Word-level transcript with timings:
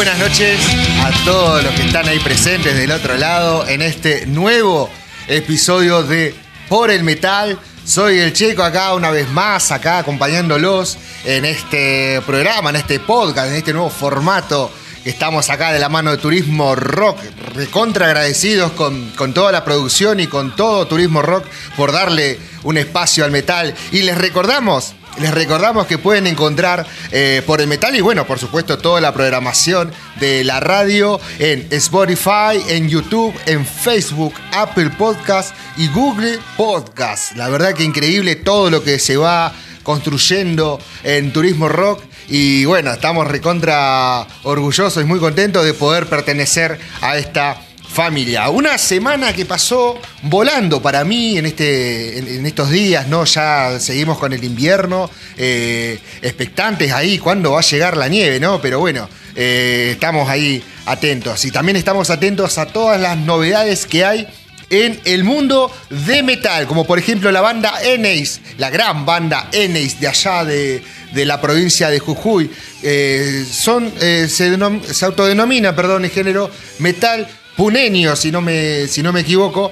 buenas 0.00 0.18
noches 0.18 0.58
a 1.04 1.10
todos 1.26 1.62
los 1.62 1.74
que 1.74 1.82
están 1.82 2.08
ahí 2.08 2.18
presentes 2.20 2.74
del 2.74 2.90
otro 2.90 3.18
lado 3.18 3.68
en 3.68 3.82
este 3.82 4.24
nuevo 4.24 4.88
episodio 5.28 6.02
de 6.02 6.34
Por 6.70 6.90
el 6.90 7.04
Metal. 7.04 7.58
Soy 7.84 8.18
el 8.18 8.32
Checo 8.32 8.62
acá 8.62 8.94
una 8.94 9.10
vez 9.10 9.28
más, 9.28 9.70
acá 9.70 9.98
acompañándolos 9.98 10.96
en 11.26 11.44
este 11.44 12.22
programa, 12.24 12.70
en 12.70 12.76
este 12.76 12.98
podcast, 12.98 13.50
en 13.50 13.56
este 13.56 13.74
nuevo 13.74 13.90
formato 13.90 14.72
que 15.04 15.10
estamos 15.10 15.50
acá 15.50 15.70
de 15.70 15.78
la 15.78 15.90
mano 15.90 16.12
de 16.12 16.16
Turismo 16.16 16.74
Rock. 16.74 17.18
Recontra 17.54 18.06
agradecidos 18.06 18.72
con, 18.72 19.10
con 19.10 19.34
toda 19.34 19.52
la 19.52 19.66
producción 19.66 20.18
y 20.18 20.28
con 20.28 20.56
todo 20.56 20.86
Turismo 20.86 21.20
Rock 21.20 21.44
por 21.76 21.92
darle 21.92 22.38
un 22.62 22.78
espacio 22.78 23.22
al 23.22 23.32
metal. 23.32 23.74
Y 23.92 24.00
les 24.00 24.16
recordamos 24.16 24.94
les 25.18 25.32
recordamos 25.32 25.86
que 25.86 25.98
pueden 25.98 26.26
encontrar 26.26 26.86
eh, 27.10 27.42
por 27.46 27.60
el 27.60 27.66
metal 27.66 27.94
y 27.96 28.00
bueno, 28.00 28.26
por 28.26 28.38
supuesto, 28.38 28.78
toda 28.78 29.00
la 29.00 29.12
programación 29.12 29.92
de 30.18 30.44
la 30.44 30.60
radio 30.60 31.20
en 31.38 31.66
Spotify, 31.70 32.60
en 32.68 32.88
YouTube, 32.88 33.34
en 33.46 33.66
Facebook, 33.66 34.34
Apple 34.52 34.90
Podcast 34.96 35.54
y 35.76 35.88
Google 35.88 36.38
Podcast. 36.56 37.36
La 37.36 37.48
verdad 37.48 37.74
que 37.74 37.84
increíble 37.84 38.36
todo 38.36 38.70
lo 38.70 38.82
que 38.82 38.98
se 38.98 39.16
va 39.16 39.52
construyendo 39.82 40.78
en 41.02 41.32
Turismo 41.32 41.68
Rock. 41.68 42.02
Y 42.28 42.64
bueno, 42.64 42.92
estamos 42.92 43.26
recontra 43.26 44.26
orgullosos 44.44 45.02
y 45.02 45.06
muy 45.06 45.18
contentos 45.18 45.64
de 45.64 45.74
poder 45.74 46.06
pertenecer 46.06 46.78
a 47.00 47.18
esta 47.18 47.60
familia. 48.04 48.48
Una 48.48 48.78
semana 48.78 49.34
que 49.34 49.44
pasó 49.44 50.00
volando 50.22 50.80
para 50.80 51.04
mí 51.04 51.36
en, 51.36 51.44
este, 51.44 52.36
en, 52.36 52.46
estos 52.46 52.70
días, 52.70 53.06
¿no? 53.08 53.26
Ya 53.26 53.78
seguimos 53.78 54.16
con 54.16 54.32
el 54.32 54.42
invierno, 54.42 55.10
eh, 55.36 55.98
expectantes 56.22 56.92
ahí, 56.92 57.18
cuándo 57.18 57.52
va 57.52 57.58
a 57.58 57.62
llegar 57.62 57.98
la 57.98 58.08
nieve, 58.08 58.40
¿no? 58.40 58.58
Pero 58.58 58.78
bueno, 58.78 59.06
eh, 59.36 59.90
estamos 59.92 60.30
ahí 60.30 60.62
atentos. 60.86 61.44
Y 61.44 61.50
también 61.50 61.76
estamos 61.76 62.08
atentos 62.08 62.56
a 62.56 62.64
todas 62.64 62.98
las 62.98 63.18
novedades 63.18 63.84
que 63.84 64.02
hay 64.02 64.26
en 64.70 64.98
el 65.04 65.22
mundo 65.22 65.70
de 65.90 66.22
metal, 66.22 66.66
como 66.66 66.86
por 66.86 66.98
ejemplo 66.98 67.30
la 67.30 67.42
banda 67.42 67.82
Eneis, 67.82 68.40
la 68.56 68.70
gran 68.70 69.04
banda 69.04 69.50
Eneis 69.52 70.00
de 70.00 70.08
allá 70.08 70.46
de, 70.46 70.82
la 71.12 71.38
provincia 71.38 71.90
de 71.90 71.98
Jujuy. 71.98 72.50
Eh, 72.82 73.44
son, 73.50 73.92
se, 73.98 74.26
se, 74.30 75.04
autodenomina, 75.04 75.76
perdón, 75.76 76.06
el 76.06 76.10
género 76.10 76.50
metal 76.78 77.28
punenio, 77.60 78.16
si 78.16 78.32
no 78.32 78.40
me, 78.40 78.88
si 78.88 79.02
no 79.02 79.12
me 79.12 79.20
equivoco. 79.20 79.70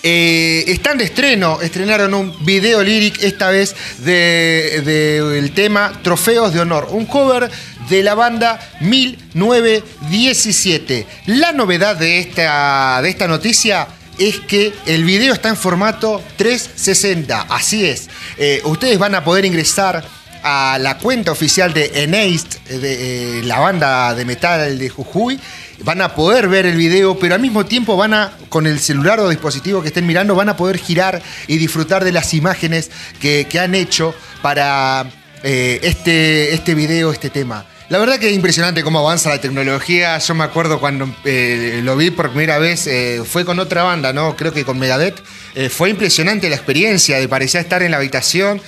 Eh, 0.00 0.62
están 0.68 0.96
de 0.96 1.02
estreno, 1.02 1.60
estrenaron 1.60 2.14
un 2.14 2.32
video 2.44 2.84
lyric 2.84 3.20
esta 3.20 3.50
vez 3.50 3.74
del 3.98 4.84
de, 4.84 5.52
tema 5.56 5.92
Trofeos 6.04 6.54
de 6.54 6.60
Honor, 6.60 6.86
un 6.92 7.06
cover 7.06 7.50
de 7.90 8.04
la 8.04 8.14
banda 8.14 8.60
1917. 8.80 11.04
La 11.26 11.50
novedad 11.50 11.96
de 11.96 12.20
esta, 12.20 13.00
de 13.02 13.10
esta 13.10 13.26
noticia 13.26 13.88
es 14.16 14.38
que 14.38 14.72
el 14.86 15.02
video 15.02 15.34
está 15.34 15.48
en 15.48 15.56
formato 15.56 16.22
360, 16.36 17.46
así 17.50 17.86
es. 17.86 18.08
Eh, 18.38 18.62
ustedes 18.66 19.00
van 19.00 19.16
a 19.16 19.24
poder 19.24 19.44
ingresar 19.44 20.04
a 20.44 20.78
la 20.78 20.98
cuenta 20.98 21.32
oficial 21.32 21.72
de 21.72 22.04
Eneist, 22.04 22.62
de 22.68 23.38
eh, 23.38 23.42
la 23.42 23.58
banda 23.58 24.14
de 24.14 24.26
metal 24.26 24.78
de 24.78 24.90
Jujuy, 24.90 25.40
van 25.84 26.00
a 26.00 26.14
poder 26.14 26.48
ver 26.48 26.66
el 26.66 26.76
video, 26.76 27.18
pero 27.18 27.34
al 27.34 27.40
mismo 27.40 27.66
tiempo 27.66 27.96
van 27.96 28.14
a, 28.14 28.32
con 28.48 28.66
el 28.66 28.80
celular 28.80 29.20
o 29.20 29.28
dispositivo 29.28 29.82
que 29.82 29.88
estén 29.88 30.06
mirando, 30.06 30.34
van 30.34 30.48
a 30.48 30.56
poder 30.56 30.78
girar 30.78 31.22
y 31.46 31.58
disfrutar 31.58 32.04
de 32.04 32.12
las 32.12 32.32
imágenes 32.34 32.90
que, 33.20 33.46
han 33.60 33.74
hecho 33.74 34.14
para 34.42 35.06
eh, 35.42 35.78
este, 35.82 36.52
este 36.52 36.74
video, 36.74 37.12
este 37.12 37.30
tema. 37.30 37.66
La 37.90 37.98
verdad 37.98 38.18
que 38.18 38.28
es 38.28 38.34
impresionante 38.34 38.82
cómo 38.82 38.98
avanza 38.98 39.28
la 39.28 39.40
tecnología. 39.40 40.18
Yo 40.18 40.34
me 40.34 40.42
acuerdo 40.42 40.80
cuando 40.80 41.14
eh, 41.24 41.80
lo 41.84 41.96
vi 41.96 42.10
por 42.10 42.30
primera 42.30 42.58
vez, 42.58 42.86
eh, 42.86 43.22
fue 43.24 43.44
con 43.44 43.58
otra 43.58 43.82
banda, 43.82 44.12
¿no? 44.12 44.36
Creo 44.36 44.52
que 44.52 44.64
con 44.64 44.78
Megadeth. 44.78 45.22
Eh, 45.54 45.68
fue 45.68 45.90
impresionante 45.90 46.48
la 46.48 46.56
experiencia, 46.56 47.18
de 47.18 47.28
parecía 47.28 47.60
estar 47.60 47.82
en 47.82 47.90
la 47.90 47.98
habitación. 47.98 48.60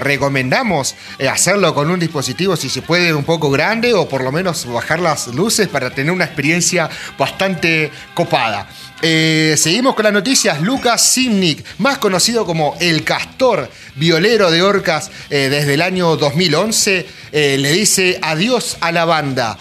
recomendamos 0.00 0.94
hacerlo 1.30 1.74
con 1.74 1.90
un 1.90 1.98
dispositivo, 1.98 2.56
si 2.56 2.68
se 2.68 2.82
puede, 2.82 3.14
un 3.14 3.24
poco 3.24 3.50
grande 3.50 3.94
o 3.94 4.08
por 4.08 4.22
lo 4.22 4.32
menos 4.32 4.66
bajar 4.66 5.00
las 5.00 5.28
luces 5.28 5.68
para 5.68 5.90
tener 5.90 6.12
una 6.12 6.24
experiencia 6.24 6.88
bastante 7.18 7.90
copada. 8.14 8.68
Eh, 9.06 9.54
seguimos 9.58 9.94
con 9.94 10.04
las 10.04 10.14
noticias. 10.14 10.62
Lucas 10.62 11.02
Simnik, 11.02 11.62
más 11.76 11.98
conocido 11.98 12.46
como 12.46 12.74
El 12.80 13.04
Castor, 13.04 13.70
violero 13.96 14.50
de 14.50 14.62
orcas 14.62 15.10
eh, 15.28 15.48
desde 15.50 15.74
el 15.74 15.82
año 15.82 16.16
2011, 16.16 17.06
eh, 17.32 17.58
le 17.58 17.72
dice 17.72 18.18
adiós 18.22 18.78
a 18.80 18.92
la 18.92 19.04
banda. 19.04 19.58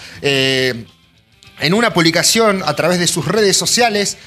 En 1.63 1.73
una 1.73 1.93
publicación 1.93 2.61
a 2.65 2.75
través 2.75 2.99
de 2.99 3.07
sus 3.07 3.25
redes 3.27 3.57
sociales, 3.57 4.17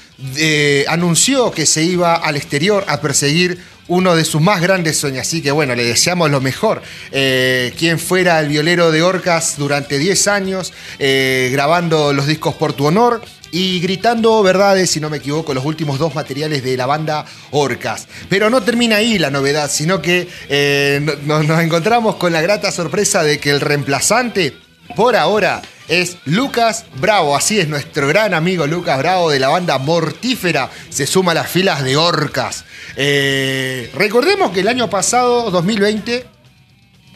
anunció 0.87 1.51
que 1.51 1.65
se 1.65 1.83
iba 1.83 2.15
al 2.15 2.35
exterior 2.35 2.83
a 2.87 2.99
perseguir 2.99 3.59
uno 3.87 4.15
de 4.15 4.25
sus 4.25 4.41
más 4.41 4.61
grandes 4.61 4.97
sueños. 4.97 5.21
Así 5.21 5.41
que 5.41 5.51
bueno, 5.51 5.75
le 5.75 5.83
deseamos 5.83 6.29
lo 6.29 6.41
mejor. 6.41 6.81
quien 7.09 7.99
fuera 7.99 8.39
el 8.39 8.49
violero 8.49 8.91
de 8.91 9.01
Orcas 9.01 9.55
durante 9.57 9.97
10 9.97 10.27
años, 10.27 10.73
grabando 10.99 12.11
los 12.11 12.27
discos 12.27 12.55
por 12.55 12.73
tu 12.73 12.85
honor 12.87 13.21
y 13.51 13.79
gritando 13.79 14.41
verdades, 14.43 14.91
si 14.91 14.99
no 14.99 15.09
me 15.09 15.17
equivoco, 15.17 15.53
los 15.53 15.65
últimos 15.65 15.99
dos 15.99 16.15
materiales 16.15 16.63
de 16.63 16.77
la 16.77 16.85
banda 16.85 17.25
Orcas. 17.51 18.07
Pero 18.29 18.49
no 18.49 18.61
termina 18.61 18.97
ahí 18.97 19.17
la 19.17 19.31
novedad, 19.31 19.69
sino 19.71 20.01
que 20.01 20.27
eh, 20.49 21.17
nos, 21.25 21.59
encontramos 21.59 22.15
con 22.15 22.33
la 22.33 22.41
grata 22.41 22.71
sorpresa 22.71 23.23
de 23.23 23.39
que 23.39 23.51
el 23.51 23.61
reemplazante, 23.61 24.55
por 24.95 25.15
ahora, 25.15 25.61
es 25.87 26.17
Lucas 26.25 26.85
Bravo. 26.99 27.35
Así 27.35 27.59
es, 27.59 27.67
nuestro 27.67 28.07
gran 28.07 28.33
amigo 28.33 28.67
Lucas 28.67 28.97
Bravo 28.97 29.29
de 29.29 29.39
la 29.39 29.49
banda 29.49 29.77
Mortífera 29.77 30.69
se 30.89 31.07
suma 31.07 31.31
a 31.31 31.35
las 31.35 31.49
filas 31.49 31.83
de 31.83 31.97
Orcas. 31.97 32.65
Eh, 32.95 33.91
recordemos 33.95 34.51
que 34.51 34.61
el 34.61 34.67
año 34.67 34.89
pasado, 34.89 35.51
2020, 35.51 36.25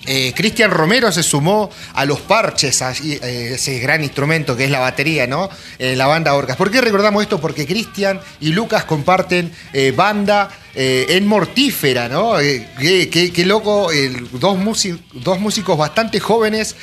eh, 0.06 0.34
Cristian 0.36 0.72
Romero 0.72 1.12
se 1.12 1.22
sumó 1.22 1.70
a 1.94 2.06
los 2.06 2.22
parches, 2.22 2.82
a 2.82 2.92
eh, 2.92 3.52
ese 3.54 3.80
gran 3.80 4.04
instrumento 4.04 4.56
que 4.56 4.66
es 4.66 4.72
la 4.72 4.80
batería, 4.80 5.28
¿no? 5.28 5.50
En 5.78 5.98
la 5.98 6.08
banda 6.08 6.34
Orcas. 6.34 6.58
¿Por 6.58 6.72
qué 6.72 6.82
recordamos 6.82 7.22
esto? 7.22 7.40
Porque 7.40 7.68
Cristian 7.68 8.20
y 8.40 8.50
Lucas 8.50 8.86
comparten 8.86 9.52
eh, 9.74 9.94
banda 9.96 10.50
en 10.74 11.28
Mortífera, 11.28 12.08
¿no? 12.08 12.36
Qué, 12.38 13.44
loco, 13.46 13.90
dos, 14.32 14.58
dos, 15.12 15.40
músicos 15.42 15.78
bastante 15.78 16.22
jóvenes 16.22 16.78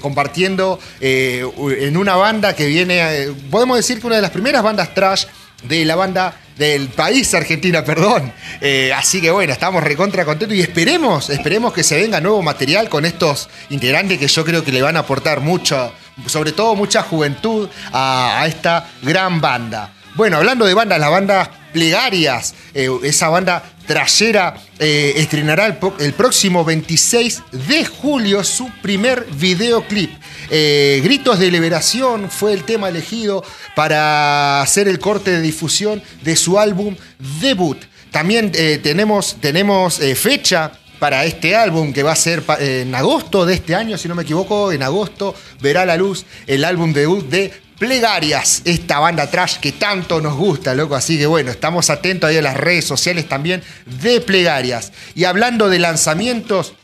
compartiendo 0.00 0.78
en 1.00 1.96
una 1.96 2.14
banda 2.14 2.54
que 2.54 2.66
viene, 2.66 3.34
podemos 3.50 3.78
decir 3.78 4.00
que 4.00 4.06
una 4.06 4.14
de 4.14 4.22
las 4.22 4.30
primeras 4.30 4.62
bandas 4.62 4.94
trash 4.94 5.24
de 5.64 5.84
la 5.84 5.96
banda 5.96 6.36
del 6.56 6.88
país 6.88 7.32
Argentina, 7.34 7.84
perdón. 7.84 8.32
Eh, 8.60 8.92
así 8.94 9.20
que 9.20 9.30
bueno, 9.30 9.52
estamos 9.52 9.82
recontra 9.82 10.24
contentos 10.24 10.56
y 10.56 10.60
esperemos, 10.60 11.30
esperemos 11.30 11.72
que 11.72 11.82
se 11.82 11.96
venga 11.96 12.20
nuevo 12.20 12.42
material 12.42 12.88
con 12.88 13.04
estos 13.04 13.48
integrantes 13.70 14.18
que 14.18 14.28
yo 14.28 14.44
creo 14.44 14.64
que 14.64 14.72
le 14.72 14.82
van 14.82 14.96
a 14.96 15.00
aportar 15.00 15.40
mucho, 15.40 15.92
sobre 16.26 16.52
todo 16.52 16.74
mucha 16.74 17.02
juventud 17.02 17.68
a, 17.92 18.44
esta 18.46 18.88
gran 19.02 19.40
banda. 19.40 19.92
Bueno, 20.14 20.36
hablando 20.36 20.66
de 20.66 20.74
bandas, 20.74 21.00
la 21.00 21.08
banda 21.08 21.50
Plegarias, 21.72 22.54
eh, 22.74 22.90
esa 23.02 23.30
banda 23.30 23.62
trayera, 23.92 24.54
eh, 24.78 25.12
estrenará 25.16 25.66
el, 25.66 26.14
próximo 26.14 26.64
26 26.64 27.42
de 27.68 27.84
julio 27.84 28.42
su 28.42 28.70
primer 28.80 29.26
videoclip. 29.34 30.10
Eh, 30.48 31.02
Gritos 31.04 31.38
de 31.38 31.50
Liberación 31.50 32.30
fue 32.30 32.54
el 32.54 32.64
tema 32.64 32.88
elegido 32.88 33.44
para 33.76 34.62
hacer 34.62 34.88
el 34.88 34.98
corte 34.98 35.30
de 35.30 35.42
difusión 35.42 36.02
de 36.22 36.36
su 36.36 36.58
álbum 36.58 36.96
debut. 37.42 37.76
También 38.10 38.50
tenemos, 38.82 39.36
tenemos 39.40 39.98
fecha 40.16 40.72
para 40.98 41.26
este 41.26 41.54
álbum 41.54 41.92
que 41.92 42.02
va 42.02 42.12
a 42.12 42.16
ser 42.16 42.42
en 42.60 42.94
agosto 42.94 43.44
de 43.44 43.54
este 43.54 43.74
año, 43.74 43.98
si 43.98 44.08
no 44.08 44.14
me 44.14 44.22
equivoco, 44.22 44.72
en 44.72 44.82
agosto 44.82 45.34
verá 45.60 45.84
la 45.84 45.96
luz 45.96 46.24
el 46.46 46.64
álbum 46.64 46.92
debut 46.92 47.26
de 47.28 47.52
Plegarias, 47.82 48.62
esta 48.64 49.00
banda 49.00 49.28
trash 49.28 49.56
que 49.58 49.72
tanto 49.72 50.20
nos 50.20 50.36
gusta, 50.36 50.72
loco. 50.72 50.94
Así 50.94 51.18
que 51.18 51.26
bueno, 51.26 51.50
estamos 51.50 51.90
atentos 51.90 52.30
ahí 52.30 52.36
a 52.36 52.42
las 52.42 52.56
redes 52.56 52.84
sociales 52.84 53.28
también 53.28 53.60
de 54.00 54.20
Plegarias. 54.20 54.92
Y 55.16 55.24
hablando 55.24 55.68
de 55.68 55.80
lanzamientos, 55.80 56.74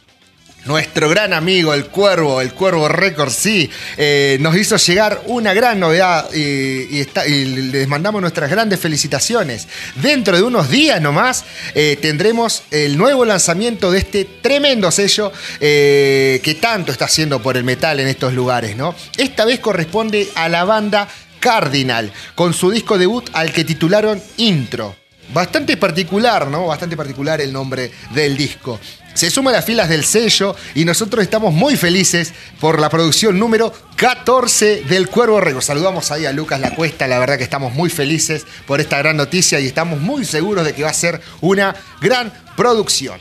nuestro 0.69 1.09
gran 1.09 1.33
amigo, 1.33 1.73
el 1.73 1.87
Cuervo, 1.87 2.43
el 2.43 2.53
Cuervo 2.53 2.89
Records, 2.89 3.35
sí, 3.35 3.71
eh, 3.97 4.37
nos 4.41 4.55
hizo 4.55 4.77
llegar 4.77 5.23
una 5.27 5.55
gran 5.55 5.81
novedad 5.81 6.33
y, 6.33 7.05
les 7.09 7.89
mandamos 7.89 8.21
nuestras 8.21 8.51
grandes 8.51 8.79
felicitaciones. 8.79 9.67
Dentro 9.97 10.37
de 10.37 10.43
unos 10.43 10.69
días 10.69 11.01
nomás 11.01 11.45
eh, 11.75 11.99
tendremos 12.01 12.65
el 12.71 12.99
nuevo 12.99 13.25
lanzamiento 13.25 13.91
de 13.91 13.99
este 13.99 14.27
tremendo 14.43 14.91
sello 14.91 15.33
eh, 15.59 16.41
que 16.45 16.55
tanto 16.57 16.93
está 16.93 17.07
haciendo 17.07 17.41
por 17.41 17.57
el 17.57 17.65
metal 17.65 17.99
en 17.99 18.09
estos 18.09 18.35
lugares, 18.35 18.77
¿no? 18.77 18.95
Esta 19.17 19.47
vez 19.47 19.61
corresponde 19.61 20.29
a 20.35 20.51
la 20.51 20.65
banda 20.65 21.09
Cardinal, 21.41 22.13
con 22.35 22.53
su 22.53 22.71
disco 22.71 22.99
debut 22.99 23.31
al 23.33 23.53
que 23.53 23.65
titularon 23.65 24.23
Intro. 24.37 24.95
bastante 25.33 25.79
particular, 25.79 26.49
¿no? 26.49 26.67
Bastante 26.67 26.97
particular 26.97 27.41
el 27.41 27.53
nombre 27.53 27.91
del 28.15 28.37
disco. 28.37 28.79
Se 29.19 29.31
suma 29.31 29.51
a 29.51 29.55
las 29.55 29.65
filas 29.65 29.89
del 29.89 30.05
sello 30.05 30.55
y 30.77 30.85
nosotros 30.85 31.25
estamos 31.25 31.53
muy 31.53 31.77
felices 31.77 32.33
por 32.61 32.79
la 32.79 32.89
producción 32.89 33.37
número 33.37 33.73
14 33.97 34.85
del 34.85 35.09
Cuervo 35.09 35.41
Rego. 35.41 35.61
Saludamos 35.61 36.13
ahí 36.13 36.25
a 36.25 36.31
Lucas 36.31 36.61
La 36.61 36.71
Cuesta, 36.71 37.09
la 37.09 37.19
verdad 37.19 37.37
que 37.37 37.43
estamos 37.43 37.75
muy 37.75 37.91
felices 37.91 38.47
por 38.65 38.81
esta 38.81 38.97
gran 38.99 39.17
noticia 39.17 39.59
y 39.59 39.67
estamos 39.67 39.99
muy 39.99 40.25
seguros 40.25 40.65
de 40.65 40.73
que 40.73 40.85
va 40.85 40.91
a 40.91 40.95
ser 40.95 41.21
una 41.41 41.75
gran 42.01 42.33
producción. 42.57 43.21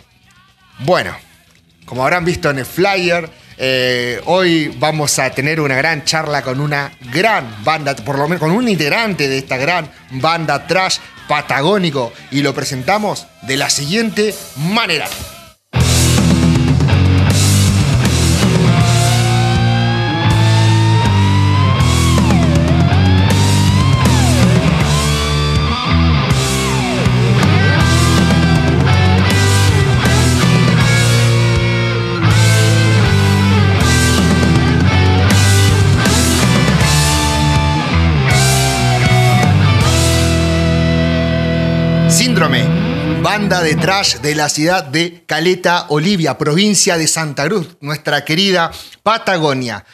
Bueno, 0.81 1.17
como 1.85 2.03
habrán 2.03 2.25
visto 2.25 2.51
en 2.51 2.59
el 2.59 2.67
flyer, 2.67 3.27
eh, 3.57 4.21
hoy 4.25 4.67
vamos 4.77 5.17
a 5.17 5.31
tener 5.31 5.59
una 5.59 5.77
gran 5.77 6.05
charla 6.05 6.43
con 6.43 6.59
una 6.59 6.91
gran 7.11 7.63
banda, 7.63 7.95
por 7.95 8.19
lo 8.19 8.27
menos 8.27 8.39
con 8.39 8.51
un 8.51 8.69
integrante 8.69 9.27
de 9.27 9.39
esta 9.39 9.57
gran 9.57 9.91
banda 10.11 10.67
trash 10.67 10.99
patagónico 11.27 12.13
y 12.29 12.43
lo 12.43 12.53
presentamos 12.53 13.25
de 13.41 13.57
la 13.57 13.71
siguiente 13.71 14.35
manera. 14.57 15.09
Banda 43.47 43.63
de 43.63 43.75
trash 43.75 44.17
de 44.17 44.35
la 44.35 44.49
ciudad 44.49 44.83
de 44.83 45.23
Caleta, 45.25 45.85
Olivia, 45.87 46.37
provincia 46.37 46.97
de 46.97 47.07
Santa 47.07 47.45
Cruz, 47.45 47.77
nuestra 47.79 48.25
querida 48.25 48.73
Patagonia. 49.03 49.85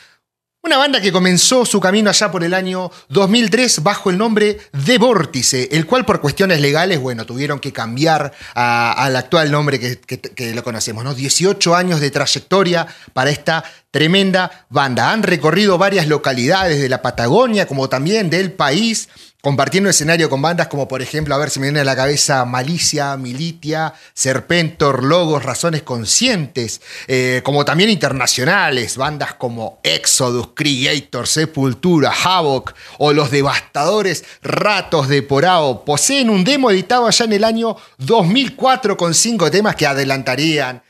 Una 0.63 0.77
banda 0.77 1.00
que 1.00 1.11
comenzó 1.11 1.63
su 1.63 1.79
camino 1.79 2.09
allá 2.09 2.31
por 2.31 2.44
el 2.44 2.55
año 2.55 2.89
2003 3.09 3.83
bajo 3.83 4.09
el 4.09 4.17
nombre 4.17 4.57
de 4.71 4.97
Vórtice, 4.97 5.69
el 5.71 5.85
cual 5.85 6.03
por 6.03 6.19
cuestiones 6.19 6.61
legales, 6.61 7.00
bueno, 7.00 7.27
tuvieron 7.27 7.59
que 7.59 7.71
cambiar 7.71 8.33
al 8.55 9.15
actual 9.15 9.51
nombre 9.51 9.79
que, 9.79 10.53
lo 10.56 10.63
conocemos, 10.63 11.03
¿no? 11.03 11.13
18 11.13 11.75
años 11.75 11.99
de 11.99 12.09
trayectoria 12.09 12.88
para 13.13 13.29
esta 13.29 13.63
tremenda 13.91 14.65
banda. 14.69 15.11
Han 15.11 15.21
recorrido 15.21 15.77
varias 15.77 16.07
localidades 16.07 16.81
de 16.81 16.89
la 16.89 17.03
Patagonia, 17.03 17.67
como 17.67 17.88
también 17.88 18.31
del 18.31 18.51
país, 18.51 19.09
compartiendo 19.44 19.90
escenario 19.90 20.30
con 20.30 20.42
bandas 20.42 20.69
como 20.69 20.88
por 20.88 21.01
ejemplo, 21.01 21.36
a 21.36 21.38
ver 21.38 21.50
si 21.50 21.60
me 21.60 21.66
viene 21.66 21.81
a 21.81 21.84
la 21.84 21.98
cabeza 21.98 22.45
Malicia, 22.45 23.18
Militia, 23.18 23.94
Serpentor, 24.13 25.04
Logos, 25.04 25.44
Razones 25.44 25.84
Conscientes, 25.84 26.80
eh, 27.07 27.42
como 27.44 27.66
también 27.66 27.90
internacionales, 27.90 28.95
bandas 28.95 29.34
como 29.34 29.81
Exodus, 29.84 30.51
Creator, 30.54 31.28
Sepultura, 31.28 32.13
Havoc 32.24 32.74
o 33.00 33.12
los 33.12 33.31
devastadores 33.31 34.24
Ratos 34.42 35.10
de 35.10 35.22
Porao. 35.24 35.84
Poseen 35.84 36.30
un 36.30 36.45
demo 36.45 36.72
editado 36.72 37.06
allá 37.06 37.25
en 37.25 37.34
el 37.34 37.44
año 37.44 37.75
2004 37.98 38.95
con 38.95 39.13
cinco 39.13 39.51
temas 39.51 39.75
que 39.75 39.86
adelantarían 39.86 40.84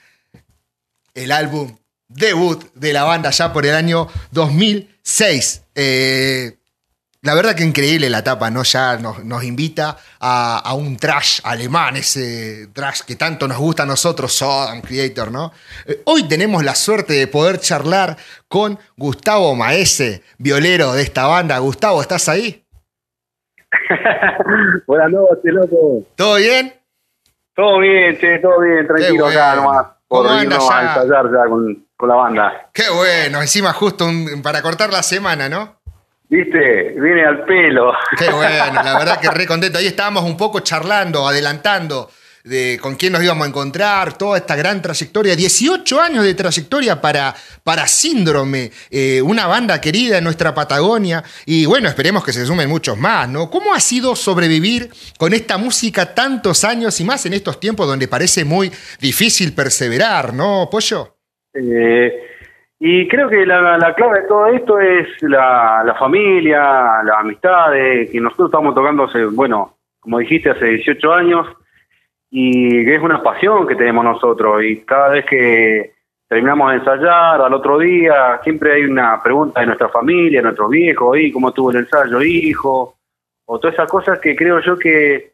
el 1.16 1.32
álbum 1.32 1.76
debut 2.08 2.72
de 2.76 2.94
la 2.94 3.04
banda 3.04 3.32
ya 3.32 3.52
por 3.52 3.66
el 3.66 3.74
año 3.74 4.08
2006. 4.30 5.64
Eh, 5.74 6.60
la 7.24 7.34
verdad 7.36 7.56
que 7.56 7.64
increíble 7.64 8.10
la 8.10 8.22
tapa, 8.22 8.52
¿no? 8.52 8.64
Ya 8.64 8.98
nos, 8.98 9.44
invita 9.44 9.98
a, 10.20 10.74
un 10.75 10.98
trash 10.98 11.40
alemán, 11.46 11.96
ese 11.96 12.68
trash 12.74 13.02
que 13.02 13.16
tanto 13.16 13.48
nos 13.48 13.58
gusta 13.58 13.84
a 13.84 13.86
nosotros, 13.86 14.34
Sodom 14.34 14.81
Creator, 14.81 15.31
¿no? 15.31 15.54
Eh, 15.86 16.02
hoy 16.04 16.28
tenemos 16.28 16.66
la 16.66 16.75
suerte 16.75 17.14
de 17.14 17.28
poder 17.28 17.60
charlar 17.60 18.18
con 18.50 18.78
Gustavo 18.98 19.56
Maese, 19.56 20.22
violero 20.38 20.92
de 20.92 21.04
esta 21.04 21.25
banda. 21.25 21.58
Gustavo, 21.60 22.02
¿estás 22.02 22.28
ahí? 22.28 22.66
Buenas 24.86 25.12
noches, 25.12 25.54
loco. 25.54 26.04
¿Todo 26.18 26.36
bien? 26.36 26.74
Todo 27.56 27.80
bien, 27.80 28.18
che, 28.19 28.40
todo 28.40 28.60
bien, 28.60 28.86
tranquilo 28.86 29.28
acá 29.28 29.56
nomás. 29.56 29.88
Por 30.10 30.26
irnos 30.42 30.69
a 30.69 30.81
ensayar 30.81 31.26
ya 31.31 31.50
con, 31.50 31.86
la 32.06 32.16
banda. 32.16 32.69
Qué 32.74 32.84
bueno, 32.94 33.40
encima 33.40 33.72
justo 33.72 34.06
para 34.44 34.62
cortar 34.62 34.92
la 34.92 35.02
semana, 35.02 35.48
¿no? 35.48 35.82
Viste, 36.33 36.95
viene 37.00 37.24
al 37.24 37.45
pelo. 37.45 37.94
Qué 38.18 38.31
bueno, 38.31 38.81
la 38.83 38.97
verdad 38.97 39.19
que 39.21 39.30
re 39.30 39.45
contento. 39.45 39.77
Ahí 39.77 39.85
estábamos 39.85 40.24
un 40.24 40.35
poco 40.35 40.62
charlando, 40.62 41.27
adelantando 41.27 42.09
de 42.44 42.80
con 42.81 42.95
quién 42.95 43.13
nos 43.13 43.24
íbamos 43.24 43.45
a 43.45 43.50
encontrar, 43.50 44.18
toda 44.18 44.39
esta 44.39 44.56
gran 44.56 44.81
trayectoria, 44.81 45.35
18 45.35 46.01
años 46.01 46.25
de 46.25 46.33
trayectoria 46.33 47.00
para, 47.00 47.33
para 47.63 47.88
Síndrome, 47.88 48.71
eh, 48.89 49.21
una 49.21 49.45
banda 49.45 49.80
querida 49.80 50.18
en 50.18 50.24
nuestra 50.24 50.53
Patagonia, 50.56 51.24
y 51.45 51.65
bueno, 51.68 51.88
esperemos 51.88 52.25
que 52.25 52.33
se 52.33 52.45
sumen 52.45 52.68
muchos 52.68 52.97
más, 52.97 53.30
¿no? 53.30 53.50
¿Cómo 53.50 53.74
ha 53.74 53.80
sido 53.80 54.15
sobrevivir 54.15 54.89
con 55.18 55.33
esta 55.33 55.57
música 55.57 56.13
tantos 56.15 56.65
años 56.65 57.00
y 57.00 57.06
más 57.06 57.25
en 57.27 57.33
estos 57.33 57.59
tiempos 57.59 57.88
donde 57.88 58.07
parece 58.09 58.44
muy 58.44 58.71
difícil 59.00 59.53
perseverar, 59.53 60.33
¿no, 60.33 60.68
Pollo? 60.69 61.15
Eh, 61.53 62.32
y 62.85 63.07
creo 63.07 63.30
que 63.30 63.45
la, 63.45 63.94
clave 63.95 64.24
de 64.24 64.27
todo 64.27 64.47
esto 64.47 64.77
es 64.77 65.07
la, 65.21 65.95
familia, 65.97 67.01
la 67.06 67.19
amistad, 67.19 67.71
que 67.71 68.19
nosotros 68.19 68.50
estamos 68.50 68.75
tocando 68.75 69.06
hace, 69.06 69.24
bueno, 69.24 69.77
como 70.01 70.19
dijiste, 70.19 70.50
hace 70.50 70.65
18 70.65 71.13
años, 71.13 71.47
y 72.30 72.83
que 72.83 72.95
es 72.95 73.01
una 73.01 73.24
pasión 73.24 73.65
que 73.68 73.77
tenemos 73.77 74.03
nosotros. 74.03 74.65
Y 74.65 74.81
cada 74.81 75.12
vez 75.12 75.25
que 75.25 75.94
terminamos 76.27 76.71
de 76.71 76.77
ensayar, 76.80 77.39
al 77.39 77.53
otro 77.53 77.80
día, 77.80 78.41
siempre 78.44 78.74
hay 78.74 78.83
una 78.83 79.24
pregunta 79.24 79.62
de 79.62 79.68
nuestra 79.68 79.88
familia, 79.88 80.39
de 80.39 80.44
nuestros 80.44 80.69
viejos, 80.69 81.18
¿y 81.18 81.31
cómo 81.31 81.47
estuvo 81.47 81.71
el 81.71 81.77
ensayo, 81.77 82.21
hijo? 82.21 82.95
O 83.45 83.59
todas 83.59 83.75
esas 83.75 83.89
cosas 83.89 84.19
que 84.19 84.35
creo 84.35 84.59
yo 84.59 84.77
que 84.77 85.31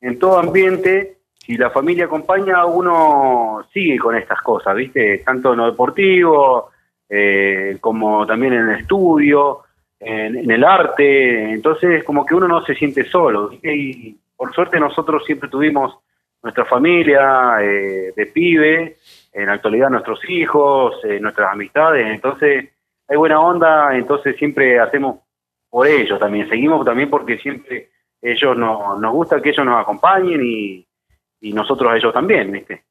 en 0.00 0.20
todo 0.20 0.38
ambiente 0.38 1.16
si 1.44 1.56
la 1.56 1.70
familia 1.70 2.04
acompaña, 2.04 2.64
uno 2.64 3.66
sigue 3.72 3.98
con 3.98 4.14
estas 4.14 4.40
cosas, 4.42 4.76
¿viste? 4.76 5.18
Tanto 5.26 5.50
en 5.50 5.58
lo 5.58 5.66
deportivo, 5.66 6.70
eh, 7.14 7.76
como 7.78 8.26
también 8.26 8.54
en 8.54 8.70
el 8.70 8.80
estudio, 8.80 9.64
en, 10.00 10.50
el 10.50 10.64
arte, 10.64 11.52
entonces 11.52 12.02
como 12.04 12.24
que 12.24 12.34
uno 12.34 12.48
no 12.48 12.64
se 12.64 12.74
siente 12.74 13.04
solo. 13.04 13.52
Y 13.62 14.16
por 14.34 14.54
suerte 14.54 14.80
nosotros 14.80 15.22
siempre 15.26 15.50
tuvimos 15.50 15.98
nuestra 16.42 16.64
familia 16.64 17.58
eh, 17.60 18.14
de 18.16 18.26
pibe, 18.26 18.96
en 19.30 19.46
la 19.46 19.52
actualidad 19.52 19.90
nuestros 19.90 20.26
hijos, 20.26 21.04
eh, 21.04 21.20
nuestras 21.20 21.52
amistades, 21.52 22.06
entonces 22.06 22.70
hay 23.06 23.16
buena 23.18 23.40
onda, 23.40 23.94
entonces 23.94 24.34
siempre 24.36 24.80
hacemos 24.80 25.18
por 25.68 25.86
ellos 25.86 26.18
también, 26.18 26.48
seguimos 26.48 26.82
también 26.82 27.10
porque 27.10 27.36
siempre 27.36 27.90
ellos 28.22 28.56
nos, 28.56 28.98
nos 28.98 29.12
gusta 29.12 29.42
que 29.42 29.50
ellos 29.50 29.66
nos 29.66 29.82
acompañen 29.82 30.40
y, 30.42 30.86
y 31.42 31.52
nosotros 31.52 31.92
a 31.92 31.96
ellos 31.96 32.14
también, 32.14 32.50
¿viste? 32.50 32.84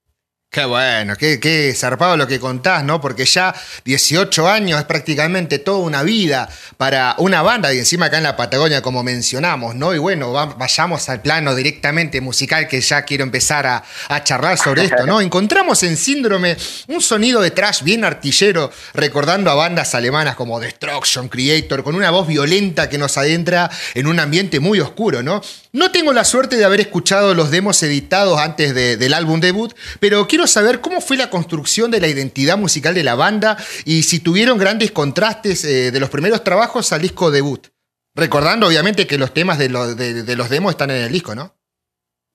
Qué 0.53 0.65
bueno, 0.65 1.15
qué, 1.15 1.39
qué 1.39 1.73
zarpado 1.73 2.17
lo 2.17 2.27
que 2.27 2.37
contás, 2.37 2.83
¿no? 2.83 2.99
Porque 2.99 3.23
ya 3.23 3.55
18 3.85 4.49
años 4.49 4.81
es 4.81 4.85
prácticamente 4.85 5.59
toda 5.59 5.77
una 5.77 6.03
vida 6.03 6.49
para 6.75 7.15
una 7.19 7.41
banda 7.41 7.73
y 7.73 7.77
encima 7.77 8.07
acá 8.07 8.17
en 8.17 8.23
la 8.23 8.35
Patagonia, 8.35 8.81
como 8.81 9.01
mencionamos, 9.01 9.75
¿no? 9.75 9.95
Y 9.95 9.97
bueno, 9.97 10.33
vayamos 10.33 11.07
al 11.07 11.21
plano 11.21 11.55
directamente 11.55 12.19
musical 12.19 12.67
que 12.67 12.81
ya 12.81 13.03
quiero 13.03 13.23
empezar 13.23 13.65
a, 13.65 13.81
charlar 14.25 14.57
sobre 14.57 14.83
esto, 14.83 15.05
¿no? 15.05 15.21
Encontramos 15.21 15.83
en 15.83 15.95
Síndrome 15.95 16.57
un 16.89 17.01
sonido 17.01 17.39
de 17.39 17.51
trash 17.51 17.81
bien 17.83 18.03
artillero, 18.03 18.73
recordando 18.93 19.51
a 19.51 19.55
bandas 19.55 19.95
alemanas 19.95 20.35
como 20.35 20.59
Destruction 20.59 21.29
Creator, 21.29 21.81
con 21.81 21.95
una 21.95 22.11
voz 22.11 22.27
violenta 22.27 22.89
que 22.89 22.97
nos 22.97 23.17
adentra 23.17 23.71
en 23.93 24.05
un 24.05 24.19
ambiente 24.19 24.59
muy 24.59 24.81
oscuro, 24.81 25.23
¿no? 25.23 25.41
No 25.71 25.91
tengo 25.91 26.11
la 26.11 26.25
suerte 26.25 26.57
de 26.57 26.65
haber 26.65 26.81
escuchado 26.81 27.33
los 27.33 27.51
demos 27.51 27.81
editados 27.83 28.37
antes 28.37 28.75
del 28.75 29.13
álbum 29.13 29.39
debut, 29.39 29.73
pero 30.01 30.27
quiero 30.27 30.40
saber 30.47 30.81
cómo 30.81 31.01
fue 31.01 31.17
la 31.17 31.29
construcción 31.29 31.91
de 31.91 31.99
la 31.99 32.07
identidad 32.07 32.57
musical 32.57 32.93
de 32.93 33.03
la 33.03 33.15
banda 33.15 33.57
y 33.85 34.03
si 34.03 34.23
tuvieron 34.23 34.57
grandes 34.57 34.91
contrastes 34.91 35.63
eh, 35.65 35.91
de 35.91 35.99
los 35.99 36.09
primeros 36.09 36.43
trabajos 36.43 36.91
al 36.93 37.01
disco 37.01 37.31
debut. 37.31 37.67
Recordando, 38.13 38.67
obviamente, 38.67 39.07
que 39.07 39.17
los 39.17 39.33
temas 39.33 39.57
de, 39.57 39.69
los 39.69 40.49
demos 40.49 40.71
están 40.71 40.91
en 40.91 41.03
el 41.03 41.11
disco, 41.11 41.33
¿no? 41.33 41.53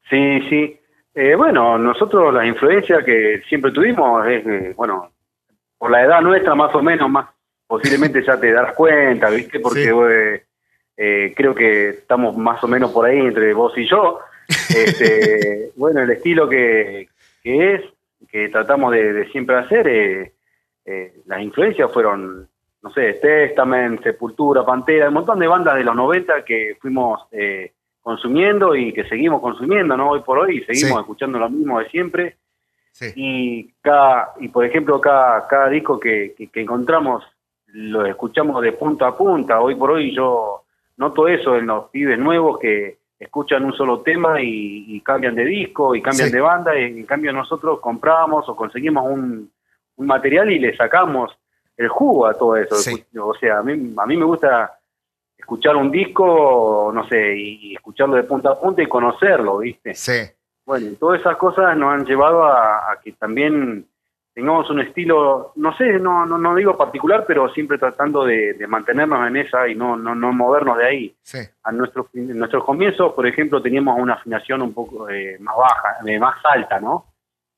Sí, 0.09 0.41
sí. 0.49 0.81
Eh, 1.15 1.35
bueno, 1.35 1.79
nosotros 1.79 2.33
la 2.33 2.47
influencia 2.47 3.05
que 3.05 3.43
siempre 3.49 3.73
tuvimos 3.73 4.27
es, 4.27 4.47
eh, 4.47 4.73
bueno, 4.77 5.13
por 5.77 5.91
la 5.91 6.03
edad 6.03 6.21
nuestra 6.23 6.55
más 6.55 6.75
o 6.75 6.83
menos, 6.83 7.11
más 7.11 7.29
posiblemente 7.67 8.25
ya 8.25 8.39
te 8.39 8.53
das 8.53 8.75
cuenta, 8.75 9.29
¿viste? 9.29 9.61
Porque 9.61 10.45
creo 10.97 11.55
que 11.55 11.91
estamos 11.91 12.37
más 12.39 12.63
o 12.65 12.69
menos 12.69 12.91
por 12.91 13.05
ahí 13.05 13.19
entre 13.19 13.53
vos 13.53 13.77
y 13.77 13.87
yo. 13.89 14.21
Este, 14.69 15.73
bueno, 15.75 16.03
el 16.03 16.11
estilo 16.11 16.49
que, 16.49 17.09
que 17.43 17.75
es, 17.75 17.83
que 18.37 18.51
tratamos 18.51 18.93
de, 18.93 19.27
siempre 19.33 19.57
hacer, 19.57 19.89
eh, 19.89 20.33
eh, 20.85 21.23
las 21.25 21.41
influencias 21.41 21.91
fueron, 21.91 22.47
no 22.83 22.93
sé, 22.93 23.15
Testament, 23.15 24.03
Sepultura, 24.03 24.63
Pantera, 24.63 25.09
un 25.09 25.15
montón 25.15 25.39
de 25.39 25.47
bandas 25.47 25.77
de 25.77 25.85
los 25.85 25.97
90 25.97 26.45
que 26.45 26.77
fuimos 26.79 27.23
eh, 27.33 27.73
consumiendo 28.03 28.77
y 28.77 28.93
que 28.93 29.09
seguimos 29.09 29.41
consumiendo, 29.41 29.97
¿no? 29.97 30.11
Hoy 30.11 30.21
por 30.21 30.39
hoy 30.39 30.63
seguimos 30.65 31.01
escuchando 31.01 31.39
lo 31.39 31.49
mismo 31.49 31.79
de 31.79 31.89
siempre. 31.89 32.37
Y 33.15 33.73
cada, 33.81 34.35
y 34.39 34.49
por 34.49 34.67
ejemplo, 34.67 35.01
cada, 35.01 35.47
cada 35.49 35.71
disco 35.71 35.99
que, 35.99 36.35
que, 36.37 36.61
encontramos 36.61 37.25
lo 37.69 38.05
escuchamos 38.05 38.63
de 38.63 38.73
punta 38.73 39.09
a 39.09 39.17
punta. 39.17 39.61
Hoy 39.61 39.77
por 39.77 39.93
hoy 39.93 40.15
yo 40.15 40.63
noto 40.99 41.27
eso 41.27 41.57
en 41.57 41.69
los 41.69 41.89
pibes 41.89 42.19
nuevos 42.19 42.59
que 42.59 42.99
escuchan 43.19 43.65
un 43.65 43.73
solo 43.73 44.01
tema 44.01 44.41
y, 44.41 45.01
cambian 45.01 45.35
de 45.35 45.45
disco 45.45 45.95
y 45.95 46.03
cambian 46.03 46.31
de 46.31 46.41
banda. 46.41 46.79
Y 46.79 46.85
en 46.85 47.07
cambio 47.07 47.33
nosotros 47.33 47.81
compramos 47.81 48.49
o 48.49 48.57
conseguimos 48.57 49.05
un, 49.09 49.51
un 49.97 50.07
material 50.07 50.51
y 50.51 50.59
le 50.59 50.77
sacamos 50.77 51.37
el 51.77 51.89
jugo 51.89 52.27
a 52.27 52.35
todo 52.35 52.57
eso. 52.57 52.77
O 53.23 53.35
sea, 53.35 53.59
a 53.59 53.63
mí, 53.63 53.95
a 53.97 54.07
mí 54.07 54.17
me 54.17 54.25
gusta 54.25 54.79
escuchar 55.37 55.77
un 55.77 55.91
disco, 55.91 56.91
no 56.93 57.07
sé, 57.09 57.37
y, 57.37 57.75
escucharlo 57.75 58.17
de 58.17 58.25
punta 58.25 58.51
a 58.51 58.61
punta 58.61 58.83
y 58.83 58.89
conocerlo, 58.89 59.59
¿viste? 59.59 59.95
Sí. 59.95 60.23
Bueno, 60.65 60.97
todas 60.99 61.21
esas 61.21 61.37
cosas 61.37 61.77
nos 61.77 61.95
han 61.95 62.05
llevado 62.05 62.45
a, 62.45 62.99
que 63.03 63.13
también 63.13 63.87
tengamos 64.37 64.69
un 64.69 64.81
estilo, 64.81 65.53
no 65.57 65.75
sé, 65.79 65.99
no, 65.99 66.27
no, 66.27 66.37
no 66.37 66.55
digo 66.55 66.77
particular, 66.77 67.25
pero 67.27 67.49
siempre 67.55 67.79
tratando 67.79 68.23
de, 68.23 68.55
mantenernos 68.69 69.27
en 69.27 69.39
esa 69.39 69.67
y 69.67 69.75
no, 69.75 69.97
no, 69.97 70.15
no 70.15 70.31
movernos 70.31 70.77
de 70.77 70.85
ahí. 70.85 71.17
Sí. 71.23 71.39
A 71.63 71.73
nuestros, 71.73 72.09
en 72.13 72.39
nuestros 72.39 72.63
comienzos, 72.63 73.15
por 73.15 73.27
ejemplo, 73.27 73.63
teníamos 73.63 73.99
una 73.99 74.13
afinación 74.13 74.61
un 74.61 74.75
poco 74.75 75.09
eh, 75.09 75.39
más 75.41 75.57
baja, 75.57 75.97
eh, 76.07 76.19
más 76.19 76.37
alta, 76.45 76.79
¿no? 76.79 77.07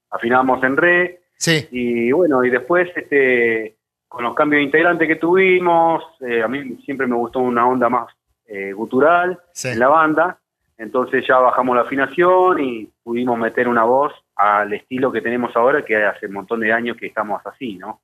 Afinábamos 0.08 0.62
en 0.62 0.76
re. 0.76 1.20
Sí. 1.36 1.66
Y 1.72 2.12
bueno, 2.12 2.44
y 2.44 2.50
después, 2.50 2.88
este, 2.94 3.74
con 4.06 4.22
los 4.22 4.36
cambios 4.36 4.60
de 4.60 4.64
integrantes 4.66 5.08
que 5.08 5.16
tuvimos, 5.16 6.04
eh, 6.20 6.44
a 6.44 6.46
mí 6.46 6.76
siempre 6.84 7.08
me 7.08 7.16
gustó 7.16 7.40
una 7.40 7.66
onda 7.66 7.88
más 7.88 8.06
eh, 8.46 8.72
gutural 8.72 9.36
en 9.64 9.78
la 9.80 9.88
banda, 9.88 10.38
entonces 10.76 11.26
ya 11.26 11.38
bajamos 11.38 11.74
la 11.74 11.82
afinación 11.82 12.60
y 12.60 12.88
pudimos 13.08 13.38
meter 13.38 13.68
una 13.68 13.84
voz 13.84 14.12
al 14.36 14.70
estilo 14.74 15.10
que 15.10 15.22
tenemos 15.22 15.56
ahora, 15.56 15.82
que 15.82 15.96
hace 15.96 16.26
un 16.26 16.34
montón 16.34 16.60
de 16.60 16.74
años 16.74 16.94
que 17.00 17.06
estamos 17.06 17.40
así, 17.46 17.76
¿no? 17.76 18.02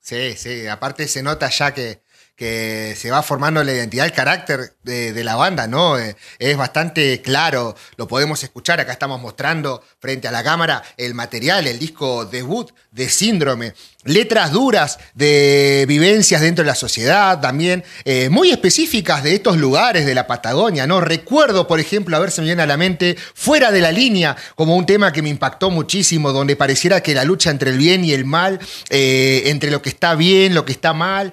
Sí, 0.00 0.32
sí, 0.36 0.66
aparte 0.66 1.06
se 1.06 1.22
nota 1.22 1.50
ya 1.50 1.74
que, 1.74 2.00
que 2.34 2.94
se 2.96 3.10
va 3.10 3.22
formando 3.22 3.62
la 3.62 3.74
identidad, 3.74 4.06
el 4.06 4.12
carácter 4.12 4.60
de, 4.82 5.22
la 5.22 5.36
banda, 5.36 5.66
¿no? 5.66 5.98
Eh, 5.98 6.16
es 6.38 6.56
bastante 6.56 7.20
claro, 7.20 7.74
lo 7.98 8.08
podemos 8.08 8.42
escuchar, 8.42 8.80
acá 8.80 8.92
estamos 8.92 9.20
mostrando 9.20 9.82
frente 9.98 10.28
a 10.28 10.32
la 10.32 10.42
cámara 10.42 10.82
el 10.96 11.12
material, 11.12 11.66
el 11.66 11.78
disco 11.78 12.24
debut 12.24 12.70
de 12.90 13.10
Síndrome, 13.10 13.74
letras 14.08 14.52
duras 14.52 14.98
de 15.14 15.84
vivencias 15.88 16.40
dentro 16.40 16.64
de 16.64 16.68
la 16.68 16.74
sociedad 16.74 17.40
también, 17.40 17.84
eh, 18.04 18.28
muy 18.30 18.50
específicas 18.50 19.22
de 19.22 19.34
estos 19.34 19.56
lugares 19.56 20.06
de 20.06 20.14
la 20.14 20.26
Patagonia, 20.26 20.86
¿no? 20.86 21.00
Recuerdo, 21.00 21.66
por 21.66 21.80
ejemplo, 21.80 22.16
a 22.16 22.20
ver 22.20 22.32
me 22.38 22.44
viene 22.44 22.62
a 22.62 22.66
la 22.66 22.76
mente, 22.76 23.16
Fuera 23.34 23.70
de 23.70 23.80
la 23.80 23.92
línea, 23.92 24.36
como 24.54 24.76
un 24.76 24.84
tema 24.84 25.12
que 25.12 25.22
me 25.22 25.28
impactó 25.28 25.70
muchísimo, 25.70 26.32
donde 26.32 26.56
pareciera 26.56 27.02
que 27.02 27.14
la 27.14 27.24
lucha 27.24 27.50
entre 27.50 27.70
el 27.70 27.78
bien 27.78 28.04
y 28.04 28.12
el 28.12 28.24
mal, 28.24 28.58
eh, 28.90 29.44
entre 29.46 29.70
lo 29.70 29.80
que 29.80 29.88
está 29.88 30.14
bien, 30.14 30.54
lo 30.54 30.64
que 30.64 30.72
está 30.72 30.92
mal, 30.92 31.32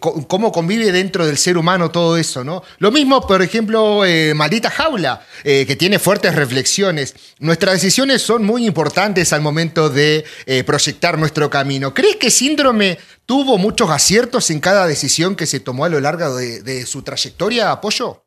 cómo 0.00 0.52
convive 0.52 0.92
dentro 0.92 1.26
del 1.26 1.38
ser 1.38 1.56
humano 1.56 1.90
todo 1.90 2.16
eso, 2.16 2.44
¿no? 2.44 2.62
Lo 2.78 2.90
mismo, 2.90 3.26
por 3.26 3.42
ejemplo, 3.42 4.04
eh, 4.04 4.34
Maldita 4.34 4.70
Jaula, 4.70 5.24
eh, 5.44 5.64
que 5.66 5.76
tiene 5.76 5.98
fuertes 5.98 6.34
reflexiones. 6.34 7.14
Nuestras 7.38 7.74
decisiones 7.74 8.22
son 8.22 8.44
muy 8.44 8.66
importantes 8.66 9.32
al 9.32 9.40
momento 9.40 9.90
de 9.90 10.24
eh, 10.46 10.64
proyectar 10.64 11.18
nuestro 11.18 11.50
camino. 11.50 11.92
¿Crees 11.94 12.13
que 12.16 12.30
Síndrome 12.30 12.98
tuvo 13.26 13.58
muchos 13.58 13.90
aciertos 13.90 14.50
en 14.50 14.60
cada 14.60 14.86
decisión 14.86 15.36
que 15.36 15.46
se 15.46 15.60
tomó 15.60 15.84
a 15.84 15.88
lo 15.88 16.00
largo 16.00 16.36
de, 16.36 16.82
su 16.82 17.02
trayectoria, 17.02 17.70
Apoyo? 17.70 18.22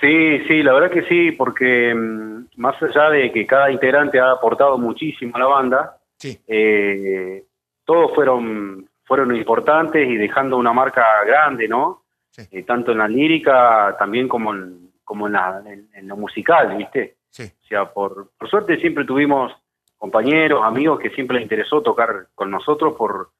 Sí, 0.00 0.38
sí, 0.48 0.62
la 0.62 0.72
verdad 0.72 0.90
que 0.90 1.02
sí, 1.02 1.32
porque 1.32 1.94
mm, 1.94 2.46
más 2.56 2.82
allá 2.82 3.10
de 3.10 3.30
que 3.32 3.46
cada 3.46 3.70
integrante 3.70 4.18
ha 4.18 4.32
aportado 4.32 4.78
muchísimo 4.78 5.36
a 5.36 5.40
la 5.40 5.46
banda, 5.46 5.98
sí. 6.18 6.40
todos 7.84 8.14
fueron 8.14 8.90
fueron 9.10 9.34
importantes 9.34 10.08
y 10.08 10.14
dejando 10.14 10.56
una 10.56 10.72
marca 10.72 11.04
grande, 11.26 11.66
¿no? 11.66 12.04
Eh, 12.52 12.62
tanto 12.62 12.92
en 12.92 12.98
la 12.98 13.08
lírica 13.08 13.96
también 13.98 14.28
como 14.28 14.54
en, 14.54 14.92
como 15.02 15.26
en, 15.26 15.32
la, 15.32 15.60
en, 15.66 16.06
lo 16.06 16.16
musical, 16.16 16.76
¿viste? 16.76 17.16
Sí. 17.28 17.42
O 17.42 17.66
sea, 17.66 17.92
por, 17.92 18.30
por 18.38 18.48
suerte 18.48 18.78
siempre 18.78 19.04
tuvimos 19.04 19.52
compañeros, 20.00 20.62
amigos 20.64 20.98
que 20.98 21.10
siempre 21.10 21.36
les 21.36 21.44
interesó 21.44 21.82
tocar 21.82 22.28
con 22.34 22.50
nosotros 22.50 22.94
por 22.96 23.30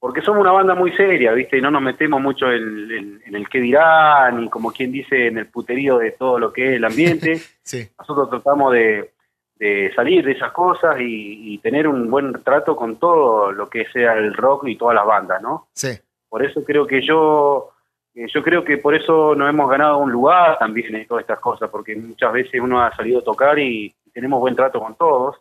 porque 0.00 0.22
somos 0.22 0.42
una 0.42 0.52
banda 0.52 0.76
muy 0.76 0.92
seria, 0.92 1.32
¿viste? 1.32 1.58
Y 1.58 1.60
no 1.60 1.72
nos 1.72 1.82
metemos 1.82 2.20
mucho 2.20 2.52
en, 2.52 3.20
en, 3.26 3.34
el 3.34 3.48
qué 3.48 3.58
dirán, 3.58 4.40
ni 4.40 4.48
como 4.48 4.70
quien 4.70 4.92
dice 4.92 5.26
en 5.26 5.38
el 5.38 5.48
puterío 5.48 5.98
de 5.98 6.12
todo 6.12 6.38
lo 6.38 6.52
que 6.52 6.68
es 6.68 6.76
el 6.76 6.84
ambiente. 6.84 7.40
sí. 7.64 7.88
Nosotros 7.98 8.30
tratamos 8.30 8.74
de, 8.74 9.10
de 9.58 9.92
salir 9.94 10.24
de 10.24 10.32
esas 10.32 10.52
cosas 10.52 10.96
y, 11.00 11.58
tener 11.58 11.88
un 11.88 12.08
buen 12.08 12.32
trato 12.44 12.76
con 12.76 12.96
todo 12.96 13.50
lo 13.50 13.68
que 13.68 13.84
sea 13.86 14.14
el 14.14 14.32
rock 14.32 14.68
y 14.68 14.76
todas 14.76 14.94
las 14.94 15.04
bandas, 15.04 15.42
¿no? 15.42 15.68
Sí. 15.74 15.88
Por 16.28 16.44
eso 16.44 16.64
creo 16.64 16.86
que 16.86 17.04
yo, 17.04 17.70
eh, 18.14 18.26
yo 18.32 18.42
creo 18.42 18.64
que 18.64 18.78
por 18.78 18.94
eso 18.94 19.34
nos 19.34 19.50
hemos 19.50 19.68
ganado 19.68 19.98
un 19.98 20.12
lugar 20.12 20.56
también 20.58 20.94
en 20.94 21.06
todas 21.06 21.22
estas 21.22 21.40
cosas, 21.40 21.68
porque 21.68 21.96
muchas 21.96 22.32
veces 22.32 22.60
uno 22.60 22.80
ha 22.80 22.94
salido 22.94 23.18
a 23.18 23.24
tocar 23.24 23.58
y, 23.58 23.94
tenemos 24.12 24.40
buen 24.40 24.56
trato 24.56 24.80
con 24.80 24.96
todos, 24.96 25.36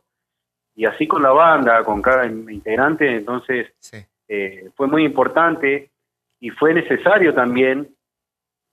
y 0.78 0.86
así 0.86 1.08
con 1.08 1.24
la 1.24 1.32
banda, 1.32 1.84
con 1.84 2.04
cada 2.04 2.28
integrante, 2.28 3.16
entonces 3.16 3.74
eh, 4.28 4.70
fue 4.76 4.86
muy 4.86 5.04
importante 5.06 5.90
y 6.40 6.52
fue 6.52 6.72
necesario 6.76 7.34
también 7.34 7.96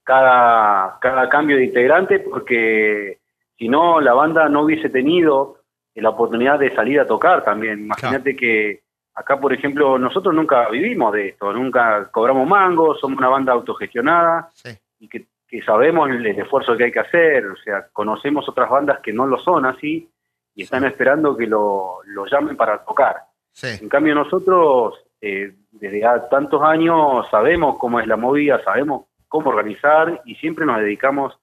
cada, 0.03 0.99
cada 1.01 1.27
cambio 1.27 1.57
de 1.57 1.65
integrante 1.65 2.19
porque 2.19 3.17
si 3.57 3.67
no, 3.67 3.99
la 3.99 4.13
banda 4.13 4.47
no 4.49 4.61
hubiese 4.61 4.89
tenido 4.89 5.61
la 5.95 6.09
oportunidad 6.09 6.59
de 6.59 6.75
salir 6.75 6.99
a 6.99 7.07
tocar 7.07 7.43
también. 7.43 7.79
Imagínate 7.79 8.35
que 8.35 8.83
acá, 9.15 9.39
por 9.39 9.51
ejemplo, 9.51 9.97
nosotros 9.97 10.35
nunca 10.35 10.69
vivimos 10.69 11.11
de 11.11 11.29
esto, 11.29 11.51
nunca 11.53 12.11
cobramos 12.11 12.47
mangos, 12.47 12.99
somos 12.99 13.17
una 13.17 13.29
banda 13.29 13.53
autogestionada 13.53 14.51
y 14.99 15.09
que, 15.09 15.25
sabemos 15.65 16.09
el, 16.09 16.25
esfuerzo 16.27 16.75
que 16.75 16.83
hay 16.83 16.91
que 16.91 16.99
hacer, 16.99 17.45
o 17.45 17.55
sea, 17.55 17.87
conocemos 17.93 18.47
otras 18.49 18.69
bandas 18.69 18.99
que 18.99 19.13
no 19.13 19.25
lo 19.25 19.39
son 19.39 19.65
así 19.65 20.07
y 20.55 20.63
están 20.63 20.85
esperando 20.85 21.35
que 21.35 21.45
lo, 21.45 22.01
llamen 22.31 22.55
para 22.55 22.83
tocar. 22.83 23.17
En 23.61 23.89
cambio 23.89 24.15
nosotros, 24.15 24.95
eh, 25.21 25.53
desde 25.71 26.01
tantos 26.29 26.61
años, 26.63 27.25
sabemos 27.29 27.77
cómo 27.77 27.99
es 27.99 28.07
la 28.07 28.17
movida, 28.17 28.63
sabemos 28.63 29.05
cómo 29.27 29.49
organizar 29.49 30.21
y 30.25 30.35
siempre 30.35 30.65
nos 30.65 30.79
dedicamos 30.79 31.37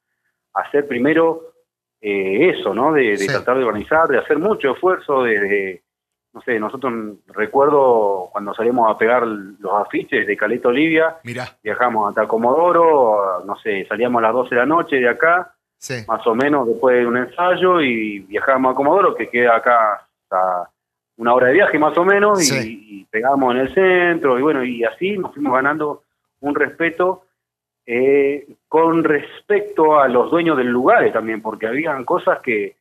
a 0.54 0.62
hacer 0.62 0.86
primero 0.86 1.52
eh, 2.00 2.50
eso, 2.56 2.74
¿no? 2.74 2.92
De, 2.92 3.16
tratar 3.26 3.58
de 3.58 3.64
organizar, 3.64 4.08
de 4.08 4.18
hacer 4.18 4.38
mucho 4.38 4.72
esfuerzo, 4.72 5.22
de, 5.22 5.82
no 6.32 6.40
sé, 6.42 6.58
nosotros 6.58 6.92
recuerdo 7.28 8.28
cuando 8.32 8.54
salimos 8.54 8.90
a 8.90 8.98
pegar 8.98 9.26
los 9.26 9.72
afiches 9.74 10.26
de 10.26 10.36
Caleta 10.36 10.68
Olivia, 10.68 11.18
viajamos 11.62 12.08
hasta 12.08 12.26
Comodoro, 12.26 13.44
no 13.44 13.56
sé, 13.56 13.86
salíamos 13.86 14.20
a 14.20 14.26
las 14.26 14.32
12 14.32 14.54
de 14.54 14.60
la 14.60 14.66
noche 14.66 14.96
de 14.96 15.08
acá, 15.08 15.54
más 16.06 16.26
o 16.26 16.34
menos 16.34 16.66
después 16.68 16.96
de 16.96 17.06
un 17.06 17.16
ensayo, 17.16 17.80
y 17.80 18.20
viajábamos 18.20 18.72
a 18.72 18.76
Comodoro, 18.76 19.14
que 19.14 19.28
queda 19.28 19.56
acá 19.56 20.06
hasta 20.22 20.70
una 21.16 21.34
hora 21.34 21.48
de 21.48 21.54
viaje 21.54 21.78
más 21.78 21.96
o 21.98 22.04
menos, 22.04 22.42
y, 22.52 23.00
y 23.00 23.04
pegamos 23.04 23.54
en 23.54 23.60
el 23.60 23.74
centro, 23.74 24.38
y 24.38 24.42
bueno, 24.42 24.64
y 24.64 24.84
así 24.84 25.18
nos 25.18 25.32
fuimos 25.34 25.54
ganando 25.54 26.02
un 26.40 26.54
respeto 26.54 27.24
eh, 27.84 28.46
con 28.68 29.02
respecto 29.02 29.98
a 29.98 30.06
los 30.06 30.30
dueños 30.30 30.56
del 30.56 30.68
lugar 30.68 31.10
también, 31.12 31.42
porque 31.42 31.66
habían 31.66 32.04
cosas 32.04 32.40
que, 32.40 32.76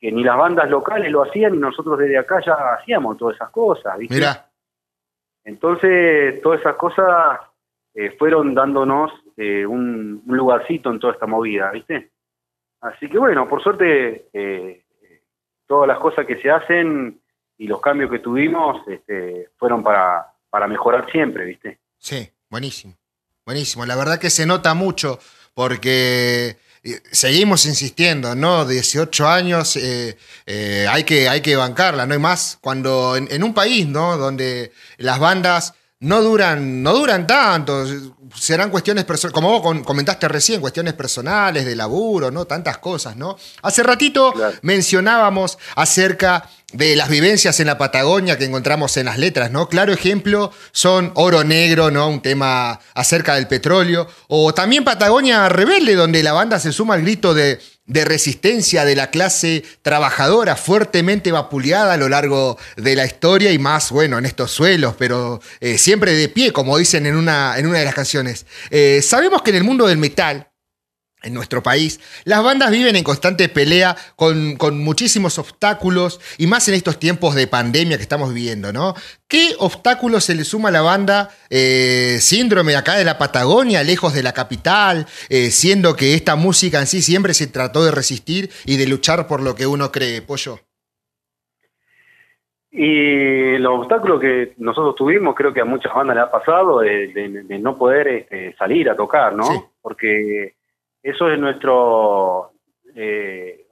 ni 0.00 0.22
las 0.22 0.36
bandas 0.36 0.70
locales 0.70 1.10
lo 1.10 1.22
hacían 1.22 1.54
y 1.54 1.58
nosotros 1.58 1.98
desde 1.98 2.18
acá 2.18 2.40
ya 2.44 2.74
hacíamos 2.74 3.16
todas 3.16 3.36
esas 3.36 3.50
cosas, 3.50 3.98
¿viste? 3.98 4.22
Entonces, 5.44 6.40
todas 6.40 6.60
esas 6.60 6.76
cosas 6.76 7.40
eh, 7.94 8.14
fueron 8.18 8.54
dándonos 8.54 9.12
eh, 9.36 9.66
un, 9.66 10.22
lugarcito 10.26 10.90
en 10.90 11.00
toda 11.00 11.14
esta 11.14 11.26
movida, 11.26 11.70
¿viste? 11.70 12.10
Así 12.84 13.08
que 13.08 13.18
bueno, 13.18 13.48
por 13.48 13.62
suerte, 13.62 14.28
todas 15.66 15.88
las 15.88 15.98
cosas 15.98 16.26
que 16.26 16.40
se 16.40 16.50
hacen 16.50 17.20
y 17.58 17.66
los 17.66 17.80
cambios 17.80 18.10
que 18.10 18.18
tuvimos 18.18 18.86
este, 18.88 19.48
fueron 19.56 19.82
para, 19.82 20.26
para 20.50 20.66
mejorar 20.66 21.10
siempre, 21.10 21.44
¿viste? 21.44 21.78
Sí, 21.98 22.28
buenísimo. 22.50 22.94
Buenísimo, 23.46 23.84
la 23.84 23.96
verdad 23.96 24.18
que 24.18 24.30
se 24.30 24.46
nota 24.46 24.72
mucho 24.74 25.18
porque 25.52 26.56
eh, 26.82 27.00
seguimos 27.10 27.66
insistiendo, 27.66 28.34
¿no? 28.34 28.66
18 28.66 29.28
años, 29.28 29.76
eh, 29.76 30.16
eh, 30.46 30.86
hay, 30.88 31.04
que, 31.04 31.28
hay 31.28 31.40
que 31.40 31.56
bancarla, 31.56 32.06
no 32.06 32.14
hay 32.14 32.20
más. 32.20 32.58
Cuando 32.60 33.16
en, 33.16 33.42
un 33.42 33.54
país, 33.54 33.86
¿no? 33.86 34.16
Donde 34.16 34.72
las 34.98 35.18
bandas 35.18 35.74
no 36.04 36.20
duran, 36.20 36.82
no 36.82 36.92
duran 36.92 37.26
tanto, 37.26 37.86
serán 38.34 38.68
cuestiones 38.70 39.04
personales, 39.04 39.32
como 39.34 39.58
vos 39.58 39.82
comentaste 39.84 40.28
recién, 40.28 40.60
cuestiones 40.60 40.92
personales, 40.92 41.64
de 41.64 41.74
laburo, 41.74 42.30
¿no? 42.30 42.44
Tantas 42.44 42.78
cosas, 42.78 43.16
¿no? 43.16 43.38
Hace 43.62 43.82
ratito 43.82 44.34
mencionábamos 44.60 45.58
acerca 45.76 46.48
de 46.74 46.94
las 46.94 47.08
vivencias 47.08 47.58
en 47.60 47.68
la 47.68 47.78
Patagonia 47.78 48.36
que 48.36 48.44
encontramos 48.44 48.96
en 48.98 49.06
las 49.06 49.16
letras, 49.16 49.50
¿no? 49.50 49.68
Claro 49.68 49.92
ejemplo 49.92 50.52
son 50.72 51.10
Oro 51.14 51.42
Negro, 51.42 51.90
¿no? 51.90 52.08
Un 52.08 52.20
tema 52.20 52.80
acerca 52.94 53.36
del 53.36 53.46
petróleo, 53.46 54.06
o 54.28 54.52
también 54.52 54.84
Patagonia 54.84 55.48
Rebelde, 55.48 55.94
donde 55.94 56.22
la 56.22 56.32
banda 56.34 56.58
se 56.58 56.72
suma 56.72 56.94
al 56.94 57.02
grito 57.02 57.32
de 57.32 57.60
de 57.86 58.04
resistencia 58.04 58.84
de 58.84 58.96
la 58.96 59.10
clase 59.10 59.64
trabajadora 59.82 60.56
fuertemente 60.56 61.32
vapuleada 61.32 61.94
a 61.94 61.96
lo 61.96 62.08
largo 62.08 62.58
de 62.76 62.96
la 62.96 63.04
historia 63.04 63.52
y 63.52 63.58
más, 63.58 63.90
bueno, 63.90 64.18
en 64.18 64.24
estos 64.24 64.50
suelos, 64.50 64.94
pero 64.98 65.40
eh, 65.60 65.76
siempre 65.76 66.14
de 66.14 66.28
pie, 66.28 66.52
como 66.52 66.78
dicen 66.78 67.06
en 67.06 67.16
una, 67.16 67.58
en 67.58 67.66
una 67.66 67.78
de 67.78 67.84
las 67.84 67.94
canciones. 67.94 68.46
Eh, 68.70 69.02
sabemos 69.02 69.42
que 69.42 69.50
en 69.50 69.56
el 69.56 69.64
mundo 69.64 69.86
del 69.86 69.98
metal, 69.98 70.48
en 71.24 71.34
nuestro 71.34 71.62
país, 71.62 72.00
las 72.24 72.42
bandas 72.42 72.70
viven 72.70 72.96
en 72.96 73.02
constante 73.04 73.48
pelea 73.48 73.96
con, 74.16 74.56
muchísimos 74.78 75.38
obstáculos 75.38 76.20
y 76.38 76.46
más 76.46 76.68
en 76.68 76.74
estos 76.74 76.98
tiempos 76.98 77.34
de 77.34 77.46
pandemia 77.46 77.96
que 77.96 78.02
estamos 78.02 78.32
viviendo, 78.32 78.72
¿no? 78.72 78.94
¿Qué 79.26 79.54
obstáculos 79.58 80.24
se 80.24 80.34
le 80.34 80.44
suma 80.44 80.68
a 80.68 80.72
la 80.72 80.82
banda 80.82 81.30
eh, 81.50 82.18
síndrome 82.20 82.76
acá 82.76 82.94
de 82.96 83.04
la 83.04 83.18
Patagonia, 83.18 83.82
lejos 83.82 84.14
de 84.14 84.22
la 84.22 84.32
capital, 84.32 85.06
eh, 85.28 85.50
siendo 85.50 85.96
que 85.96 86.14
esta 86.14 86.36
música 86.36 86.78
en 86.80 86.86
sí 86.86 87.02
siempre 87.02 87.34
se 87.34 87.46
trató 87.46 87.84
de 87.84 87.90
resistir 87.90 88.50
y 88.64 88.76
de 88.76 88.86
luchar 88.86 89.26
por 89.26 89.42
lo 89.42 89.54
que 89.54 89.66
uno 89.66 89.90
cree, 89.90 90.22
Pollo? 90.22 90.60
Y 92.76 93.56
los 93.58 93.78
obstáculos 93.78 94.20
que 94.20 94.54
nosotros 94.58 94.96
tuvimos, 94.96 95.36
creo 95.36 95.54
que 95.54 95.60
a 95.60 95.64
muchas 95.64 95.94
bandas 95.94 96.16
le 96.16 96.22
ha 96.22 96.30
pasado, 96.30 96.80
de, 96.80 97.58
no 97.60 97.76
poder 97.76 98.08
este, 98.08 98.52
salir 98.56 98.90
a 98.90 98.96
tocar, 98.96 99.32
¿no? 99.32 99.70
Porque 99.80 100.54
eso 101.04 101.28
es 101.28 101.38
nuestro, 101.38 102.52
eh, 102.94 103.66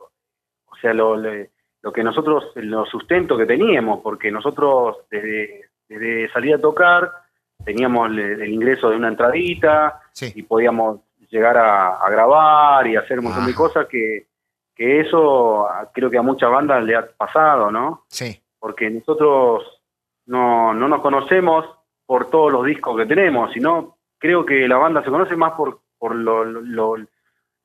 o 0.70 0.76
sea, 0.76 0.92
lo, 0.92 1.16
lo, 1.16 1.92
que 1.92 2.04
nosotros, 2.04 2.52
los 2.56 2.88
sustentos 2.90 3.38
que 3.38 3.46
teníamos, 3.46 4.00
porque 4.02 4.30
nosotros 4.30 4.98
desde, 5.10 5.70
desde 5.88 6.30
salir 6.30 6.54
a 6.54 6.60
tocar 6.60 7.10
teníamos 7.64 8.10
el, 8.10 8.46
ingreso 8.52 8.90
de 8.90 8.96
una 8.96 9.08
entradita 9.08 10.02
y 10.34 10.42
podíamos 10.42 11.00
llegar 11.30 11.56
a, 11.56 11.98
grabar 12.10 12.86
y 12.86 12.96
hacer 12.96 13.18
un 13.18 13.26
montón 13.26 13.46
de 13.46 13.54
cosas 13.54 13.86
que, 13.86 14.26
que 14.74 15.00
eso 15.00 15.66
creo 15.94 16.10
que 16.10 16.18
a 16.18 16.22
muchas 16.22 16.50
bandas 16.50 16.84
le 16.84 16.96
ha 16.96 17.06
pasado, 17.06 17.70
¿no? 17.70 18.04
Sí. 18.08 18.42
Porque 18.58 18.90
nosotros 18.90 19.80
no, 20.26 20.74
no 20.74 20.86
nos 20.86 21.00
conocemos 21.00 21.64
por 22.04 22.28
todos 22.28 22.52
los 22.52 22.66
discos 22.66 22.94
que 22.98 23.06
tenemos, 23.06 23.52
sino 23.52 23.96
creo 24.18 24.44
que 24.44 24.68
la 24.68 24.76
banda 24.76 25.02
se 25.02 25.10
conoce 25.10 25.34
más 25.34 25.52
por, 25.52 25.80
por 25.98 26.14
lo, 26.14 26.44
lo, 26.44 26.96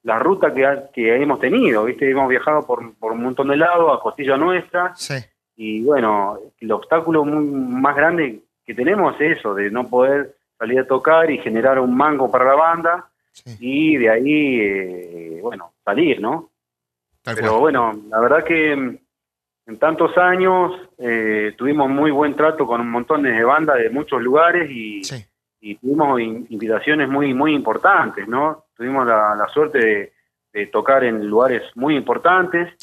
la 0.08 0.20
ruta 0.20 0.54
que, 0.54 0.66
que 0.94 1.22
hemos 1.22 1.38
tenido, 1.38 1.84
¿viste? 1.84 2.10
Hemos 2.10 2.30
viajado 2.30 2.66
por, 2.66 2.96
por 2.96 3.12
un 3.12 3.24
montón 3.24 3.50
de 3.50 3.58
lados, 3.58 3.92
a 3.94 4.02
costilla 4.02 4.38
nuestra. 4.38 4.96
Sí. 4.96 5.16
Y 5.58 5.84
bueno, 5.84 6.40
el 6.62 6.72
obstáculo 6.72 7.26
más 7.26 7.94
grande 7.94 8.40
que 8.66 8.74
tenemos 8.74 9.20
es 9.20 9.40
eso, 9.40 9.54
de 9.54 9.70
no 9.70 9.90
poder 9.90 10.38
salir 10.58 10.80
a 10.80 10.88
tocar 10.88 11.30
y 11.30 11.40
generar 11.40 11.78
un 11.80 11.94
mango 11.94 12.32
para 12.32 12.46
la 12.46 12.56
banda 12.56 13.10
y 13.60 13.98
de 13.98 14.10
ahí, 14.10 14.60
eh, 14.62 15.40
bueno, 15.42 15.74
salir, 15.84 16.22
¿no? 16.22 16.52
Pero 17.22 17.60
bueno, 17.60 17.94
la 18.10 18.22
verdad 18.22 18.46
que 18.46 18.72
en 18.72 19.78
tantos 19.78 20.18
años 20.18 20.72
eh, 21.00 21.54
tuvimos 21.58 21.90
muy 21.90 22.12
buen 22.12 22.34
trato 22.34 22.66
con 22.66 22.80
un 22.80 22.90
montón 22.90 23.24
de 23.24 23.44
bandas 23.44 23.78
de 23.78 23.90
muchos 23.90 24.22
lugares 24.22 24.72
y, 24.72 25.02
y 25.60 25.76
tuvimos 25.76 26.20
invitaciones 26.22 27.10
muy, 27.10 27.34
muy 27.34 27.54
importantes, 27.54 28.28
¿no? 28.28 28.66
tuvimos 28.76 29.08
la, 29.08 29.48
suerte 29.54 30.14
de, 30.54 30.68
tocar 30.68 31.04
en 31.04 31.28
lugares 31.28 31.64
muy 31.76 31.96
importantes, 31.96 32.74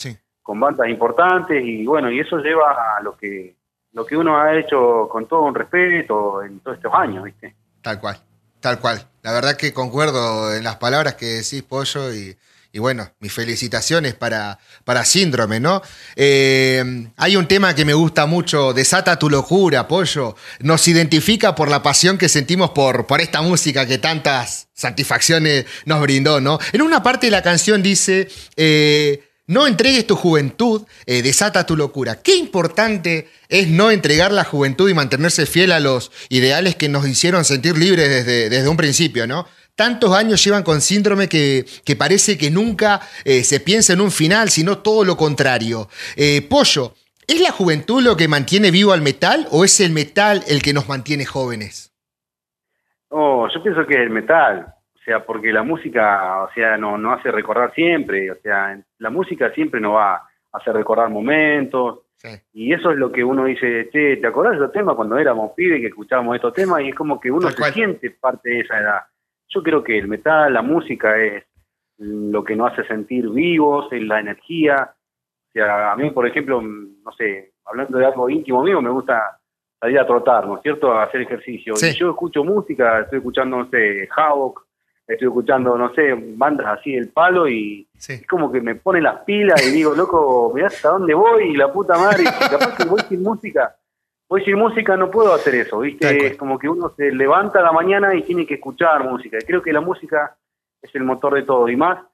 con 0.43 0.61
bandas 0.61 0.88
importantes, 0.88 1.62
y 1.64 1.87
bueno, 1.87 2.11
y 2.11 2.21
eso 2.21 2.38
lleva 2.38 2.97
a 2.97 3.00
lo 3.02 3.16
que, 3.16 3.57
lo 3.93 4.04
que 4.04 4.16
uno 4.16 4.38
ha 4.38 4.57
hecho 4.57 5.09
con 5.09 5.26
todo 5.26 5.43
un 5.43 5.54
respeto 5.54 6.43
en 6.43 6.61
todos 6.61 6.76
estos 6.76 6.93
años, 6.95 7.25
¿viste? 7.25 7.54
Tal 7.81 8.00
cual, 8.00 8.16
tal 8.61 8.78
cual. 8.78 8.99
La 9.23 9.33
verdad 9.33 9.57
que 9.57 9.73
concuerdo 9.73 10.54
en 10.54 10.62
las 10.62 10.76
palabras 10.76 11.14
que 11.14 11.26
decís, 11.26 11.62
Pollo, 11.62 12.12
y, 12.12 12.37
y 12.75 12.81
bueno, 12.81 13.09
mis 13.21 13.33
felicitaciones 13.33 14.14
para, 14.14 14.59
para 14.85 15.04
Síndrome, 15.04 15.61
¿no? 15.61 15.81
Eh, 16.16 17.07
hay 17.16 17.37
un 17.37 17.47
tema 17.47 17.73
que 17.73 17.85
me 17.85 17.95
gusta 17.95 18.26
mucho, 18.26 18.73
Desata 18.73 19.16
tu 19.16 19.31
locura, 19.31 19.87
Pollo. 19.87 20.35
Nos 20.59 20.88
identifica 20.88 21.54
por 21.54 21.69
la 21.69 21.85
pasión 21.85 22.18
que 22.18 22.29
sentimos 22.29 22.70
por, 22.70 23.07
por 23.07 23.20
esta 23.20 23.42
música 23.42 23.87
que 23.87 23.98
tantas 23.98 24.66
satisfacciones 24.75 25.66
nos 25.85 26.01
brindó, 26.01 26.40
¿no? 26.40 26.59
En 26.72 26.83
una 26.83 27.01
parte 27.01 27.29
de 27.29 27.31
la 27.31 27.42
canción 27.42 27.81
dice, 27.81 28.29
eh, 28.57 29.22
no 29.46 29.68
entregues 29.68 30.09
tu 30.09 30.16
juventud, 30.16 30.83
eh, 31.07 31.22
desata 31.22 31.66
tu 31.66 31.77
locura. 31.77 32.22
Qué 32.22 32.35
importante 32.35 33.29
es 33.48 33.68
no 33.68 33.92
entregar 33.92 34.33
la 34.33 34.42
juventud 34.42 34.90
y 34.90 34.94
mantenerse 34.94 35.46
fiel 35.46 35.70
a 35.70 35.79
los 35.79 36.11
ideales 36.29 36.75
que 36.75 36.88
nos 36.88 37.07
hicieron 37.07 37.44
sentir 37.44 37.79
libres 37.79 38.09
desde, 38.09 38.48
desde 38.48 38.68
un 38.68 38.77
principio, 38.77 39.29
¿no? 39.29 39.46
Tantos 39.76 40.14
años 40.14 40.44
llevan 40.44 40.62
con 40.62 40.80
síndrome 40.80 41.28
que, 41.28 41.64
parece 41.98 42.38
que 42.38 42.50
nunca 42.50 43.00
eh, 43.24 43.42
se 43.44 43.60
piensa 43.60 43.92
en 43.92 44.00
un 44.00 44.10
final, 44.10 44.48
sino 44.48 44.78
todo 44.78 45.04
lo 45.04 45.16
contrario. 45.16 45.88
Eh, 46.16 46.46
Pollo, 46.48 46.94
¿es 47.26 47.40
la 47.40 47.50
juventud 47.50 48.02
lo 48.02 48.16
que 48.16 48.28
mantiene 48.28 48.70
vivo 48.70 48.92
al 48.92 49.02
metal 49.02 49.46
o 49.50 49.64
es 49.64 49.80
el 49.80 49.92
metal 49.92 50.42
el 50.48 50.62
que 50.62 50.72
nos 50.72 50.88
mantiene 50.88 51.24
jóvenes? 51.24 51.92
Oh, 53.08 53.48
yo 53.52 53.62
pienso 53.62 53.87
que 53.87 53.94
es 53.94 54.00
el 54.00 54.10
metal, 54.10 54.66
o 54.94 54.98
sea, 55.04 55.24
porque 55.24 55.52
la 55.52 55.62
música, 55.62 56.42
o 56.42 56.52
sea, 56.52 56.76
no, 56.76 56.98
no 56.98 57.12
hace 57.12 57.30
recordar 57.30 57.72
siempre, 57.72 58.30
o 58.30 58.37
sea, 58.42 58.76
la 58.98 59.10
música 59.10 59.52
siempre 59.52 59.80
nos 59.80 59.94
va 59.94 60.14
a 60.16 60.28
hacer 60.52 60.74
recordar 60.74 61.10
momentos, 61.10 62.00
Y 62.52 62.72
eso 62.72 62.90
es 62.90 62.96
lo 62.96 63.12
que 63.12 63.22
uno 63.22 63.44
dice, 63.44 63.90
che, 63.92 64.16
¿te 64.16 64.26
acordás 64.26 64.52
de 64.52 64.58
esos 64.58 64.72
temas 64.72 64.96
cuando 64.96 65.18
éramos 65.18 65.52
pibes 65.54 65.80
que 65.80 65.88
escuchábamos 65.88 66.37
estos 66.37 66.54
temas? 66.54 66.80
Y 66.80 66.88
es 66.88 66.94
como 66.94 67.20
que 67.20 67.30
uno 67.30 67.50
se 67.50 67.72
siente 67.72 68.10
parte 68.10 68.48
de 68.48 68.60
esa 68.60 68.80
edad. 68.80 69.00
Yo 69.55 69.62
creo 69.62 69.85
que 69.85 69.99
el 69.99 70.09
metal, 70.09 70.53
la 70.53 70.62
música 70.62 71.17
es 71.17 71.45
lo 71.99 72.43
que 72.43 72.57
nos 72.57 72.73
hace 72.73 72.85
sentir 72.88 73.29
vivos, 73.31 73.87
es 73.93 74.03
la 74.03 74.19
energía. 74.19 74.90
O 74.93 75.53
sea, 75.53 75.93
a 75.93 75.97
mí, 75.97 76.11
por 76.11 76.27
ejemplo, 76.27 76.61
no 76.61 77.12
sé, 77.17 77.53
hablando 77.64 77.99
de 77.99 78.07
algo 78.07 78.29
íntimo 78.29 78.62
mío, 78.62 78.83
me 78.83 78.90
gusta 78.90 79.38
salir 79.81 79.99
a 80.01 80.07
trotar, 80.07 80.47
¿no 80.47 80.57
es 80.57 80.62
cierto? 80.62 80.93
A 80.93 81.05
hacer 81.05 81.23
ejercicio. 81.23 81.75
Y 81.81 81.93
yo 81.93 82.11
escucho 82.11 82.43
música, 82.43 83.01
estoy 83.01 83.19
escuchando, 83.19 83.59
no 83.59 83.71
sé, 83.71 84.09
Havoc, 84.17 84.67
estoy 85.07 85.29
escuchando, 85.29 85.79
no 85.79 85.95
sé, 85.95 86.14
bandas 86.37 86.79
así 86.79 86.93
del 86.93 87.11
palo 87.11 87.49
y 87.49 87.87
es 88.09 88.27
como 88.27 88.51
que 88.51 88.61
me 88.61 88.75
pone 88.75 89.01
las 89.01 89.21
pilas 89.21 89.64
y 89.64 89.71
digo, 89.71 89.95
loco, 89.95 90.51
mirá 90.53 90.67
hasta 90.67 90.88
dónde 90.88 91.14
voy 91.14 91.51
y 91.51 91.57
la 91.57 91.73
puta 91.73 91.97
madre, 91.97 92.25
capaz 92.51 92.77
que 92.77 92.88
voy 92.88 93.01
sin 93.09 93.23
música 93.23 93.77
Hoy 94.35 94.44
sin 94.44 94.59
música 94.59 94.97
no 94.97 95.12
puedo 95.12 95.33
hacer 95.33 95.55
eso, 95.55 95.79
¿viste? 95.79 96.27
Es 96.27 96.37
como 96.37 96.59
que 96.59 96.68
uno 96.68 96.92
se 96.97 97.12
levanta 97.12 97.61
a 97.61 97.62
la 97.62 97.70
mañana 97.70 98.16
y 98.16 98.23
tiene 98.23 98.44
que 98.44 98.55
escuchar 98.55 99.09
música. 99.09 99.38
Y 99.40 99.44
creo 99.44 99.62
que 99.62 99.73
la 99.73 99.81
música 99.81 100.37
es 100.83 100.92
el 100.97 101.05
motor 101.05 101.35
de 101.35 101.44
todo. 101.44 101.68
Y 101.68 101.77
más, 101.77 102.05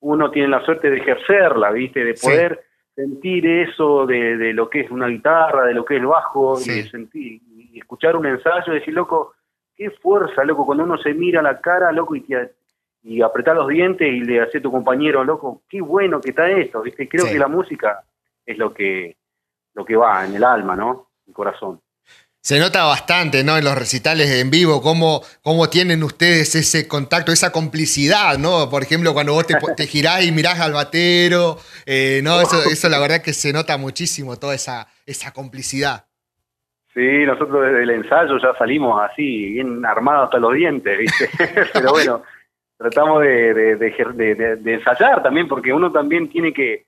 uno 0.00 0.30
tiene 0.30 0.48
la 0.48 0.64
suerte 0.64 0.88
de 0.88 0.96
ejercerla, 0.96 1.70
¿viste? 1.70 2.02
De 2.02 2.14
poder 2.14 2.64
sentir 2.94 3.46
eso 3.46 4.06
de, 4.06 4.54
lo 4.54 4.70
que 4.70 4.80
es 4.80 4.90
una 4.90 5.06
guitarra, 5.08 5.66
de 5.66 5.74
lo 5.74 5.84
que 5.84 5.96
es 5.96 6.00
el 6.00 6.06
bajo, 6.06 6.58
y 6.58 6.82
sentir, 6.84 7.42
y 7.46 7.78
escuchar 7.78 8.16
un 8.16 8.24
ensayo 8.24 8.72
y 8.72 8.78
decir, 8.78 8.94
loco, 8.94 9.34
qué 9.76 9.90
fuerza, 9.90 10.44
loco, 10.44 10.64
cuando 10.64 10.84
uno 10.84 10.96
se 10.96 11.12
mira 11.12 11.42
la 11.42 11.60
cara, 11.60 11.92
loco, 11.92 12.16
y, 12.16 12.24
y 13.02 13.20
apretar 13.20 13.54
los 13.54 13.68
dientes 13.68 14.10
y 14.10 14.20
le 14.20 14.40
hace 14.40 14.56
a 14.56 14.62
tu 14.62 14.72
compañero, 14.72 15.22
loco, 15.22 15.60
qué 15.68 15.82
bueno 15.82 16.22
que 16.22 16.30
está 16.30 16.48
esto, 16.48 16.80
¿viste? 16.80 17.06
Creo 17.06 17.26
que 17.26 17.38
la 17.38 17.48
música 17.48 18.02
es 18.46 18.56
lo 18.56 18.72
que, 18.72 19.18
lo 19.74 19.84
que 19.84 19.94
va 19.94 20.24
en 20.24 20.36
el 20.36 20.44
alma, 20.44 20.74
¿no? 20.74 21.08
Corazón. 21.32 21.80
Se 22.44 22.58
nota 22.58 22.84
bastante, 22.84 23.42
¿no? 23.42 23.56
En 23.56 23.64
los 23.64 23.74
recitales 23.74 24.30
en 24.30 24.50
vivo, 24.50 24.82
cómo, 24.82 25.22
cómo 25.42 25.70
tienen 25.70 26.02
ustedes 26.02 26.54
ese 26.54 26.86
contacto, 26.86 27.32
esa 27.32 27.50
complicidad, 27.50 28.36
¿no? 28.36 28.68
Por 28.68 28.82
ejemplo, 28.82 29.14
cuando 29.14 29.32
vos 29.32 29.46
te, 29.46 29.54
te 29.74 29.86
girás 29.86 30.26
y 30.26 30.30
mirás 30.30 30.60
al 30.60 30.74
batero, 30.74 31.56
eh, 31.86 32.20
¿no? 32.22 32.42
Eso, 32.42 32.58
eso 32.70 32.90
la 32.90 32.98
verdad 32.98 33.22
que 33.22 33.32
se 33.32 33.50
nota 33.50 33.78
muchísimo, 33.78 34.38
toda 34.38 34.54
esa, 34.54 34.88
esa 35.06 35.32
complicidad. 35.32 36.04
Sí, 36.92 37.24
nosotros 37.24 37.64
desde 37.64 37.82
el 37.82 37.90
ensayo 37.90 38.36
ya 38.36 38.54
salimos 38.58 39.00
así, 39.00 39.52
bien 39.52 39.82
armados 39.86 40.24
hasta 40.26 40.38
los 40.38 40.52
dientes, 40.52 40.98
¿viste? 40.98 41.30
Pero 41.72 41.92
bueno, 41.92 42.22
tratamos 42.76 43.22
de, 43.22 43.54
de 43.54 44.74
ensayar 44.74 45.22
también, 45.22 45.48
porque 45.48 45.72
uno 45.72 45.90
también 45.90 46.28
tiene 46.28 46.52
que, 46.52 46.84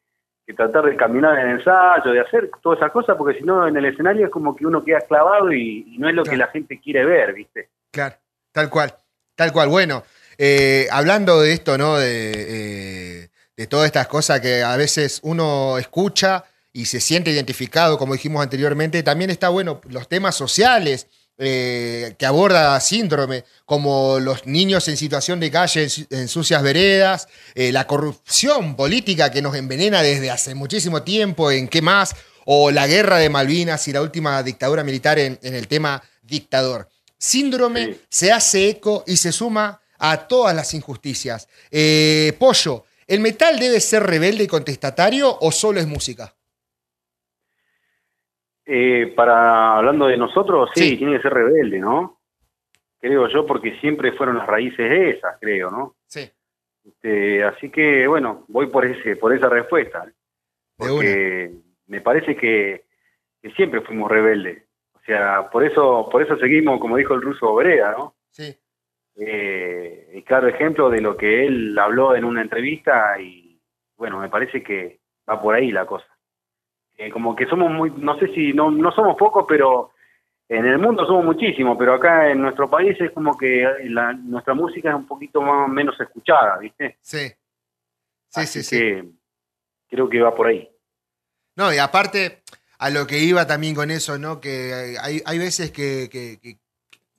que 0.46 0.54
tratar 0.54 0.85
de 0.85 0.96
caminar 0.96 1.38
en 1.38 1.48
el 1.48 1.59
ensayo, 1.59 2.12
de 2.12 2.20
hacer 2.20 2.50
todas 2.62 2.78
esas 2.78 2.92
cosas, 2.92 3.16
porque 3.16 3.38
si 3.38 3.44
no 3.44 3.66
en 3.66 3.76
el 3.76 3.85
escenario 3.87 4.26
es 4.26 4.30
como 4.30 4.54
que 4.54 4.64
uno 4.64 4.85
queda 4.85 5.00
clavado 5.00 5.52
y, 5.52 5.96
no 5.98 6.09
es 6.09 6.14
lo 6.14 6.22
que 6.22 6.37
la 6.37 6.46
gente 6.48 6.80
quiere 6.80 7.04
ver, 7.04 7.35
¿viste? 7.35 7.68
Claro, 7.90 8.14
tal 8.52 8.70
cual, 8.70 8.94
tal 9.35 9.52
cual. 9.52 9.68
Bueno, 9.68 10.04
eh, 10.38 10.87
hablando 10.92 11.40
de 11.40 11.52
esto, 11.52 11.76
¿no? 11.76 11.96
De, 11.98 12.32
eh, 12.37 13.28
de 13.56 13.66
todas 13.66 13.87
estas 13.87 14.06
cosas 14.06 14.40
que 14.40 14.62
a 14.62 14.76
veces 14.76 15.20
uno 15.24 15.78
escucha 15.78 16.44
y 16.72 16.85
se 16.85 17.00
siente 17.00 17.30
identificado, 17.30 17.98
como 17.98 18.12
dijimos 18.12 18.42
anteriormente, 18.42 19.02
también 19.02 19.30
está 19.30 19.48
bueno 19.48 19.80
los 19.88 20.09
temas 20.09 20.37
sociales 20.37 21.09
eh, 21.38 22.14
que 22.18 22.27
aborda 22.27 22.79
síndrome, 22.81 23.44
como 23.64 24.18
los 24.20 24.46
niños 24.46 24.88
en 24.88 24.96
situación 24.96 25.40
de 25.40 25.51
calle 25.51 25.88
en, 26.11 26.29
sucias 26.29 26.62
veredas, 26.62 27.29
eh, 27.55 27.72
la 27.72 27.87
corrupción 27.87 28.77
política 28.77 29.31
que 29.31 29.42
nos 29.42 29.55
envenena 29.55 30.03
desde 30.03 30.31
hace 30.31 30.55
muchísimo 30.55 31.03
tiempo, 31.03 31.51
en 31.51 31.68
qué 31.68 31.83
más, 31.83 32.14
o 32.44 32.70
la 32.70 32.87
guerra 32.87 33.18
de 33.18 33.29
Malvinas 33.29 33.87
y 33.88 33.92
la 33.92 34.03
última 34.03 34.42
dictadura 34.42 34.85
militar 34.85 35.18
en, 35.18 35.38
el 35.42 35.68
tema 35.68 36.03
dictador. 36.22 36.88
Síndrome 37.18 37.99
se 38.09 38.33
hace 38.33 38.68
eco 38.68 39.05
y 39.07 39.16
se 39.16 39.33
suma 39.33 39.81
a 39.99 40.29
todas 40.29 40.55
las 40.55 40.75
injusticias. 40.75 41.49
Eh, 41.70 42.35
Pollo, 42.38 42.85
¿El 43.07 43.20
metal 43.20 43.61
debe 43.61 43.81
ser 43.81 44.03
rebelde 44.03 44.44
y 44.44 44.46
contestatario 44.49 45.38
o 45.40 45.53
solo 45.53 45.79
es 45.79 45.87
música? 45.87 46.35
Eh, 48.66 49.12
para 49.14 49.76
hablando 49.76 50.07
de 50.09 50.16
nosotros, 50.16 50.70
sí, 50.74 50.90
Sí. 50.90 50.96
tiene 50.98 51.16
que 51.16 51.22
ser 51.22 51.33
rebelde, 51.33 51.79
¿no? 51.79 52.20
Creo 53.00 53.29
yo, 53.29 53.46
porque 53.46 53.79
siempre 53.79 54.12
fueron 54.12 54.38
las 54.38 54.46
raíces 54.46 54.90
esas, 55.16 55.37
creo, 55.40 55.70
¿no? 55.70 55.94
Sí. 56.07 56.29
Este, 56.85 57.44
así 57.44 57.70
que, 57.70 58.07
bueno, 58.09 58.44
voy 58.48 58.66
por 58.66 58.85
ese, 58.85 59.16
por 59.16 59.33
esa 59.35 59.48
respuesta. 59.48 60.05
¿eh? 60.09 60.12
Porque 60.76 61.52
me 61.87 62.00
parece 62.00 62.37
que, 62.37 62.85
que 63.40 63.50
siempre 63.52 63.81
fuimos 63.83 64.11
rebeldes. 64.11 64.64
O 64.94 65.00
sea, 65.07 65.48
por 65.50 65.64
eso, 65.64 66.09
por 66.11 66.22
eso 66.22 66.37
seguimos, 66.37 66.81
como 66.81 66.96
dijo 66.96 67.14
el 67.14 67.22
ruso 67.22 67.48
Obrera, 67.50 67.92
¿no? 67.92 68.16
Sí. 68.33 68.57
Eh, 69.18 70.11
y 70.14 70.22
claro 70.22 70.48
ejemplo 70.48 70.90
de 70.90 71.00
lo 71.00 71.16
que 71.16 71.46
él 71.46 71.79
habló 71.79 72.14
en 72.14 72.24
una 72.24 72.42
entrevista 72.42 73.18
y 73.20 73.59
bueno, 73.96 74.18
me 74.18 74.29
parece 74.29 74.62
que 74.62 74.98
va 75.29 75.40
por 75.40 75.55
ahí 75.55 75.70
la 75.70 75.87
cosa. 75.87 76.07
Eh, 76.98 77.11
como 77.11 77.37
que 77.37 77.46
somos 77.46 77.70
muy, 77.70 77.90
no 77.96 78.18
sé 78.18 78.28
si, 78.35 78.52
no, 78.52 78.70
no 78.70 78.90
somos 78.92 79.16
pocos, 79.16 79.44
pero 79.48 79.90
en 80.48 80.64
el 80.64 80.78
mundo 80.78 81.04
somos 81.06 81.24
muchísimos, 81.24 81.76
pero 81.78 81.94
acá 81.94 82.30
en 82.30 82.40
nuestro 82.40 82.70
país 82.70 82.96
es 83.00 83.11
como 83.12 83.37
que 83.37 83.66
la- 83.85 84.12
nuestra 84.14 84.54
música 84.54 84.90
es 84.90 84.94
un 84.94 85.06
poquito 85.06 85.42
más 85.42 85.68
menos 85.68 85.98
escuchada, 86.00 86.59
¿viste? 86.59 86.96
Sí. 87.02 87.28
Sí, 88.28 88.40
Así 88.40 88.62
sí, 88.62 88.68
sí. 88.68 88.76
que 88.78 89.04
creo 89.88 90.09
que 90.09 90.20
va 90.20 90.35
por 90.35 90.46
ahí. 90.48 90.68
No, 91.56 91.72
y 91.72 91.78
aparte, 91.78 92.42
a 92.78 92.90
lo 92.90 93.06
que 93.06 93.18
iba 93.18 93.46
también 93.46 93.74
con 93.74 93.90
eso, 93.90 94.18
¿no? 94.18 94.40
Que 94.40 94.96
hay, 95.00 95.22
hay 95.24 95.38
veces 95.38 95.70
que, 95.70 96.09
que- 96.11 96.38
que- 96.40 96.59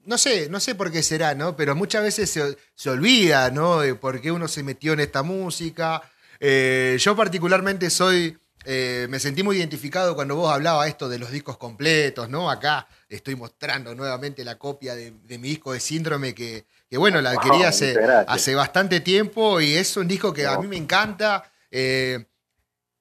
no 0.05 0.17
sé, 0.17 0.49
no 0.49 0.59
sé 0.59 0.73
por 0.75 0.91
qué 0.91 1.03
será, 1.03 1.35
¿no? 1.35 1.55
Pero 1.55 1.75
muchas 1.75 2.01
veces 2.03 2.29
se, 2.31 2.57
se 2.75 2.89
olvida, 2.89 3.51
¿no? 3.51 3.79
De 3.81 3.93
por 3.95 4.21
qué 4.21 4.31
uno 4.31 4.47
se 4.47 4.63
metió 4.63 4.93
en 4.93 5.01
esta 5.01 5.21
música. 5.21 6.01
Eh, 6.39 6.95
yo 6.99 7.15
particularmente 7.15 7.89
soy, 7.89 8.37
eh, 8.69 9.07
me 9.09 9.17
sentí 9.17 9.43
muy 9.43 9.55
identificado 9.55 10.13
cuando 10.13 10.35
vos 10.35 10.53
hablabas 10.53 10.89
esto 10.89 11.07
de 11.07 11.17
los 11.17 11.31
discos 11.31 11.57
completos, 11.57 12.27
¿no? 12.27 12.51
Acá 12.51 12.85
estoy 13.07 13.37
mostrando 13.37 13.95
nuevamente 13.95 14.43
la 14.43 14.57
copia 14.57 14.93
de, 14.93 15.13
de 15.23 15.37
mi 15.37 15.47
disco 15.47 15.71
de 15.71 15.79
Síndrome 15.79 16.35
que, 16.35 16.65
que 16.89 16.97
bueno, 16.97 17.21
la 17.21 17.35
Wow, 17.35 17.41
quería 17.43 17.69
hace, 17.69 17.95
hace 18.27 18.55
bastante 18.55 18.99
tiempo 18.99 19.61
y 19.61 19.75
es 19.75 19.95
un 19.95 20.05
disco 20.05 20.33
que 20.33 20.45
a 20.45 20.57
mí 20.59 20.67
me 20.67 20.75
encanta. 20.75 21.49
Eh, 21.71 22.25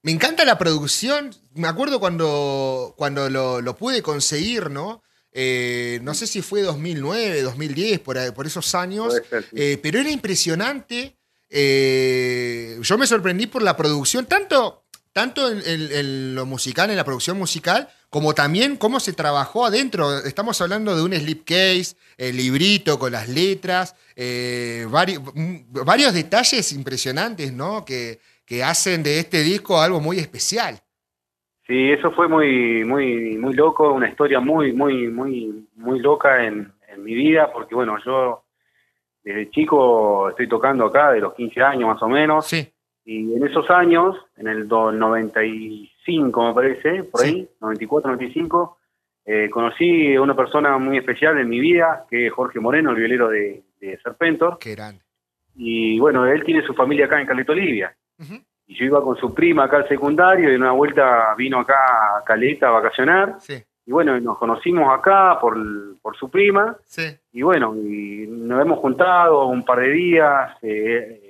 me 0.02 0.12
encanta 0.12 0.44
la 0.44 0.56
producción. 0.56 1.34
Me 1.54 1.66
acuerdo 1.66 1.98
cuando, 1.98 2.94
cuando 2.96 3.28
lo, 3.28 3.60
lo 3.60 3.76
pude 3.76 4.02
conseguir, 4.02 4.70
¿no? 4.70 5.02
Eh, 5.32 5.98
no 6.02 6.14
sé 6.14 6.28
si 6.28 6.42
fue 6.42 6.62
2009, 6.62 7.42
2010, 7.42 7.98
por, 7.98 8.32
por 8.34 8.46
esos 8.46 8.72
años. 8.76 9.20
Eh, 9.52 9.80
pero 9.82 9.98
era 9.98 10.10
impresionante. 10.10 11.16
Eh, 11.50 12.78
yo 12.80 12.98
me 12.98 13.06
sorprendí 13.06 13.46
por 13.46 13.62
la 13.62 13.76
producción, 13.76 14.26
tanto, 14.26 14.85
tanto 15.16 15.50
en, 15.50 15.62
en- 15.64 15.88
en 15.92 16.34
lo 16.34 16.44
musical, 16.44 16.90
en 16.90 16.96
la 16.96 17.02
producción 17.04 17.38
musical, 17.38 17.88
como 18.10 18.34
también 18.34 18.76
cómo 18.76 19.00
se 19.00 19.14
trabajó 19.14 19.64
adentro. 19.64 20.18
Estamos 20.18 20.60
hablando 20.60 20.94
de 20.94 21.02
un 21.02 21.14
slipcase, 21.14 21.96
el 22.18 22.36
librito 22.36 22.98
con 22.98 23.12
las 23.12 23.26
letras, 23.26 23.96
eh, 24.14 24.84
vari- 24.90 25.18
mm, 25.18 25.84
varios 25.86 26.12
detalles 26.12 26.70
impresionantes, 26.72 27.50
¿no? 27.50 27.82
Que, 27.82 28.18
que 28.44 28.62
hacen 28.62 29.02
de 29.02 29.18
este 29.18 29.42
disco 29.42 29.80
algo 29.80 30.02
muy 30.02 30.18
especial. 30.18 30.78
Sí, 31.66 31.90
eso 31.90 32.12
fue 32.12 32.28
muy, 32.28 32.84
muy, 32.84 33.38
muy 33.38 33.54
loco, 33.54 33.90
una 33.94 34.10
historia 34.10 34.38
muy, 34.38 34.74
muy, 34.74 35.08
muy, 35.08 35.66
muy 35.76 35.98
loca 35.98 36.44
en, 36.44 36.70
en 36.92 37.02
mi 37.02 37.14
vida, 37.14 37.50
porque 37.54 37.74
bueno, 37.74 37.96
yo 38.04 38.44
desde 39.24 39.50
chico 39.50 40.28
estoy 40.28 40.46
tocando 40.46 40.84
acá, 40.84 41.12
de 41.12 41.20
los 41.20 41.32
15 41.32 41.62
años 41.62 41.88
más 41.88 42.02
o 42.02 42.08
menos, 42.08 42.46
Sí, 42.46 42.70
y 43.06 43.34
en 43.34 43.46
esos 43.46 43.70
años, 43.70 44.16
en 44.36 44.48
el 44.48 44.66
do- 44.68 44.90
95 44.92 46.48
me 46.48 46.54
parece, 46.54 47.04
por 47.04 47.20
Sí. 47.22 47.26
ahí, 47.28 47.48
94, 47.60 48.10
95, 48.10 48.78
eh, 49.24 49.48
conocí 49.50 50.14
a 50.14 50.20
una 50.22 50.34
persona 50.36 50.76
muy 50.78 50.98
especial 50.98 51.38
en 51.38 51.48
mi 51.48 51.60
vida, 51.60 52.04
que 52.10 52.26
es 52.26 52.32
Jorge 52.32 52.60
Moreno, 52.60 52.90
el 52.90 52.96
violero 52.96 53.28
de, 53.28 53.62
de 53.80 53.98
Serpentor, 53.98 54.58
qué 54.58 54.74
grande. 54.74 55.02
y 55.54 55.98
bueno, 55.98 56.26
él 56.26 56.44
tiene 56.44 56.62
su 56.66 56.74
familia 56.74 57.06
acá 57.06 57.20
en 57.20 57.26
Caleta 57.26 57.52
Olivia. 57.52 57.96
Y 58.68 58.74
yo 58.76 58.84
iba 58.84 59.00
con 59.02 59.16
su 59.16 59.32
prima 59.32 59.64
acá 59.64 59.76
al 59.78 59.88
secundario 59.88 60.50
y 60.50 60.54
en 60.54 60.62
una 60.62 60.72
vuelta 60.72 61.34
vino 61.38 61.60
acá 61.60 62.18
a 62.18 62.24
Caleta 62.24 62.68
a 62.68 62.72
vacacionar. 62.72 63.36
Sí, 63.38 63.62
Y 63.86 63.92
bueno, 63.92 64.18
nos 64.20 64.36
conocimos 64.38 64.92
acá 64.92 65.38
por, 65.40 65.56
por 66.02 66.16
su 66.16 66.28
prima. 66.28 66.76
sí, 66.84 67.02
Y 67.32 67.42
bueno, 67.42 67.76
y 67.76 68.26
nos 68.28 68.60
hemos 68.60 68.78
juntado 68.80 69.46
un 69.46 69.64
par 69.64 69.78
de 69.80 69.88
días. 69.90 70.56
eh, 70.62 71.22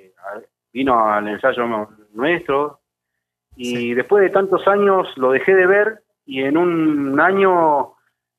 vino 0.77 1.09
al 1.09 1.27
ensayo 1.29 1.65
nuestro. 2.13 2.81
Y 3.57 3.65
Sí. 3.77 3.95
después 3.95 4.23
de 4.23 4.31
tantos 4.31 4.67
años 4.69 5.09
lo 5.17 5.31
dejé 5.33 5.55
de 5.55 5.67
ver. 5.67 6.03
Y 6.27 6.43
en 6.43 6.57
un 6.59 7.19
año 7.21 7.95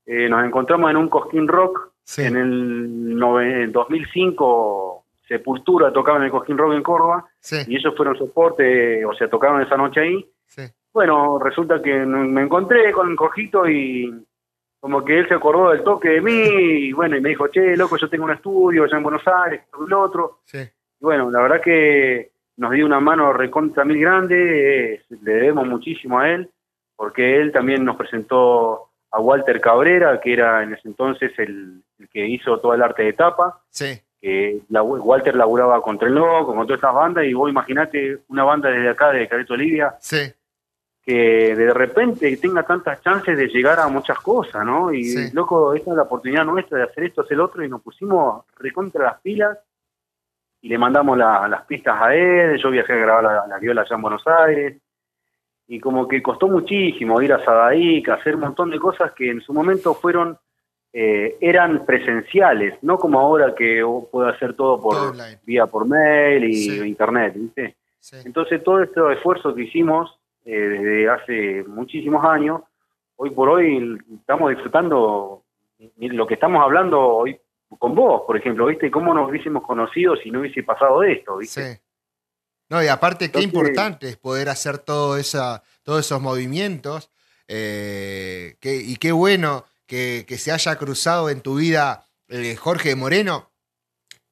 eh, 0.05 0.29
nos 0.29 0.45
encontramos 0.45 0.89
en 0.91 0.97
un 0.97 1.09
Cosquín 1.09 1.47
Rock. 1.47 1.91
sí. 2.03 2.21
En 2.23 2.37
el 2.37 3.15
nove- 3.17 3.69
2005, 3.71 5.03
Sepultura 5.27 5.91
tocaba 5.91 6.19
en 6.19 6.23
el 6.25 6.31
Cosquín 6.31 6.57
Rock 6.57 6.73
en 6.73 6.83
Córdoba 6.83 7.25
sí, 7.41 7.57
y 7.67 7.75
ellos 7.75 7.93
fueron 7.97 8.17
soporte, 8.17 9.03
o 9.05 9.13
sea, 9.13 9.29
tocaron 9.29 9.61
esa 9.61 9.75
noche 9.75 9.99
ahí. 10.01 10.25
sí. 10.45 10.61
Bueno, 10.93 11.37
resulta 11.37 11.81
que 11.81 11.93
me 12.05 12.41
encontré 12.43 12.91
con 12.93 13.13
Cojito 13.17 13.67
y 13.67 14.09
como 14.79 15.03
que 15.03 15.19
él 15.19 15.27
se 15.27 15.33
acordó 15.35 15.69
del 15.71 15.83
toque 15.83 16.09
de 16.09 16.21
mí 16.21 16.31
y 16.87 16.93
bueno, 16.93 17.17
y 17.17 17.21
me 17.21 17.29
dijo, 17.29 17.49
che, 17.49 17.75
loco, 17.75 17.97
yo 17.97 18.07
tengo 18.09 18.23
un 18.25 18.31
estudio 18.31 18.85
allá 18.85 18.95
en 18.97 19.03
Buenos 19.03 19.23
Aires, 19.27 19.63
y 19.85 19.89
lo 19.89 20.01
otro. 20.01 20.39
Y 20.99 21.05
bueno, 21.05 21.29
la 21.31 21.41
verdad 21.41 21.61
que 21.61 22.31
nos 22.57 22.71
dio 22.71 22.85
una 22.85 22.99
mano 22.99 23.33
recontra 23.33 23.85
mil 23.85 23.99
grande, 23.99 24.93
eh, 24.95 25.01
le 25.21 25.33
debemos 25.33 25.67
muchísimo 25.67 26.19
a 26.19 26.29
él, 26.29 26.49
porque 26.95 27.37
él 27.39 27.51
también 27.51 27.85
nos 27.85 27.95
presentó 27.95 28.89
a 29.11 29.19
Walter 29.19 29.61
Cabrera, 29.61 30.19
que 30.19 30.33
era 30.33 30.63
en 30.63 30.73
ese 30.73 30.87
entonces 30.87 31.31
el, 31.37 31.83
el 31.99 32.09
que 32.09 32.25
hizo 32.27 32.59
todo 32.59 32.73
el 32.73 32.81
arte 32.83 33.03
de 33.03 33.13
tapa 33.13 33.61
sí. 33.69 34.01
que 34.19 34.61
la, 34.69 34.81
Walter 34.81 35.35
laburaba 35.35 35.81
con 35.81 35.97
Tren 35.97 36.15
Loco, 36.15 36.47
con 36.55 36.65
todas 36.65 36.77
estas 36.79 36.93
bandas, 36.93 37.25
y 37.25 37.33
vos 37.33 37.49
imaginate 37.49 38.19
una 38.27 38.43
banda 38.43 38.69
desde 38.69 38.89
acá, 38.89 39.11
de 39.11 39.27
Careto 39.27 39.53
Olivia, 39.53 39.95
Sí, 39.99 40.33
que 41.03 41.55
de 41.55 41.73
repente 41.73 42.35
tenga 42.37 42.63
tantas 42.63 43.01
chances 43.01 43.37
de 43.37 43.47
llegar 43.47 43.79
a 43.79 43.87
muchas 43.87 44.19
cosas, 44.19 44.65
¿no? 44.65 44.91
Y 44.91 45.05
Sí. 45.05 45.29
loco, 45.33 45.73
esta 45.73 45.91
es 45.91 45.95
la 45.97 46.03
oportunidad 46.03 46.43
nuestra 46.43 46.79
de 46.79 46.83
hacer 46.83 47.05
esto, 47.05 47.21
hacer 47.21 47.37
lo 47.37 47.45
otro, 47.45 47.63
y 47.63 47.69
nos 47.69 47.81
pusimos 47.81 48.43
recontra 48.57 49.05
las 49.05 49.21
pilas, 49.21 49.57
y 50.61 50.69
le 50.69 50.77
mandamos 50.77 51.17
la- 51.17 51.47
las 51.47 51.63
pistas 51.65 51.95
a 52.01 52.13
él, 52.15 52.57
yo 52.57 52.69
viajé 52.71 52.93
a 52.93 52.97
grabar 52.97 53.23
la, 53.23 53.47
la 53.47 53.59
viola 53.59 53.81
allá 53.81 53.95
en 53.95 54.01
Buenos 54.01 54.23
Aires, 54.27 54.77
y 55.67 55.79
como 55.79 56.07
que 56.07 56.21
costó 56.23 56.47
muchísimo 56.47 57.21
ir 57.21 57.33
a 57.33 57.43
Sadaic, 57.43 58.07
hacer 58.09 58.35
un 58.35 58.41
montón 58.41 58.69
de 58.71 58.79
cosas 58.79 59.11
que 59.11 59.29
en 59.29 59.41
su 59.41 59.53
momento 59.53 59.93
fueron, 59.95 60.37
eh, 60.93 61.35
eran 61.41 61.85
presenciales, 61.85 62.75
no 62.81 62.97
como 62.97 63.19
ahora 63.19 63.53
que 63.53 63.83
puedo 64.09 64.27
hacer 64.29 64.53
todo 64.55 64.81
por 64.81 64.97
online. 64.97 65.39
vía 65.45 65.65
por 65.67 65.85
mail 65.85 66.43
y 66.45 66.55
Sí. 66.55 66.87
internet, 66.87 67.33
¿viste? 67.35 67.75
sí. 67.99 68.15
Entonces 68.25 68.63
todo 68.63 68.81
este 68.81 69.01
esfuerzo 69.13 69.53
que 69.53 69.63
hicimos 69.63 70.17
eh, 70.45 70.57
desde 70.57 71.09
hace 71.09 71.63
muchísimos 71.67 72.23
años, 72.23 72.61
hoy 73.17 73.31
por 73.31 73.49
hoy 73.49 73.97
estamos 74.17 74.49
disfrutando 74.51 75.43
lo 75.97 76.25
que 76.27 76.33
estamos 76.35 76.63
hablando 76.63 77.01
hoy 77.01 77.37
con 77.79 77.93
vos, 77.95 78.21
por 78.25 78.37
ejemplo, 78.37 78.65
¿viste? 78.67 78.89
¿Cómo 78.91 79.13
nos 79.13 79.29
hubiésemos 79.29 79.63
conocido 79.63 80.15
si 80.15 80.31
no 80.31 80.39
hubiese 80.39 80.63
pasado 80.63 81.03
esto, 81.03 81.37
¿viste? 81.37 81.73
Sí. 81.75 81.79
No, 82.69 82.83
y 82.83 82.87
aparte, 82.87 83.31
qué 83.31 83.41
importante 83.41 84.09
es 84.09 84.17
poder 84.17 84.49
hacer 84.49 84.77
todo 84.79 85.17
esa, 85.17 85.63
todos 85.83 86.05
esos 86.05 86.21
movimientos. 86.21 87.09
eh, 87.49 88.57
que- 88.59 88.75
y 88.75 88.97
qué 88.97 89.13
bueno 89.13 89.65
que, 89.85 90.25
que 90.27 90.37
se 90.37 90.51
haya 90.51 90.75
cruzado 90.75 91.29
en 91.29 91.39
tu 91.39 91.55
vida 91.55 92.05
eh, 92.27 92.57
Jorge 92.57 92.93
Moreno, 92.95 93.51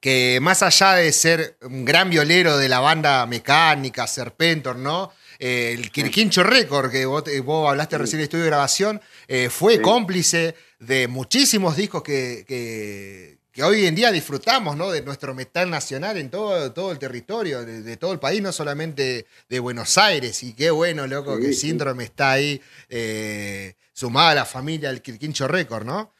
que 0.00 0.38
más 0.42 0.62
allá 0.62 0.92
de 0.92 1.10
ser 1.12 1.56
un 1.62 1.86
gran 1.86 2.10
violero 2.10 2.58
de 2.58 2.68
la 2.68 2.80
banda 2.80 3.24
mecánica, 3.24 4.06
Serpentor, 4.06 4.76
¿no? 4.76 5.12
Eh, 5.38 5.72
el 5.78 5.90
Quirquincho 5.90 6.42
Record, 6.42 6.90
que 6.90 7.06
vos, 7.06 7.24
te- 7.24 7.40
vos 7.40 7.70
hablaste 7.70 7.96
Sí. 7.96 8.00
recién 8.02 8.18
del 8.18 8.24
estudio 8.24 8.44
de 8.44 8.50
grabación, 8.50 9.00
eh, 9.28 9.48
fue 9.48 9.76
Sí. 9.76 9.80
cómplice 9.80 10.54
de 10.78 11.08
muchísimos 11.08 11.76
discos 11.76 12.02
que, 12.02 12.44
que- 12.46 13.38
que 13.52 13.62
hoy 13.62 13.86
en 13.86 13.94
día 13.94 14.12
disfrutamos, 14.12 14.76
¿no? 14.76 14.90
De 14.90 15.00
nuestro 15.02 15.34
metal 15.34 15.70
nacional 15.70 16.18
en 16.18 16.30
todo, 16.30 16.74
todo 16.74 16.92
el 16.92 16.98
territorio, 16.98 17.64
de, 17.64 17.80
de 17.80 17.96
todo 17.96 18.12
el 18.12 18.18
país, 18.18 18.42
no 18.42 18.52
solamente 18.52 19.24
de 19.48 19.60
Buenos 19.60 19.96
Aires. 19.96 20.42
Y 20.42 20.54
qué 20.54 20.70
bueno, 20.70 21.06
loco, 21.06 21.36
Sí, 21.36 21.40
que 21.42 21.46
sí. 21.54 21.68
Síndrome 21.68 22.04
está 22.04 22.32
ahí, 22.32 22.60
eh, 22.90 23.72
sumada 23.94 24.32
a 24.32 24.34
la 24.34 24.44
familia 24.44 24.90
del 24.90 25.00
Quirquincho 25.00 25.48
Record, 25.48 25.86
¿no? 25.86 26.12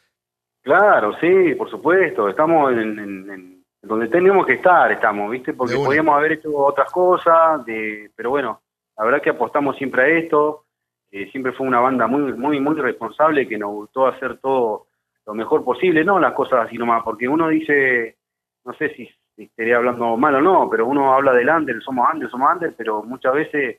Claro, 0.62 1.12
sí, 1.20 1.54
por 1.56 1.70
supuesto, 1.70 2.28
estamos 2.30 2.72
en, 2.72 2.98
en- 2.98 3.30
en 3.30 3.64
donde 3.82 4.08
tenemos 4.08 4.46
que 4.46 4.54
estar, 4.54 4.90
estamos, 4.90 5.30
¿viste? 5.30 5.52
Porque 5.52 5.74
podíamos 5.84 6.16
haber 6.16 6.32
hecho 6.32 6.56
otras 6.56 6.90
cosas, 6.90 7.64
de, 7.66 8.10
pero 8.16 8.30
bueno, 8.30 8.62
la 8.96 9.04
verdad 9.04 9.22
que 9.22 9.30
apostamos 9.30 9.76
siempre 9.76 10.02
a 10.02 10.08
esto, 10.18 10.64
eh, 11.10 11.30
siempre 11.30 11.52
fue 11.52 11.66
una 11.66 11.80
banda 11.80 12.06
muy, 12.06 12.32
muy, 12.32 12.60
muy 12.60 12.74
responsable 12.76 13.48
que 13.48 13.58
nos 13.58 13.70
gustó 13.70 14.06
hacer 14.06 14.38
todo 14.38 14.86
lo 15.26 15.34
mejor 15.34 15.64
posible, 15.64 16.04
no 16.04 16.20
las 16.20 16.34
cosas 16.34 16.66
así 16.66 16.76
nomás, 16.76 17.02
porque 17.02 17.28
uno 17.28 17.48
dice, 17.48 18.16
no 18.64 18.72
sé 18.74 18.94
si 18.94 19.08
si 19.36 19.44
estaría 19.44 19.76
hablando 19.76 20.16
mal 20.16 20.34
o 20.36 20.40
no, 20.40 20.68
pero 20.70 20.86
uno 20.86 21.14
habla 21.14 21.32
del 21.34 21.48
under, 21.48 21.80
somos 21.82 22.08
under, 22.12 22.28
somos 22.30 22.50
under, 22.52 22.74
pero 22.74 23.02
muchas 23.02 23.34
veces 23.34 23.78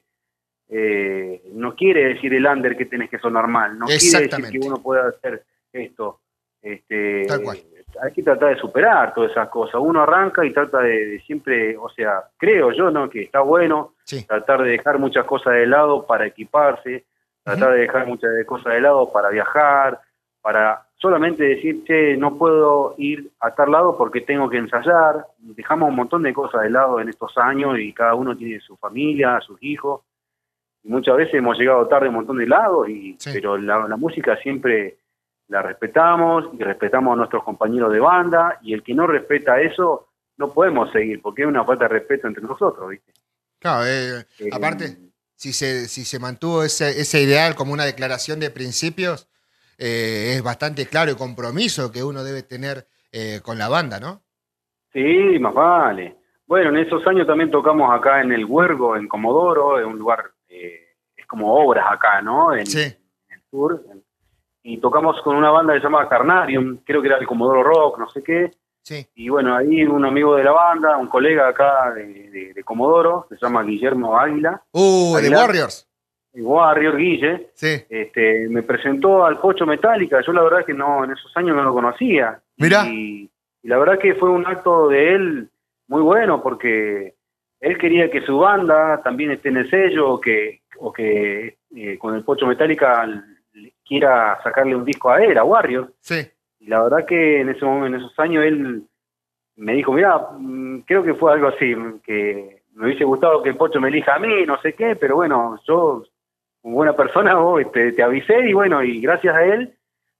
eh, 0.69 1.41
no 1.53 1.75
quiere 1.75 2.13
decir 2.13 2.33
el 2.33 2.45
under 2.45 2.77
que 2.77 2.85
tenés 2.85 3.09
que 3.09 3.17
sonar 3.17 3.47
mal, 3.47 3.77
no 3.77 3.87
quiere 3.87 4.27
decir 4.27 4.51
que 4.51 4.59
uno 4.65 4.77
pueda 4.77 5.07
hacer 5.07 5.43
esto. 5.73 6.19
Este, 6.61 7.25
Tal 7.27 7.41
cual. 7.41 7.57
Hay 8.03 8.11
que 8.11 8.21
tratar 8.21 8.53
de 8.53 8.61
superar 8.61 9.13
todas 9.13 9.31
esas 9.31 9.49
cosas. 9.49 9.75
Uno 9.79 10.01
arranca 10.01 10.45
y 10.45 10.51
trata 10.51 10.79
de, 10.79 11.19
siempre, 11.25 11.77
o 11.77 11.89
sea, 11.89 12.25
creo 12.37 12.71
yo, 12.71 12.91
¿no? 12.91 13.09
Que 13.09 13.23
está 13.23 13.39
bueno 13.39 13.93
tratar 14.27 14.61
de 14.63 14.71
dejar 14.71 14.99
muchas 14.99 15.25
cosas 15.25 15.53
de 15.53 15.65
lado 15.65 16.05
para 16.05 16.27
equiparse, 16.27 17.05
tratar 17.47 17.73
de 17.73 17.79
dejar 17.79 18.05
muchas 18.05 18.29
cosas 18.45 18.73
de 18.73 18.81
lado 18.81 19.09
para 19.11 19.29
viajar, 19.29 20.01
para 20.41 20.85
solamente 20.97 21.45
decir, 21.45 21.83
che, 21.85 22.17
no 22.17 22.37
puedo 22.37 22.95
ir 22.97 23.31
a 23.39 23.51
tal 23.51 23.71
lado 23.71 23.97
porque 23.97 24.21
tengo 24.21 24.49
que 24.49 24.57
ensayar. 24.57 25.25
Dejamos 25.37 25.89
un 25.89 25.95
montón 25.95 26.23
de 26.23 26.33
cosas 26.33 26.63
de 26.63 26.69
lado 26.69 26.99
en 26.99 27.07
estos 27.07 27.37
años 27.37 27.79
y 27.79 27.93
cada 27.93 28.15
uno 28.15 28.35
tiene 28.35 28.59
su 28.59 28.75
familia, 28.75 29.39
sus 29.39 29.57
hijos. 29.63 30.01
Y 30.83 30.89
muchas 30.89 31.15
veces 31.15 31.35
hemos 31.35 31.57
llegado 31.57 31.87
tarde 31.87 32.07
a 32.07 32.09
un 32.09 32.15
montón 32.15 32.37
de 32.37 32.47
lados, 32.47 32.89
y, 32.89 33.17
pero 33.33 33.57
la, 33.57 33.87
la 33.87 33.97
música 33.97 34.35
siempre 34.37 34.97
la 35.47 35.61
respetamos 35.61 36.49
y 36.53 36.61
respetamos 36.61 37.13
a 37.13 37.15
nuestros 37.15 37.43
compañeros 37.43 37.93
de 37.93 37.99
banda 37.99 38.59
y 38.61 38.73
el 38.73 38.83
que 38.83 38.93
no 38.93 39.07
respeta 39.07 39.61
eso 39.61 40.09
no 40.35 40.51
podemos 40.51 40.91
seguir 40.91 41.21
porque 41.21 41.43
es 41.43 41.47
una 41.47 41.63
falta 41.63 41.85
de 41.85 41.99
respeto 41.99 42.27
entre 42.27 42.43
nosotros, 42.43 42.89
¿viste? 42.89 43.13
Claro, 43.57 43.85
eh, 43.85 44.25
eh, 44.39 44.49
aparte, 44.51 44.97
si 45.37 45.53
se, 45.53 45.87
si 45.87 46.03
se 46.03 46.19
mantuvo 46.19 46.63
ese, 46.63 46.99
ese 46.99 47.21
ideal 47.21 47.55
como 47.55 47.71
una 47.71 47.85
declaración 47.85 48.41
de 48.41 48.49
principios, 48.49 49.29
eh, 49.77 50.33
es 50.35 50.43
bastante 50.43 50.85
claro 50.87 51.11
el 51.11 51.17
compromiso 51.17 51.91
que 51.91 52.03
uno 52.03 52.23
debe 52.23 52.43
tener 52.43 52.87
con 53.41 53.57
la 53.57 53.67
banda, 53.67 53.99
¿no? 53.99 54.21
Sí, 54.93 55.39
más 55.39 55.55
vale. 55.55 56.17
Bueno, 56.45 56.69
en 56.69 56.85
esos 56.85 57.07
años 57.07 57.25
también 57.25 57.49
tocamos 57.49 57.91
acá 57.91 58.21
en 58.21 58.31
el 58.31 58.45
Huergo, 58.45 58.95
en 58.95 59.07
Comodoro, 59.07 59.79
en 59.79 59.85
un 59.87 59.97
lugar, 59.97 60.33
es 60.47 61.25
como 61.25 61.51
obras 61.55 61.85
acá, 61.89 62.21
¿no? 62.21 62.53
En, 62.53 62.67
sí. 62.67 62.81
en 62.81 63.33
el 63.33 63.41
sur, 63.49 63.83
en 63.89 64.03
y 64.69 64.79
tocamos 64.79 65.21
con 65.21 65.37
una 65.37 65.49
banda 65.49 65.73
que 65.73 65.79
se 65.79 65.85
llama 65.85 66.09
Carnarium, 66.09 66.79
creo 66.83 67.01
que 67.01 67.07
era 67.07 67.17
el 67.17 67.25
Comodoro 67.25 67.63
Rock, 67.63 67.99
no 67.99 68.09
sé 68.09 68.21
qué. 68.21 68.51
Sí. 68.87 69.05
Y 69.15 69.27
bueno, 69.27 69.53
ahí 69.53 69.83
un 69.83 70.05
amigo 70.05 70.37
de 70.37 70.45
la 70.45 70.53
banda, 70.53 70.95
un 70.95 71.07
colega 71.07 71.49
acá 71.49 71.91
de, 71.93 72.53
de, 72.55 72.63
Comodoro, 72.63 73.27
se 73.27 73.35
llama 73.35 73.61
Guillermo 73.63 74.17
Águila. 74.17 74.61
Uh, 74.71 75.17
de 75.17 75.29
Warriors. 75.29 75.85
Warrior 76.33 76.95
Guille, 76.95 77.49
sí. 77.53 77.83
este, 77.89 78.47
me 78.47 78.63
presentó 78.63 79.25
al 79.25 79.41
Pocho 79.41 79.65
Metálica. 79.65 80.21
Yo 80.25 80.31
la 80.31 80.41
verdad 80.41 80.65
que 80.65 80.73
no, 80.73 81.03
en 81.03 81.11
esos 81.11 81.35
años 81.35 81.57
no 81.57 81.63
lo 81.63 81.73
conocía. 81.73 82.39
Mira. 82.55 82.87
Y, 82.87 83.29
la 83.63 83.77
verdad 83.77 83.99
que 83.99 84.15
fue 84.15 84.29
un 84.29 84.47
acto 84.47 84.87
de 84.87 85.15
él 85.15 85.49
muy 85.89 86.01
bueno 86.01 86.41
porque 86.41 87.15
él 87.59 87.77
quería 87.77 88.09
que 88.09 88.21
su 88.21 88.37
banda 88.37 89.01
también 89.03 89.31
esté 89.31 89.49
en 89.49 89.57
el 89.57 89.69
sello 89.69 90.11
o 90.11 90.21
que, 90.21 90.61
o 90.77 90.93
que 90.93 91.57
eh, 91.75 91.97
con 91.97 92.15
el 92.15 92.23
Pocho 92.23 92.47
Metálica 92.47 93.05
quiera 93.85 94.39
sacarle 94.41 94.77
un 94.77 94.85
disco 94.85 95.11
a 95.11 95.21
él, 95.21 95.37
a 95.37 95.43
Warrior. 95.43 95.93
Sí. 95.99 96.25
Y 96.67 96.69
la 96.69 96.83
verdad 96.83 97.05
que 97.05 97.39
en 97.39 97.47
ese 97.47 97.63
momento, 97.63 97.87
en 97.87 97.95
esos 97.95 98.19
años 98.19 98.43
él 98.43 98.83
me 99.55 99.73
dijo, 99.73 99.93
mira, 99.93 100.17
mm, 100.37 100.81
creo 100.81 101.01
que 101.01 101.13
fue 101.13 101.31
algo 101.31 101.47
así, 101.47 101.73
que 102.03 102.61
me 102.73 102.85
hubiese 102.85 103.05
gustado 103.05 103.41
que 103.41 103.49
el 103.49 103.55
Pocho 103.55 103.79
me 103.79 103.87
elija 103.87 104.15
a 104.15 104.19
mí, 104.19 104.45
no 104.45 104.59
sé 104.61 104.73
qué, 104.73 104.97
pero 104.97 105.15
bueno, 105.15 105.57
yo, 105.65 106.03
como 106.61 106.75
buena 106.75 106.93
persona, 106.93 107.35
vos, 107.39 107.61
este, 107.61 107.93
te 107.93 108.03
avisé 108.03 108.49
y 108.49 108.53
bueno, 108.53 108.83
y 108.83 108.99
gracias 108.99 109.33
a 109.33 109.45
él 109.45 109.77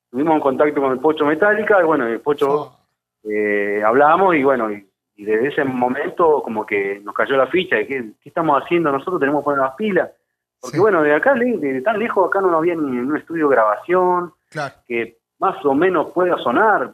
tuvimos 0.09 0.35
un 0.35 0.39
contacto 0.39 0.79
con 0.79 0.93
el 0.93 0.99
Pocho 0.99 1.25
Metálica, 1.25 1.81
y 1.81 1.83
bueno, 1.83 2.07
el 2.07 2.21
Pocho 2.21 2.49
oh. 2.49 3.29
eh, 3.29 3.83
hablamos 3.85 4.33
y 4.33 4.43
bueno, 4.43 4.71
y, 4.71 4.87
desde 5.17 5.49
ese 5.49 5.63
momento 5.65 6.41
como 6.43 6.65
que 6.65 7.01
nos 7.03 7.13
cayó 7.13 7.35
la 7.35 7.47
ficha 7.47 7.75
de 7.75 7.87
qué, 7.87 8.11
qué 8.21 8.29
estamos 8.29 8.63
haciendo 8.63 8.89
nosotros, 8.89 9.19
tenemos 9.19 9.41
que 9.41 9.45
poner 9.45 9.59
las 9.59 9.75
pilas. 9.75 10.11
Porque 10.61 10.79
bueno, 10.79 11.03
de 11.03 11.13
acá, 11.13 11.33
de 11.33 11.81
tan 11.81 11.99
lejos, 11.99 12.27
acá 12.27 12.39
no 12.39 12.55
había 12.55 12.75
ni 12.75 12.97
un 12.97 13.17
estudio 13.17 13.49
de 13.49 13.55
grabación 13.55 14.33
que 14.87 15.16
más 15.39 15.63
o 15.65 15.73
menos 15.73 16.11
pueda 16.11 16.37
sonar 16.37 16.93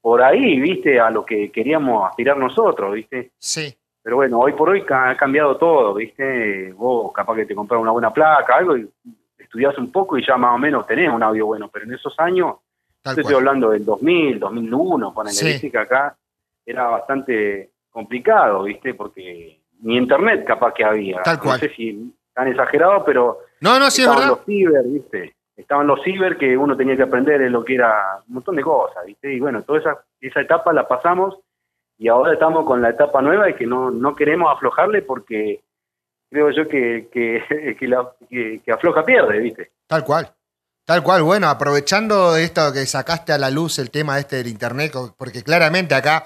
por 0.00 0.20
ahí, 0.20 0.58
viste, 0.60 0.98
a 0.98 1.10
lo 1.10 1.24
que 1.24 1.50
queríamos 1.52 2.08
aspirar 2.08 2.36
nosotros, 2.36 2.92
viste. 2.92 3.32
Sí. 3.38 3.72
Pero 4.02 4.16
bueno, 4.16 4.40
hoy 4.40 4.52
por 4.52 4.68
hoy 4.68 4.84
ha 4.90 5.16
cambiado 5.16 5.56
todo, 5.56 5.94
viste. 5.94 6.72
Vos 6.72 7.12
capaz 7.12 7.36
que 7.36 7.46
te 7.46 7.54
compras 7.54 7.80
una 7.80 7.92
buena 7.92 8.12
placa, 8.12 8.56
algo, 8.56 8.76
y 8.76 8.90
estudiás 9.38 9.78
un 9.78 9.92
poco 9.92 10.18
y 10.18 10.26
ya 10.26 10.36
más 10.36 10.56
o 10.56 10.58
menos 10.58 10.86
tenés 10.88 11.08
un 11.08 11.22
audio 11.22 11.46
bueno. 11.46 11.70
Pero 11.72 11.84
en 11.84 11.94
esos 11.94 12.18
años, 12.18 12.56
estoy 13.04 13.32
hablando 13.32 13.70
del 13.70 13.84
2000, 13.84 14.40
2001, 14.40 15.14
ponele, 15.14 15.58
sí. 15.58 15.70
que 15.70 15.78
acá 15.78 16.16
era 16.66 16.88
bastante 16.88 17.70
complicado, 17.88 18.64
viste, 18.64 18.94
porque 18.94 19.60
ni 19.82 19.96
internet 19.96 20.44
capaz 20.44 20.74
que 20.74 20.84
había. 20.84 21.22
Tal 21.22 21.38
cual. 21.38 21.60
No 21.60 21.68
sé 21.68 21.74
si 21.76 22.12
tan 22.34 22.48
exagerado, 22.48 23.04
pero 23.04 23.38
no, 23.60 23.78
no, 23.78 23.88
sí, 23.88 24.02
estaban 24.02 24.28
los 24.28 24.44
ciber, 24.44 24.82
¿viste? 24.84 25.36
Estaban 25.56 25.86
los 25.86 26.02
ciber 26.02 26.38
que 26.38 26.56
uno 26.56 26.76
tenía 26.76 26.96
que 26.96 27.02
aprender 27.02 27.42
en 27.42 27.52
lo 27.52 27.64
que 27.64 27.74
era 27.74 28.22
un 28.26 28.34
montón 28.34 28.56
de 28.56 28.62
cosas, 28.62 29.04
¿viste? 29.04 29.32
Y 29.32 29.40
bueno, 29.40 29.62
toda 29.62 29.80
esa, 29.80 30.04
esa 30.20 30.40
etapa 30.40 30.72
la 30.72 30.88
pasamos 30.88 31.38
y 31.98 32.08
ahora 32.08 32.32
estamos 32.32 32.64
con 32.64 32.80
la 32.80 32.90
etapa 32.90 33.20
nueva 33.20 33.50
y 33.50 33.54
que 33.54 33.66
no, 33.66 33.90
no 33.90 34.14
queremos 34.14 34.52
aflojarle 34.52 35.02
porque 35.02 35.62
creo 36.30 36.50
yo 36.50 36.66
que, 36.66 37.08
que, 37.12 37.76
que, 37.78 37.86
la, 37.86 38.10
que, 38.28 38.72
afloja 38.72 39.04
pierde, 39.04 39.38
¿viste? 39.38 39.72
Tal 39.86 40.04
cual. 40.04 40.32
Tal 40.84 41.02
cual, 41.04 41.22
bueno, 41.22 41.48
aprovechando 41.48 42.34
esto 42.36 42.72
que 42.72 42.86
sacaste 42.86 43.32
a 43.32 43.38
la 43.38 43.50
luz 43.50 43.78
el 43.78 43.92
tema 43.92 44.18
este 44.18 44.36
del 44.36 44.48
internet, 44.48 44.92
porque 45.16 45.44
claramente 45.44 45.94
acá 45.94 46.24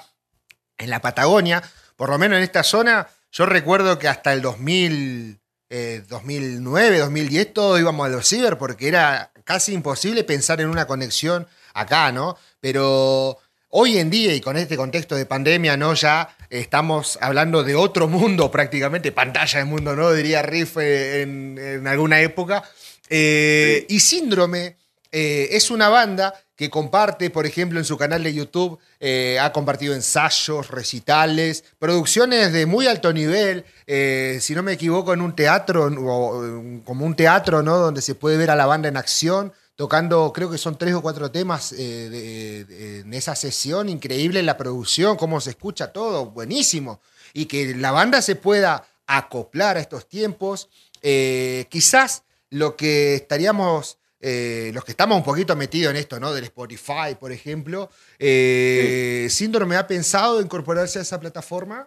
en 0.78 0.88
la 0.88 1.00
Patagonia, 1.00 1.62
por 1.94 2.08
lo 2.08 2.16
menos 2.16 2.38
en 2.38 2.44
esta 2.44 2.62
zona, 2.62 3.06
yo 3.30 3.44
recuerdo 3.44 3.98
que 3.98 4.08
hasta 4.08 4.32
el 4.32 4.40
2000, 4.40 5.38
2009, 5.68 6.96
eh, 6.96 7.00
2010, 7.00 7.52
todo 7.52 7.78
íbamos 7.78 8.06
a 8.06 8.10
los 8.10 8.28
ciber 8.28 8.58
porque 8.58 8.88
era 8.88 9.32
casi 9.44 9.72
imposible 9.72 10.24
pensar 10.24 10.60
en 10.60 10.68
una 10.68 10.86
conexión 10.86 11.46
acá, 11.74 12.12
¿no? 12.12 12.36
Pero 12.60 13.38
hoy 13.70 13.98
en 13.98 14.10
día 14.10 14.34
y 14.34 14.40
con 14.40 14.56
este 14.56 14.76
contexto 14.76 15.16
de 15.16 15.26
pandemia, 15.26 15.76
¿no? 15.76 15.94
Ya 15.94 16.36
estamos 16.50 17.18
hablando 17.20 17.64
de 17.64 17.74
otro 17.74 18.08
mundo 18.08 18.50
prácticamente, 18.52 19.12
pantalla 19.12 19.58
de 19.58 19.64
mundo, 19.64 19.96
¿no? 19.96 20.12
Diría 20.12 20.42
Riff 20.42 20.76
en, 20.78 21.86
alguna 21.86 22.20
época. 22.20 22.62
Eh, 23.08 23.86
y 23.88 24.00
Síndrome 24.00 24.76
eh, 25.18 25.56
es 25.56 25.70
una 25.70 25.88
banda 25.88 26.34
que 26.56 26.68
comparte, 26.68 27.30
por 27.30 27.46
ejemplo, 27.46 27.78
en 27.78 27.86
su 27.86 27.96
canal 27.96 28.22
de 28.22 28.34
YouTube, 28.34 28.78
eh, 29.00 29.38
ha 29.40 29.50
compartido 29.50 29.94
ensayos, 29.94 30.68
recitales, 30.68 31.64
producciones 31.78 32.52
de 32.52 32.66
muy 32.66 32.86
alto 32.86 33.14
nivel, 33.14 33.64
eh, 33.86 34.36
si 34.42 34.54
no 34.54 34.62
me 34.62 34.72
equivoco, 34.74 35.14
en 35.14 35.22
un 35.22 35.34
teatro, 35.34 35.86
o, 35.86 36.82
como 36.84 37.06
un 37.06 37.16
teatro, 37.16 37.62
¿no? 37.62 37.78
Donde 37.78 38.02
se 38.02 38.14
puede 38.14 38.36
ver 38.36 38.50
a 38.50 38.56
la 38.56 38.66
banda 38.66 38.90
en 38.90 38.98
acción, 38.98 39.54
tocando, 39.74 40.34
creo 40.34 40.50
que 40.50 40.58
son 40.58 40.76
tres 40.76 40.92
o 40.92 41.00
cuatro 41.00 41.30
temas 41.30 41.72
en 41.72 43.14
esa 43.14 43.34
sesión, 43.34 43.88
increíble 43.88 44.42
la 44.42 44.58
producción, 44.58 45.16
cómo 45.16 45.40
se 45.40 45.48
escucha 45.48 45.94
todo, 45.94 46.26
buenísimo. 46.26 47.00
Y 47.32 47.46
que 47.46 47.74
la 47.74 47.90
banda 47.90 48.20
se 48.20 48.36
pueda 48.36 48.86
acoplar 49.06 49.78
a 49.78 49.80
estos 49.80 50.06
tiempos, 50.10 50.68
quizás 51.00 52.22
lo 52.50 52.76
que 52.76 53.14
estaríamos 53.14 53.96
eh, 54.28 54.72
los 54.74 54.84
que 54.84 54.90
estamos 54.90 55.16
un 55.16 55.22
poquito 55.22 55.54
metidos 55.54 55.92
en 55.92 55.98
esto, 55.98 56.18
¿no? 56.18 56.34
Del 56.34 56.42
Spotify, 56.42 57.14
por 57.18 57.30
ejemplo, 57.30 57.90
eh, 58.18 59.28
¿Síndrome 59.28 59.76
ha 59.76 59.86
pensado 59.86 60.40
incorporarse 60.40 60.98
a 60.98 61.02
esa 61.02 61.20
plataforma? 61.20 61.86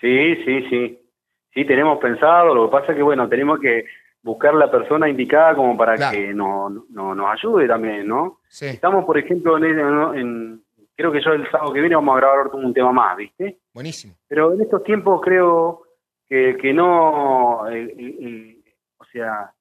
Sí, 0.00 0.36
sí, 0.44 0.68
sí. 0.70 1.02
Sí, 1.52 1.64
tenemos 1.64 1.98
pensado. 1.98 2.54
Lo 2.54 2.66
que 2.66 2.72
pasa 2.72 2.92
es 2.92 2.96
que, 2.96 3.02
bueno, 3.02 3.28
tenemos 3.28 3.58
que 3.58 3.84
buscar 4.22 4.54
la 4.54 4.70
persona 4.70 5.08
indicada 5.08 5.56
como 5.56 5.76
para 5.76 6.12
que 6.12 6.32
no, 6.32 6.70
nos 6.70 7.26
ayude 7.32 7.66
también, 7.66 8.06
¿no? 8.06 8.38
Estamos, 8.48 9.04
por 9.04 9.18
ejemplo, 9.18 9.56
en, 9.58 10.62
creo 10.94 11.10
que 11.10 11.20
yo 11.20 11.32
el 11.32 11.50
sábado 11.50 11.72
que 11.72 11.80
viene 11.80 11.96
vamos 11.96 12.14
a 12.14 12.20
grabar 12.20 12.46
un 12.52 12.72
tema 12.72 12.92
más, 12.92 13.16
¿viste? 13.16 13.58
Buenísimo. 13.74 14.14
Pero 14.28 14.52
en 14.52 14.60
estos 14.60 14.84
tiempos 14.84 15.20
creo 15.20 15.82
que, 16.28 16.56
que 16.62 16.72
no, 16.72 17.62
o 17.62 19.04
sea, 19.10 19.52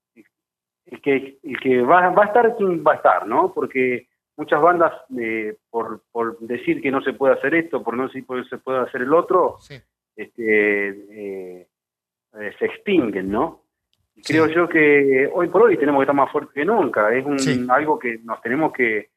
el 0.91 1.02
que, 1.02 1.39
el 1.43 1.60
que 1.60 1.82
va, 1.82 2.10
va 2.10 2.23
a 2.23 2.28
estar 2.28 2.56
quien 2.56 2.84
va 2.84 2.93
a 2.93 2.95
estar, 2.95 3.28
¿no? 3.28 3.54
Porque 3.54 4.08
muchas 4.38 4.62
bandas, 4.62 4.93
eh, 5.19 5.58
por, 5.69 6.02
por 6.12 6.39
decir 6.39 6.82
que 6.82 6.91
no 6.91 7.02
se 7.02 7.13
puede 7.13 7.34
hacer 7.34 7.54
esto, 7.56 7.84
por 7.84 7.95
no 7.95 8.08
decir 8.08 8.25
que 8.25 8.43
se 8.45 8.58
puede 8.58 8.80
hacer 8.80 9.02
el 9.02 9.13
otro, 9.13 9.58
este, 10.15 10.89
eh, 10.89 11.67
eh, 12.34 12.56
se 12.58 12.65
extinguen, 12.65 13.30
¿no? 13.30 13.63
creo 14.21 14.47
yo 14.47 14.67
que 14.67 15.30
hoy 15.34 15.47
por 15.47 15.63
hoy 15.63 15.78
tenemos 15.78 15.99
que 15.99 16.04
estar 16.04 16.15
más 16.15 16.32
fuertes 16.32 16.54
que 16.54 16.65
nunca. 16.65 17.13
Es 17.15 17.25
un, 17.25 17.71
algo 17.71 17.97
que 17.97 18.17
nos 18.19 18.41
tenemos 18.41 18.73
que, 18.73 19.12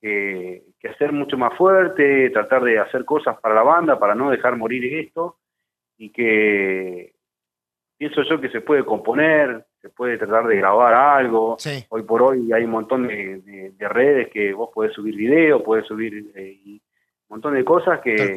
que, 0.00 0.64
hacer 0.88 1.12
mucho 1.12 1.36
más 1.36 1.56
fuerte, 1.56 2.30
tratar 2.30 2.64
de 2.64 2.80
hacer 2.80 3.04
cosas 3.04 3.38
para 3.40 3.54
la 3.54 3.62
banda, 3.62 4.00
para 4.00 4.16
no 4.16 4.30
dejar 4.30 4.56
morir 4.56 4.84
esto. 4.98 5.38
Y 5.96 6.10
que 6.10 7.14
pienso 7.96 8.22
yo 8.22 8.40
que 8.40 8.50
se 8.50 8.60
puede 8.60 8.84
componer, 8.84 9.64
se 9.88 9.94
puede 9.94 10.18
tratar 10.18 10.46
de 10.46 10.56
grabar 10.56 10.92
algo. 10.92 11.56
Hoy 11.88 12.02
por 12.02 12.22
hoy 12.22 12.52
hay 12.52 12.64
un 12.64 12.70
montón 12.70 13.08
de, 13.08 13.72
redes 13.78 14.28
que 14.28 14.52
vos 14.52 14.70
podés 14.72 14.92
subir 14.92 15.16
video, 15.16 15.62
podés 15.62 15.86
subir 15.86 16.30
eh, 16.34 16.60
un 16.66 16.80
montón 17.28 17.54
de 17.54 17.64
cosas 17.64 18.00
que, 18.00 18.34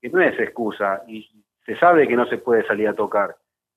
que 0.00 0.08
no 0.08 0.20
es 0.20 0.38
excusa 0.40 1.02
y 1.06 1.28
se 1.64 1.76
sabe 1.76 2.08
que 2.08 2.16
no 2.16 2.26
se 2.26 2.38
puede 2.38 2.66
salir 2.66 2.88
a 2.88 2.94
tocar, 2.94 3.36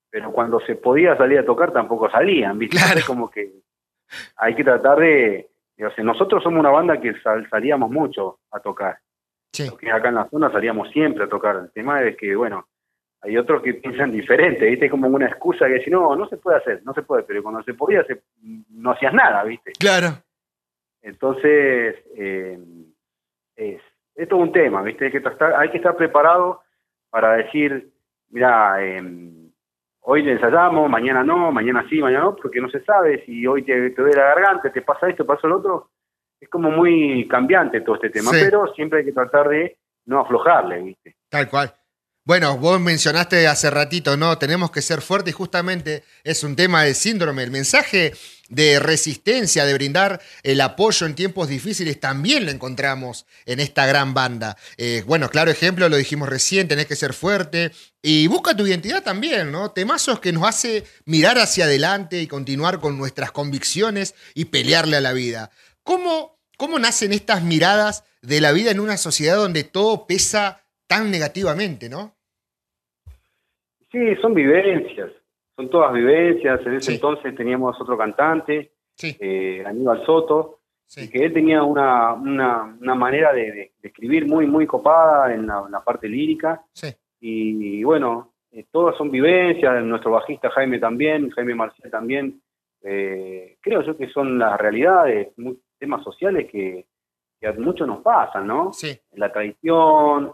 pero 0.09 0.31
cuando 0.31 0.59
se 0.61 0.75
podía 0.75 1.15
salir 1.15 1.37
a 1.39 1.45
tocar 1.45 1.71
tampoco 1.71 2.09
salían, 2.09 2.57
¿viste? 2.57 2.77
Es 2.77 3.05
como 3.05 3.29
que 3.29 3.51
hay 4.37 4.55
que 4.55 4.63
tratar 4.63 4.99
de, 4.99 5.49
nosotros 5.99 6.41
somos 6.41 6.59
una 6.59 6.71
banda 6.71 6.99
que 6.99 7.13
salíamos 7.49 7.91
mucho 7.91 8.39
a 8.51 8.59
tocar. 8.59 8.97
Sí. 9.51 9.69
Porque 9.69 9.91
acá 9.91 10.09
en 10.09 10.15
la 10.15 10.29
zona 10.29 10.51
salíamos 10.51 10.89
siempre 10.89 11.25
a 11.25 11.29
tocar. 11.29 11.57
El 11.57 11.71
tema 11.71 12.01
es 12.01 12.17
que, 12.17 12.35
bueno, 12.35 12.67
hay 13.23 13.37
otros 13.37 13.61
que 13.61 13.75
piensan 13.75 14.11
diferente, 14.11 14.65
¿viste? 14.65 14.89
Como 14.89 15.07
una 15.07 15.27
excusa 15.27 15.67
que 15.67 15.81
si 15.81 15.89
no, 15.89 16.13
no 16.15 16.27
se 16.27 16.37
puede 16.37 16.57
hacer, 16.57 16.81
no 16.83 16.93
se 16.93 17.03
puede, 17.03 17.23
pero 17.23 17.41
cuando 17.41 17.63
se 17.63 17.73
podía 17.73 18.03
se, 18.03 18.21
no 18.41 18.91
hacías 18.91 19.13
nada, 19.13 19.43
¿viste? 19.45 19.71
Claro. 19.79 20.09
Entonces, 21.01 21.95
eh, 22.17 22.59
es, 23.55 23.81
es 24.15 24.27
todo 24.27 24.39
un 24.39 24.51
tema, 24.51 24.81
¿viste? 24.81 25.05
Hay 25.05 25.11
que, 25.11 25.19
estar, 25.19 25.53
hay 25.55 25.69
que 25.69 25.77
estar 25.77 25.95
preparado 25.95 26.61
para 27.09 27.37
decir, 27.37 27.93
mira, 28.29 28.83
em, 28.83 29.49
hoy 30.01 30.21
le 30.23 30.33
ensayamos, 30.33 30.89
mañana 30.89 31.23
no, 31.23 31.49
mañana 31.51 31.85
sí, 31.89 32.01
mañana 32.01 32.25
no, 32.25 32.35
porque 32.35 32.59
no 32.59 32.69
se 32.69 32.83
sabe 32.83 33.23
si 33.25 33.47
hoy 33.47 33.63
te, 33.63 33.91
te 33.91 34.01
duele 34.01 34.17
la 34.17 34.35
garganta, 34.35 34.69
te 34.69 34.81
pasa 34.81 35.07
esto, 35.07 35.25
pasa 35.25 35.47
lo 35.47 35.59
otro. 35.59 35.91
Es 36.41 36.49
como 36.49 36.69
muy 36.71 37.25
cambiante 37.29 37.79
todo 37.79 37.95
este 37.95 38.09
tema, 38.09 38.31
pero 38.31 38.73
siempre 38.73 38.99
hay 38.99 39.05
que 39.05 39.13
tratar 39.13 39.47
de 39.47 39.77
no 40.07 40.19
aflojarle, 40.19 40.81
¿viste? 40.81 41.15
Tal 41.29 41.49
cual. 41.49 41.73
Bueno, 42.25 42.57
vos 42.57 42.79
mencionaste 42.79 43.49
hace 43.49 43.69
ratito, 43.69 44.15
¿no? 44.15 44.37
Tenemos 44.37 44.71
que 44.71 44.81
ser 44.81 45.01
fuertes 45.01 45.33
y 45.33 45.35
justamente 45.35 46.05
es 46.23 46.45
un 46.45 46.55
tema 46.55 46.83
de 46.83 46.93
síndrome. 46.93 47.43
El 47.43 47.51
mensaje 47.51 48.13
de 48.47 48.79
resistencia, 48.79 49.65
de 49.65 49.73
brindar 49.73 50.21
el 50.41 50.61
apoyo 50.61 51.05
en 51.05 51.15
tiempos 51.15 51.49
difíciles, 51.49 51.99
también 51.99 52.45
lo 52.45 52.51
encontramos 52.51 53.25
en 53.45 53.59
esta 53.59 53.85
gran 53.87 54.13
banda. 54.13 54.55
Eh, 54.77 55.03
bueno, 55.05 55.29
claro 55.29 55.51
ejemplo, 55.51 55.89
lo 55.89 55.97
dijimos 55.97 56.29
recién, 56.29 56.69
tenés 56.69 56.85
que 56.85 56.95
ser 56.95 57.13
fuerte 57.13 57.73
y 58.01 58.27
busca 58.27 58.55
tu 58.55 58.65
identidad 58.65 59.03
también, 59.03 59.51
¿no? 59.51 59.71
Temazos 59.71 60.21
que 60.21 60.31
nos 60.31 60.47
hace 60.47 60.85
mirar 61.03 61.37
hacia 61.39 61.65
adelante 61.65 62.21
y 62.21 62.27
continuar 62.27 62.79
con 62.79 62.97
nuestras 62.97 63.33
convicciones 63.33 64.15
y 64.33 64.45
pelearle 64.45 64.95
a 64.95 65.01
la 65.01 65.11
vida. 65.11 65.51
¿Cómo, 65.83 66.39
cómo 66.55 66.79
nacen 66.79 67.11
estas 67.11 67.43
miradas 67.43 68.05
de 68.21 68.39
la 68.39 68.53
vida 68.53 68.71
en 68.71 68.79
una 68.79 68.95
sociedad 68.95 69.35
donde 69.35 69.65
todo 69.65 70.07
pesa 70.07 70.62
tan 70.93 71.09
negativamente, 71.09 71.89
¿no? 71.89 72.13
Sí, 73.91 74.15
son 74.21 74.33
vivencias, 74.33 75.11
son 75.55 75.69
todas 75.69 75.93
vivencias. 75.93 76.59
En 76.65 76.75
ese 76.75 76.93
entonces 76.93 77.35
teníamos 77.35 77.79
otro 77.79 77.97
cantante, 77.97 78.73
eh, 79.01 79.63
Aníbal 79.65 80.05
Soto, 80.05 80.59
que 80.95 81.25
él 81.25 81.33
tenía 81.33 81.63
una, 81.63 82.13
una, 82.13 82.95
manera 82.95 83.33
de, 83.33 83.71
escribir 83.81 84.27
muy, 84.27 84.45
muy 84.45 84.67
copada 84.67 85.33
en 85.33 85.47
la, 85.47 85.81
parte 85.83 86.07
lírica. 86.07 86.63
Y, 87.19 87.83
bueno, 87.83 88.33
eh, 88.51 88.65
todas 88.71 88.95
son 88.97 89.09
vivencias, 89.09 89.83
nuestro 89.83 90.11
bajista 90.11 90.51
Jaime 90.51 90.77
también, 90.77 91.31
Jaime 91.31 91.55
Marcial 91.55 91.89
también. 91.89 92.41
Eh, 92.83 93.57
creo 93.61 93.81
yo 93.81 93.97
que 93.97 94.09
son 94.09 94.37
las 94.37 94.59
realidades, 94.59 95.29
temas 95.79 96.03
sociales 96.03 96.47
que, 96.51 96.85
que 97.39 97.47
a 97.47 97.53
muchos 97.53 97.87
nos 97.87 98.01
pasan, 98.03 98.45
¿no? 98.45 98.73
Sí. 98.73 98.99
La 99.13 99.31
traición, 99.31 100.33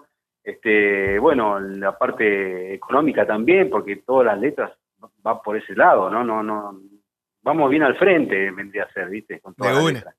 este, 0.49 1.19
bueno, 1.19 1.59
la 1.59 1.97
parte 1.97 2.73
económica 2.73 3.25
también, 3.25 3.69
porque 3.69 3.97
todas 3.97 4.25
las 4.25 4.39
letras 4.39 4.71
van 5.21 5.41
por 5.41 5.57
ese 5.57 5.73
lado, 5.75 6.09
¿no? 6.09 6.23
No, 6.23 6.43
no, 6.43 6.81
vamos 7.41 7.69
bien 7.69 7.83
al 7.83 7.97
frente, 7.97 8.51
vendría 8.51 8.83
a 8.83 8.93
ser, 8.93 9.09
¿viste? 9.09 9.39
Con 9.39 9.53
de 9.57 9.73
una. 9.73 10.15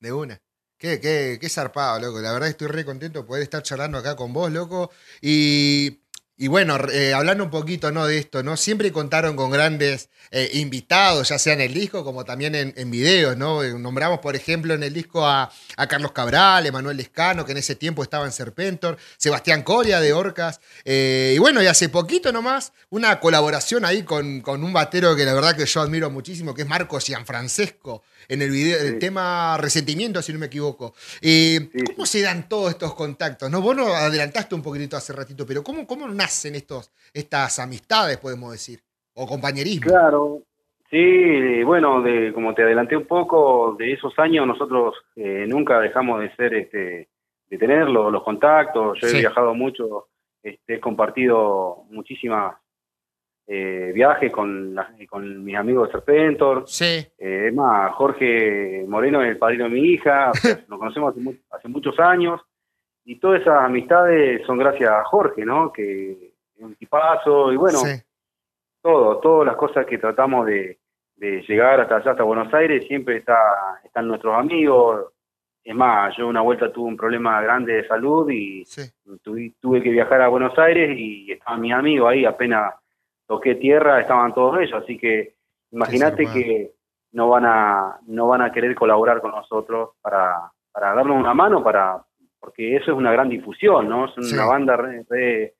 De 0.00 0.12
una. 0.12 0.38
Qué, 0.78 1.00
qué, 1.00 1.38
qué 1.40 1.48
zarpado, 1.48 2.00
loco. 2.00 2.20
La 2.20 2.32
verdad 2.32 2.48
estoy 2.48 2.68
re 2.68 2.84
contento 2.84 3.20
de 3.20 3.26
poder 3.26 3.42
estar 3.42 3.62
charlando 3.62 3.96
acá 3.96 4.14
con 4.14 4.32
vos, 4.32 4.52
loco. 4.52 4.90
Y 5.22 6.02
y 6.38 6.48
bueno, 6.48 6.76
eh, 6.92 7.14
hablando 7.14 7.44
un 7.44 7.50
poquito 7.50 7.90
¿no? 7.92 8.06
de 8.06 8.18
esto, 8.18 8.42
¿no? 8.42 8.58
Siempre 8.58 8.92
contaron 8.92 9.36
con 9.36 9.50
grandes 9.50 10.10
eh, 10.30 10.50
invitados, 10.52 11.30
ya 11.30 11.38
sea 11.38 11.54
en 11.54 11.62
el 11.62 11.72
disco 11.72 12.04
como 12.04 12.26
también 12.26 12.54
en, 12.54 12.90
videos, 12.90 13.38
¿no? 13.38 13.62
Eh, 13.62 13.72
nombramos, 13.78 14.18
por 14.18 14.36
ejemplo, 14.36 14.74
en 14.74 14.82
el 14.82 14.92
disco 14.92 15.26
a, 15.26 15.50
Carlos 15.88 16.12
Cabral, 16.12 16.66
Emanuel 16.66 16.98
Lescano, 16.98 17.46
que 17.46 17.52
en 17.52 17.58
ese 17.58 17.74
tiempo 17.74 18.02
estaba 18.02 18.26
en 18.26 18.32
Serpentor, 18.32 18.98
Sebastián 19.16 19.62
Coria 19.62 19.98
de 19.98 20.12
Orcas. 20.12 20.60
y 20.84 21.38
bueno, 21.38 21.62
y 21.62 21.68
hace 21.68 21.88
poquito 21.88 22.32
nomás, 22.32 22.74
una 22.90 23.18
colaboración 23.18 23.86
ahí 23.86 24.02
con, 24.02 24.42
con, 24.42 24.62
un 24.62 24.74
batero 24.74 25.16
que 25.16 25.24
la 25.24 25.32
verdad 25.32 25.56
que 25.56 25.64
yo 25.64 25.80
admiro 25.80 26.10
muchísimo, 26.10 26.54
que 26.54 26.62
es 26.62 26.68
Marcos 26.68 27.04
Gianfrancesco 27.04 28.02
en 28.28 28.42
el, 28.42 28.50
video, 28.50 28.78
el 28.80 28.98
tema 28.98 29.56
resentimiento, 29.58 30.22
si 30.22 30.32
no 30.32 30.38
me 30.38 30.46
equivoco. 30.46 30.94
Eh, 31.22 31.68
¿Cómo 31.94 32.06
se 32.06 32.22
dan 32.22 32.48
todos 32.48 32.70
estos 32.70 32.94
contactos? 32.94 33.50
¿no? 33.50 33.60
Vos 33.60 33.76
no 33.76 33.86
adelantaste 33.86 34.54
un 34.54 34.62
poquitito 34.62 34.96
hace 34.96 35.12
ratito, 35.12 35.46
pero 35.46 35.62
¿cómo, 35.62 35.86
cómo 35.86 36.08
nacen 36.08 36.54
estos, 36.54 36.92
estas 37.12 37.58
amistades, 37.58 38.18
podemos 38.18 38.52
decir? 38.52 38.80
O 39.14 39.26
compañerismo. 39.26 39.90
Claro, 39.90 40.42
sí, 40.90 41.62
bueno, 41.64 42.02
de, 42.02 42.32
como 42.34 42.54
te 42.54 42.62
adelanté 42.62 42.96
un 42.96 43.06
poco, 43.06 43.74
de 43.78 43.92
esos 43.92 44.18
años 44.18 44.46
nosotros 44.46 44.94
eh, 45.16 45.46
nunca 45.48 45.80
dejamos 45.80 46.20
de 46.20 46.34
ser, 46.36 46.54
este, 46.54 47.08
de 47.48 47.58
tener 47.58 47.88
los, 47.88 48.22
contactos. 48.22 48.98
Yo 49.00 49.08
he 49.08 49.20
viajado 49.20 49.54
mucho, 49.54 50.08
este, 50.42 50.74
he 50.74 50.80
compartido 50.80 51.84
muchísimas 51.90 52.56
eh, 53.48 53.92
viajes 53.94 54.32
con, 54.32 54.76
con 55.08 55.44
mis 55.44 55.56
amigos 55.56 55.88
de 55.88 55.92
Serpentor. 55.92 56.64
Sí. 56.66 57.06
Eh, 57.16 57.46
es 57.48 57.54
más, 57.54 57.92
Jorge 57.94 58.84
Moreno 58.88 59.22
es 59.22 59.30
el 59.30 59.38
padrino 59.38 59.64
de 59.64 59.70
mi 59.70 59.80
hija, 59.80 60.32
nos 60.68 60.78
conocemos 60.78 61.14
hace, 61.50 61.68
muchos 61.68 61.98
años, 62.00 62.40
y 63.04 63.20
todas 63.20 63.42
esas 63.42 63.62
amistades 63.62 64.44
son 64.46 64.58
gracias 64.58 64.90
a 64.90 65.04
Jorge, 65.04 65.44
¿no? 65.44 65.72
Que 65.72 66.32
es 66.56 66.62
un 66.62 66.74
tipazo, 66.74 67.52
y 67.52 67.56
bueno, 67.56 67.78
todo, 68.82 69.18
todas 69.18 69.46
las 69.46 69.56
cosas 69.56 69.86
que 69.86 69.98
tratamos 69.98 70.46
de, 70.46 70.78
llegar 71.16 71.80
hasta 71.80 71.96
allá, 71.96 72.10
hasta 72.10 72.24
Buenos 72.24 72.52
Aires, 72.52 72.86
siempre 72.88 73.18
está, 73.18 73.38
están 73.84 74.08
nuestros 74.08 74.34
amigos. 74.34 75.12
Es 75.64 75.74
más, 75.74 76.14
yo 76.16 76.28
una 76.28 76.42
vuelta 76.42 76.72
tuve 76.72 76.88
un 76.88 76.96
problema 76.96 77.40
grande 77.40 77.74
de 77.74 77.88
salud 77.88 78.28
y 78.30 78.64
tuve, 79.22 79.54
tuve 79.60 79.82
que 79.82 79.90
viajar 79.90 80.20
a 80.20 80.28
Buenos 80.28 80.56
Aires 80.58 80.96
y 80.98 81.32
estaba 81.32 81.56
mi 81.56 81.72
amigo 81.72 82.06
ahí 82.06 82.24
apenas 82.24 82.74
toqué 83.26 83.56
tierra, 83.56 84.00
estaban 84.00 84.34
todos 84.34 84.60
ellos, 84.60 84.82
así 84.82 84.96
que 84.98 85.34
imagínate 85.70 86.26
que 86.26 86.72
no 87.12 87.28
van 87.28 87.44
a 87.46 87.98
no 88.06 88.28
van 88.28 88.42
a 88.42 88.52
querer 88.52 88.74
colaborar 88.74 89.20
con 89.20 89.32
nosotros 89.32 89.90
para, 90.00 90.50
para 90.72 90.94
darnos 90.94 91.18
una 91.18 91.34
mano 91.34 91.62
para 91.62 92.04
porque 92.38 92.76
eso 92.76 92.92
es 92.92 92.96
una 92.96 93.10
gran 93.10 93.28
difusión, 93.28 93.88
¿no? 93.88 94.06
Es 94.06 94.32
una 94.32 94.44
banda 94.44 94.76
re, 94.76 95.54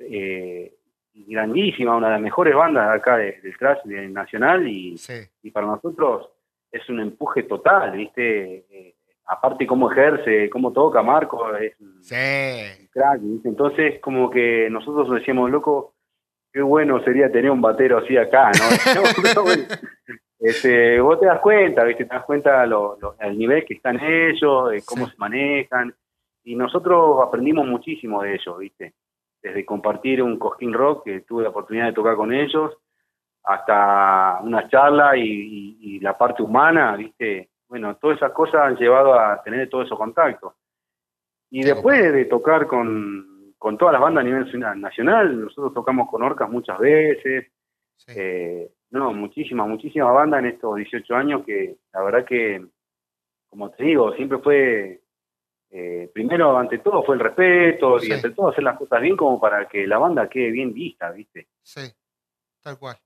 eh, 0.00 0.74
grandísima, 1.14 1.96
una 1.96 2.08
de 2.08 2.14
las 2.14 2.22
mejores 2.22 2.54
bandas 2.54 2.88
acá 2.90 3.16
del 3.16 3.56
thrash 3.58 3.84
nacional 3.84 4.66
y, 4.66 4.96
y 5.42 5.50
para 5.50 5.66
nosotros 5.66 6.28
es 6.70 6.88
un 6.88 7.00
empuje 7.00 7.44
total, 7.44 7.92
¿viste? 7.92 8.64
Eh, 8.70 8.94
aparte 9.26 9.66
cómo 9.66 9.90
ejerce, 9.90 10.50
cómo 10.50 10.72
toca 10.72 11.02
Marco, 11.02 11.54
es 11.56 11.74
sí. 12.00 12.88
crack, 12.90 13.20
Entonces 13.44 14.00
como 14.00 14.30
que 14.30 14.68
nosotros 14.70 15.10
decíamos, 15.10 15.50
loco, 15.50 15.94
qué 16.52 16.60
bueno 16.60 17.02
sería 17.02 17.32
tener 17.32 17.50
un 17.50 17.60
batero 17.60 17.98
así 17.98 18.16
acá, 18.16 18.50
¿no? 18.52 19.42
este, 20.38 21.00
vos 21.00 21.18
te 21.18 21.26
das 21.26 21.40
cuenta, 21.40 21.84
¿viste? 21.84 22.04
Te 22.04 22.14
das 22.14 22.24
cuenta 22.24 22.66
lo, 22.66 22.98
el 23.18 23.38
nivel 23.38 23.64
que 23.64 23.74
están 23.74 23.98
ellos, 24.00 24.70
de 24.70 24.82
cómo 24.84 25.08
se 25.08 25.14
manejan. 25.16 25.94
Y 26.44 26.56
nosotros 26.56 27.20
aprendimos 27.26 27.66
muchísimo 27.66 28.22
de 28.22 28.34
ellos, 28.34 28.58
¿viste? 28.58 28.94
Desde 29.42 29.64
compartir 29.64 30.22
un 30.22 30.38
Cosquín 30.38 30.72
Rock, 30.72 31.04
que 31.04 31.20
tuve 31.20 31.44
la 31.44 31.50
oportunidad 31.50 31.86
de 31.86 31.92
tocar 31.92 32.16
con 32.16 32.32
ellos, 32.32 32.76
hasta 33.44 34.38
una 34.42 34.68
charla 34.68 35.16
y, 35.16 35.98
la 36.00 36.16
parte 36.18 36.42
humana, 36.42 36.96
¿viste? 36.96 37.50
Bueno, 37.68 37.96
todas 37.96 38.16
esas 38.16 38.32
cosas 38.32 38.62
han 38.62 38.76
llevado 38.76 39.14
a 39.14 39.40
tener 39.42 39.68
todos 39.68 39.86
esos 39.86 39.98
contactos. 39.98 40.54
Y 41.50 41.62
después 41.62 42.12
de 42.12 42.24
tocar 42.24 42.66
con, 42.66 43.31
con 43.62 43.78
todas 43.78 43.92
las 43.92 44.02
bandas 44.02 44.22
a 44.22 44.24
nivel 44.24 44.80
nacional. 44.80 45.40
Nosotros 45.40 45.72
tocamos 45.72 46.10
con 46.10 46.20
Orcas 46.20 46.50
muchas 46.50 46.80
veces. 46.80 47.46
Eh, 48.08 48.68
no, 48.90 49.12
muchísimas, 49.12 49.68
muchísimas 49.68 50.12
bandas 50.12 50.40
en 50.40 50.46
estos 50.46 50.74
18 50.74 51.14
años 51.14 51.44
que 51.46 51.76
la 51.92 52.02
verdad 52.02 52.24
que, 52.24 52.66
como 53.48 53.70
te 53.70 53.84
digo, 53.84 54.12
siempre 54.14 54.38
fue, 54.38 55.00
eh, 55.70 56.10
primero 56.12 56.58
ante 56.58 56.78
todo 56.78 57.04
fue 57.04 57.14
el 57.14 57.20
respeto 57.20 58.02
y 58.02 58.10
ante 58.10 58.30
todo 58.30 58.48
hacer 58.48 58.64
las 58.64 58.76
cosas 58.76 59.00
bien 59.00 59.16
como 59.16 59.40
para 59.40 59.68
que 59.68 59.86
la 59.86 59.98
banda 59.98 60.28
quede 60.28 60.50
bien 60.50 60.74
vista, 60.74 61.12
¿viste? 61.12 61.46
Sí, 61.62 61.82
tal 62.60 62.80
cual. 62.80 62.96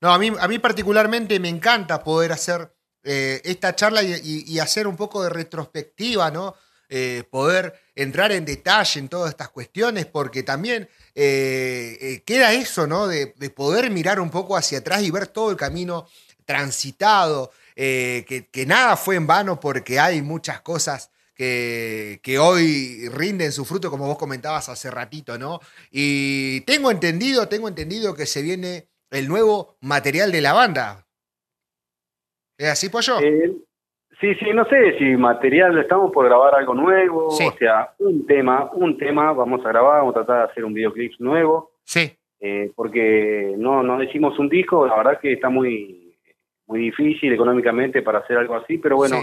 No, 0.00 0.10
a 0.10 0.18
mí, 0.18 0.30
a 0.40 0.48
mí 0.48 0.58
particularmente 0.58 1.38
me 1.38 1.50
encanta 1.50 2.02
poder 2.02 2.32
hacer 2.32 2.72
eh, 3.04 3.42
esta 3.44 3.76
charla 3.76 4.02
y, 4.02 4.58
hacer 4.58 4.86
un 4.86 4.96
poco 4.96 5.22
de 5.22 5.28
retrospectiva, 5.28 6.30
¿no? 6.30 6.54
Eh, 6.94 7.24
poder 7.30 7.72
entrar 7.94 8.32
en 8.32 8.44
detalle 8.44 9.00
en 9.00 9.08
todas 9.08 9.30
estas 9.30 9.48
cuestiones, 9.48 10.04
porque 10.04 10.42
también 10.42 10.90
eh, 11.14 11.96
eh, 11.98 12.22
queda 12.26 12.52
eso, 12.52 12.86
¿no? 12.86 13.06
De, 13.06 13.28
poder 13.56 13.90
mirar 13.90 14.20
un 14.20 14.28
poco 14.28 14.58
hacia 14.58 14.80
atrás 14.80 15.02
y 15.02 15.10
ver 15.10 15.28
todo 15.28 15.50
el 15.50 15.56
camino 15.56 16.06
transitado, 16.44 17.50
que, 17.74 18.64
nada 18.66 18.98
fue 18.98 19.16
en 19.16 19.26
vano 19.26 19.58
porque 19.58 19.98
hay 19.98 20.20
muchas 20.20 20.60
cosas 20.60 21.10
que, 21.34 22.20
que, 22.22 22.38
hoy 22.38 23.08
rinden 23.08 23.52
su 23.52 23.64
fruto, 23.64 23.90
como 23.90 24.06
vos 24.06 24.18
comentabas 24.18 24.68
hace 24.68 24.90
ratito, 24.90 25.38
¿no? 25.38 25.60
Y 25.90 26.60
tengo 26.66 26.90
entendido, 26.90 27.48
tengo 27.48 27.68
entendido 27.68 28.14
que 28.14 28.26
se 28.26 28.42
viene 28.42 28.88
el 29.08 29.28
nuevo 29.28 29.78
material 29.80 30.30
de 30.30 30.42
la 30.42 30.52
banda. 30.52 31.06
¿Es 32.58 32.68
así, 32.68 32.90
Pollo? 32.90 33.18
Eh, 33.18 33.50
sí, 34.22 34.34
sí, 34.36 34.46
no 34.54 34.64
sé 34.66 34.96
si 34.98 35.16
material, 35.16 35.76
estamos 35.78 36.12
por 36.12 36.24
grabar 36.24 36.54
algo 36.54 36.74
nuevo, 36.74 37.26
o 37.26 37.52
sea, 37.58 37.92
un 37.98 38.24
tema, 38.24 38.70
un 38.72 38.96
tema, 38.96 39.32
vamos 39.32 39.66
a 39.66 39.68
grabar, 39.68 39.98
vamos 39.98 40.14
a 40.16 40.24
tratar 40.24 40.38
de 40.38 40.52
hacer 40.52 40.64
un 40.64 40.72
videoclip 40.72 41.14
nuevo. 41.18 41.72
Sí. 41.84 42.12
Eh, 42.40 42.72
porque 42.74 43.54
no, 43.58 43.82
no 43.82 43.98
decimos 43.98 44.38
un 44.38 44.48
disco, 44.48 44.86
la 44.86 44.96
verdad 44.96 45.20
que 45.20 45.32
está 45.32 45.48
muy, 45.48 46.16
muy 46.66 46.80
difícil 46.80 47.32
económicamente 47.32 48.02
para 48.02 48.20
hacer 48.20 48.38
algo 48.38 48.54
así, 48.54 48.78
pero 48.78 48.96
bueno, 48.96 49.16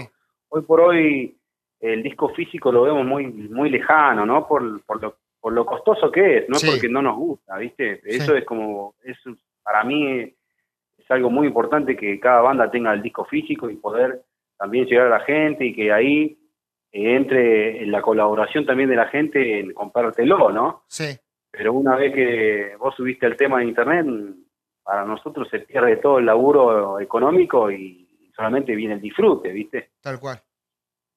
hoy 0.50 0.62
por 0.62 0.80
hoy 0.80 1.36
el 1.80 2.02
disco 2.02 2.28
físico 2.30 2.70
lo 2.70 2.82
vemos 2.82 3.06
muy, 3.06 3.26
muy 3.26 3.70
lejano, 3.70 4.26
¿no? 4.26 4.46
Por, 4.46 4.82
por, 4.84 5.02
lo, 5.02 5.16
por 5.40 5.52
lo 5.54 5.64
costoso 5.64 6.10
que 6.10 6.38
es, 6.38 6.48
no 6.48 6.56
es 6.56 6.64
porque 6.64 6.88
no 6.90 7.00
nos 7.00 7.16
gusta, 7.16 7.56
¿viste? 7.56 8.00
Eso 8.04 8.36
es 8.36 8.44
como, 8.44 8.94
es, 9.02 9.16
para 9.62 9.82
mí 9.82 10.20
es 10.98 11.10
algo 11.10 11.30
muy 11.30 11.46
importante 11.46 11.96
que 11.96 12.20
cada 12.20 12.42
banda 12.42 12.70
tenga 12.70 12.92
el 12.92 13.02
disco 13.02 13.24
físico 13.24 13.70
y 13.70 13.76
poder 13.76 14.22
también 14.60 14.84
llegar 14.84 15.06
a 15.06 15.18
la 15.18 15.24
gente 15.24 15.64
y 15.64 15.74
que 15.74 15.90
ahí 15.90 16.38
eh, 16.92 17.16
entre 17.16 17.82
en 17.82 17.90
la 17.90 18.02
colaboración 18.02 18.66
también 18.66 18.90
de 18.90 18.96
la 18.96 19.08
gente 19.08 19.58
en 19.58 19.72
comprártelo, 19.72 20.50
¿no? 20.50 20.84
Sí. 20.86 21.18
Pero 21.50 21.72
una 21.72 21.96
vez 21.96 22.12
que 22.14 22.76
vos 22.78 22.94
subiste 22.94 23.26
el 23.26 23.36
tema 23.36 23.58
de 23.58 23.64
internet, 23.64 24.06
para 24.82 25.06
nosotros 25.06 25.48
se 25.50 25.60
pierde 25.60 25.96
todo 25.96 26.18
el 26.18 26.26
laburo 26.26 27.00
económico 27.00 27.70
y 27.70 28.30
solamente 28.36 28.74
viene 28.74 28.94
el 28.94 29.00
disfrute, 29.00 29.50
¿viste? 29.50 29.92
Tal 30.02 30.20
cual. 30.20 30.38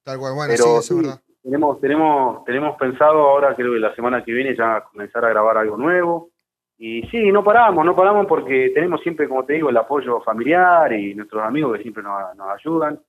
Tal 0.04 0.18
cual, 0.18 0.34
bueno, 0.36 0.54
sí, 0.56 0.64
es 0.64 0.96
verdad. 0.96 1.22
Tenemos, 1.44 1.82
tenemos, 1.82 2.46
tenemos 2.46 2.78
pensado 2.78 3.20
ahora, 3.28 3.54
creo 3.54 3.74
que 3.74 3.80
la 3.80 3.94
semana 3.94 4.24
que 4.24 4.32
viene 4.32 4.56
ya 4.56 4.86
comenzar 4.90 5.26
a 5.26 5.30
grabar 5.30 5.58
algo 5.58 5.76
nuevo. 5.76 6.30
Y 6.78 7.04
sí, 7.08 7.32
no 7.32 7.44
paramos, 7.44 7.86
no 7.86 7.96
paramos 7.96 8.26
porque 8.26 8.72
tenemos 8.74 9.02
siempre, 9.02 9.28
como 9.28 9.44
te 9.44 9.54
digo, 9.54 9.70
el 9.70 9.78
apoyo 9.78 10.22
familiar 10.22 10.92
y 10.94 11.14
nuestros 11.14 11.44
amigos 11.44 11.76
que 11.76 11.84
siempre 11.84 12.04
nos, 12.04 12.36
nos 12.36 12.48
ayudan. 12.50 13.00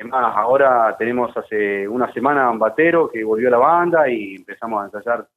Es 0.00 0.06
más, 0.06 0.34
ahora 0.34 0.96
tenemos 0.98 1.30
hace 1.36 1.86
una 1.86 2.10
semana 2.14 2.50
un 2.50 2.58
batero 2.58 3.10
que 3.10 3.22
volvió 3.22 3.48
a 3.48 3.50
la 3.50 3.58
banda 3.58 4.08
y 4.08 4.36
empezamos 4.36 4.80
a 4.80 4.86
ensayar. 4.86 5.28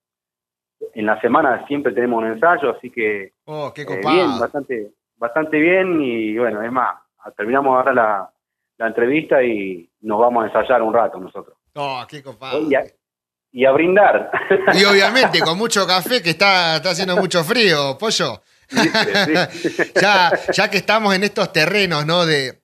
En 0.94 1.06
la 1.06 1.20
semana 1.20 1.68
siempre 1.68 1.92
tenemos 1.92 2.24
un 2.24 2.30
ensayo, 2.30 2.74
así 2.74 2.90
que 2.90 3.34
oh, 3.44 3.74
qué 3.76 3.82
eh, 3.82 4.00
bien, 4.02 4.40
bastante, 4.40 4.94
bastante 5.18 5.60
bien 5.60 6.02
y 6.02 6.38
bueno, 6.38 6.62
es 6.62 6.72
más, 6.72 6.96
terminamos 7.36 7.76
ahora 7.76 7.94
la, 7.94 8.32
la 8.78 8.88
entrevista 8.88 9.44
y 9.44 9.90
nos 10.00 10.18
vamos 10.18 10.46
a 10.46 10.48
ensayar 10.48 10.82
un 10.82 10.94
rato 10.94 11.20
nosotros. 11.20 11.58
Oh, 11.76 12.02
qué 12.08 12.24
copado. 12.24 12.62
Y 13.52 13.66
a, 13.66 13.72
brindar. 13.74 14.32
Y 14.76 14.86
obviamente 14.86 15.42
con 15.42 15.58
mucho 15.58 15.86
café 15.86 16.24
que 16.24 16.30
está, 16.30 16.78
está 16.78 16.92
haciendo 16.92 17.18
mucho 17.18 17.44
frío, 17.44 17.98
pollo. 18.00 18.42
ya, 20.02 20.70
que 20.70 20.78
estamos 20.78 21.16
en 21.16 21.24
estos 21.24 21.54
terrenos 21.54 22.06
¿no? 22.06 22.26
de, 22.26 22.60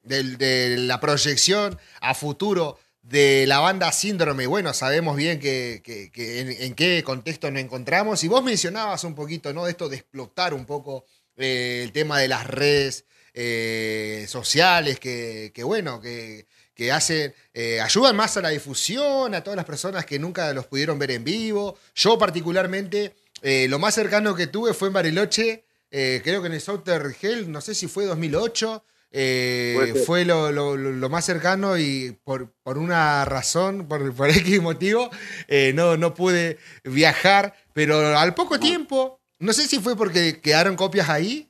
la 0.78 0.99
proyección 0.99 1.78
a 2.01 2.14
futuro 2.14 2.78
de 3.10 3.45
la 3.47 3.60
banda 3.60 3.91
Síndrome, 3.91 4.45
bueno, 4.45 4.74
sabemos 4.74 5.18
bien 5.18 5.39
que, 5.39 5.82
en, 6.16 6.76
qué 6.76 7.03
contexto 7.03 7.49
nos 7.49 7.62
encontramos. 7.62 8.24
Y 8.24 8.28
vos 8.28 8.43
mencionabas 8.43 9.03
un 9.03 9.16
poquito, 9.16 9.51
¿no? 9.51 9.68
Esto 9.68 9.89
de 9.89 9.97
explotar 9.97 10.53
un 10.53 10.66
poco 10.66 11.05
eh, 11.36 11.82
el 11.84 11.91
tema 11.91 12.20
de 12.20 12.28
las 12.28 12.45
redes 12.45 13.05
eh, 13.34 14.26
sociales, 14.28 14.99
que, 14.99 15.51
bueno, 15.64 15.99
que, 16.01 16.45
hacen, 16.91 17.34
eh, 17.53 17.82
ayudan 17.82 18.16
más 18.16 18.38
a 18.38 18.41
la 18.41 18.49
difusión, 18.49 19.34
a 19.34 19.43
todas 19.43 19.57
las 19.57 19.66
personas 19.66 20.05
que 20.05 20.20
nunca 20.20 20.53
los 20.53 20.68
pudieron 20.68 20.99
ver 20.99 21.12
en 21.12 21.24
vivo. 21.24 21.80
Yo 21.95 22.18
particularmente, 22.18 23.16
lo 23.41 23.80
más 23.80 23.95
cercano 23.95 24.36
que 24.36 24.47
tuve 24.47 24.74
fue 24.76 24.89
en 24.89 24.93
Bariloche, 24.93 25.64
eh, 25.91 26.21
creo 26.23 26.41
que 26.41 26.47
en 26.47 26.53
el 26.53 26.61
Southern 26.61 27.15
Hell, 27.19 27.51
no 27.51 27.61
sé 27.61 27.73
si 27.73 27.87
fue 27.87 28.05
2008, 28.05 28.83
eh, 29.11 30.03
fue 30.05 30.23
lo, 30.23 31.09
más 31.09 31.25
cercano 31.25 31.77
y 31.77 32.15
por, 32.23 32.53
por 32.61 32.77
una 32.77 33.25
razón, 33.25 33.87
por, 33.87 34.13
por 34.15 34.29
X 34.29 34.61
motivo, 34.61 35.09
eh, 35.47 35.71
no, 35.73 35.97
no 35.97 36.13
pude 36.13 36.57
viajar, 36.83 37.55
pero 37.73 38.17
al 38.17 38.35
poco 38.35 38.59
tiempo, 38.59 39.19
no 39.39 39.53
sé 39.53 39.67
si 39.67 39.79
fue 39.79 39.95
porque 39.95 40.39
quedaron 40.41 40.75
copias 40.75 41.09
ahí, 41.09 41.49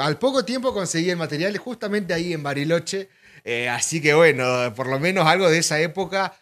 al 0.00 0.18
poco 0.18 0.44
tiempo 0.44 0.74
conseguí 0.74 1.10
el 1.10 1.16
material 1.16 1.56
justamente 1.58 2.12
ahí 2.12 2.32
en 2.32 2.42
Bariloche, 2.42 3.08
así 3.70 4.00
que 4.00 4.14
bueno, 4.14 4.74
por 4.74 4.88
lo 4.88 4.98
menos 4.98 5.26
algo 5.26 5.48
de 5.48 5.58
esa 5.58 5.78
época 5.80 6.34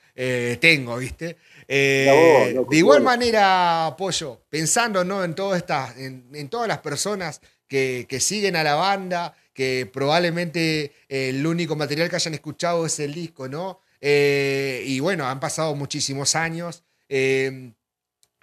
tengo, 0.61 0.97
¿viste? 0.97 1.37
Eh, 1.71 2.59
de 2.71 2.77
igual 2.79 3.03
manera, 3.03 3.95
Pollo, 3.99 4.41
pensando 4.49 5.05
¿no? 5.05 5.23
en, 5.23 5.35
todas 5.35 5.59
estas, 5.59 5.99
en, 5.99 6.49
todas 6.49 6.67
las 6.67 6.79
personas 6.79 7.43
que, 7.69 8.07
siguen 8.21 8.57
a 8.57 8.65
la 8.65 8.75
banda, 8.75 9.37
que 9.53 9.89
probablemente 9.93 10.93
el 11.09 11.47
único 11.47 11.77
material 11.77 12.09
que 12.09 12.17
hayan 12.17 12.33
escuchado 12.33 12.87
es 12.87 12.99
el 13.01 13.13
disco, 13.13 13.49
¿no? 13.49 13.81
Eh, 14.01 14.83
y 14.87 15.01
bueno, 15.01 15.27
han 15.27 15.41
pasado 15.41 15.75
muchísimos 15.75 16.35
años. 16.37 16.85
Eh, 17.09 17.73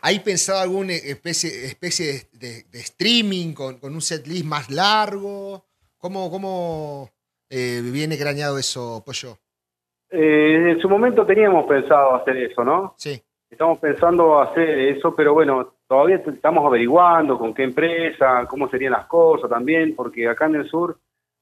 ¿Hay 0.01 0.19
pensado 0.19 0.59
alguna 0.59 0.93
especie, 0.93 1.65
especie 1.65 2.30
de, 2.34 2.65
streaming 2.73 3.53
con, 3.53 3.80
con, 3.80 3.95
un 3.95 4.01
setlist 4.03 4.45
más 4.45 4.69
largo? 4.69 5.65
¿Cómo, 5.97 6.30
cómo 6.30 7.11
viene 7.49 8.17
craneado 8.19 8.59
eso, 8.59 9.01
Pollo? 9.03 9.39
Eh, 10.10 10.72
en 10.72 10.80
su 10.80 10.89
momento 10.89 11.26
teníamos 11.26 11.66
pensado 11.66 12.16
hacer 12.16 12.38
eso, 12.38 12.64
¿no? 12.64 12.93
Sí. 12.97 13.22
Estamos 13.49 13.80
pensando 13.80 14.41
hacer 14.41 14.70
eso, 14.70 15.16
pero 15.16 15.34
bueno, 15.34 15.76
todavía 15.88 16.18
estamos 16.18 16.66
averiguando 16.66 17.38
con 17.38 17.53
qué 17.53 17.64
empresa, 17.64 18.45
cómo 18.47 18.70
serían 18.70 18.93
las 18.93 19.06
cosas 19.06 19.49
también, 19.49 19.95
porque 19.95 20.28
acá 20.28 20.45
en 20.45 20.56
el 20.56 20.70
sur 20.70 20.97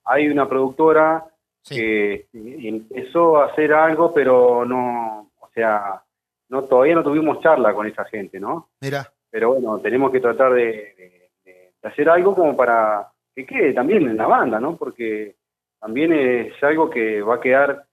hay 0.05 0.27
una 0.27 0.47
productora 0.47 1.25
que 1.67 2.27
empezó 2.33 3.37
a 3.37 3.45
hacer 3.45 3.73
algo, 3.73 4.13
pero 4.13 4.65
no, 4.65 5.31
o 5.39 5.49
sea, 5.53 6.03
no 6.49 6.63
todavía 6.63 6.95
no 6.95 7.03
tuvimos 7.03 7.39
charla 7.41 7.73
con 7.73 7.87
esa 7.87 8.03
gente, 8.05 8.39
¿no? 8.39 8.69
Mira. 8.81 9.11
Pero 9.29 9.53
bueno, 9.53 9.79
tenemos 9.79 10.11
que 10.11 10.19
tratar 10.19 10.53
de, 10.53 11.31
de 11.43 11.71
hacer 11.81 12.09
algo 12.09 12.35
como 12.35 12.55
para 12.55 13.11
que 13.33 13.45
quede 13.45 13.73
también 13.73 14.07
en 14.07 14.17
la 14.17 14.27
banda, 14.27 14.59
¿no? 14.59 14.75
Porque 14.75 15.35
también 15.79 16.13
es 16.13 16.63
algo 16.63 16.89
que 16.89 17.21
va 17.21 17.35
a 17.35 17.41
quedar 17.41 17.85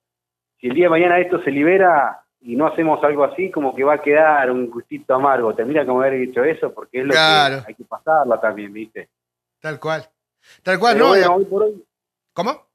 si 0.61 0.69
el 0.69 0.75
día 0.75 0.87
de 0.87 0.91
mañana 0.91 1.19
esto 1.19 1.43
se 1.43 1.51
libera 1.51 2.21
y 2.41 2.57
no 2.57 2.67
hacemos 2.67 3.03
algo 3.03 3.25
así, 3.25 3.51
como 3.51 3.75
que 3.75 3.85
va 3.85 3.95
a 3.95 4.03
quedar 4.03 4.51
un 4.51 4.71
gustito 4.71 5.15
amargo. 5.15 5.55
Tendría 5.55 5.87
como 5.87 6.01
haber 6.01 6.19
dicho 6.21 6.43
eso, 6.45 6.73
porque 6.73 7.01
es 7.01 7.07
lo 7.07 7.13
que 7.13 7.19
hay 7.19 7.75
que 7.75 7.85
pasarla 7.85 8.41
también, 8.41 8.73
¿viste? 8.73 9.09
Tal 9.61 9.79
cual. 9.79 10.09
Tal 10.63 10.79
cual, 10.79 10.99
no. 10.99 11.11
hoy 11.11 11.45
por 11.45 11.63
hoy, 11.65 11.85
¿Cómo? 12.33 12.67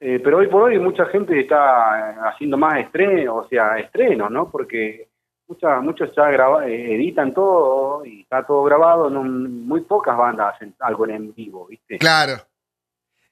Eh, 0.00 0.20
pero 0.22 0.38
hoy 0.38 0.46
por 0.46 0.62
hoy 0.62 0.78
mucha 0.78 1.06
gente 1.06 1.40
está 1.40 2.28
haciendo 2.28 2.56
más 2.56 2.78
estrenos, 2.80 3.46
o 3.46 3.48
sea, 3.48 3.78
estrenos, 3.78 4.30
¿no? 4.30 4.50
Porque 4.50 5.08
muchas, 5.48 5.82
muchos 5.82 6.14
ya 6.14 6.30
eh, 6.30 6.94
editan 6.94 7.34
todo 7.34 8.04
y 8.04 8.22
está 8.22 8.44
todo 8.46 8.62
grabado, 8.64 9.10
muy 9.10 9.80
pocas 9.82 10.16
bandas 10.16 10.54
hacen 10.54 10.74
algo 10.80 11.06
en 11.08 11.34
vivo, 11.34 11.66
¿viste? 11.66 11.98
Claro. 11.98 12.34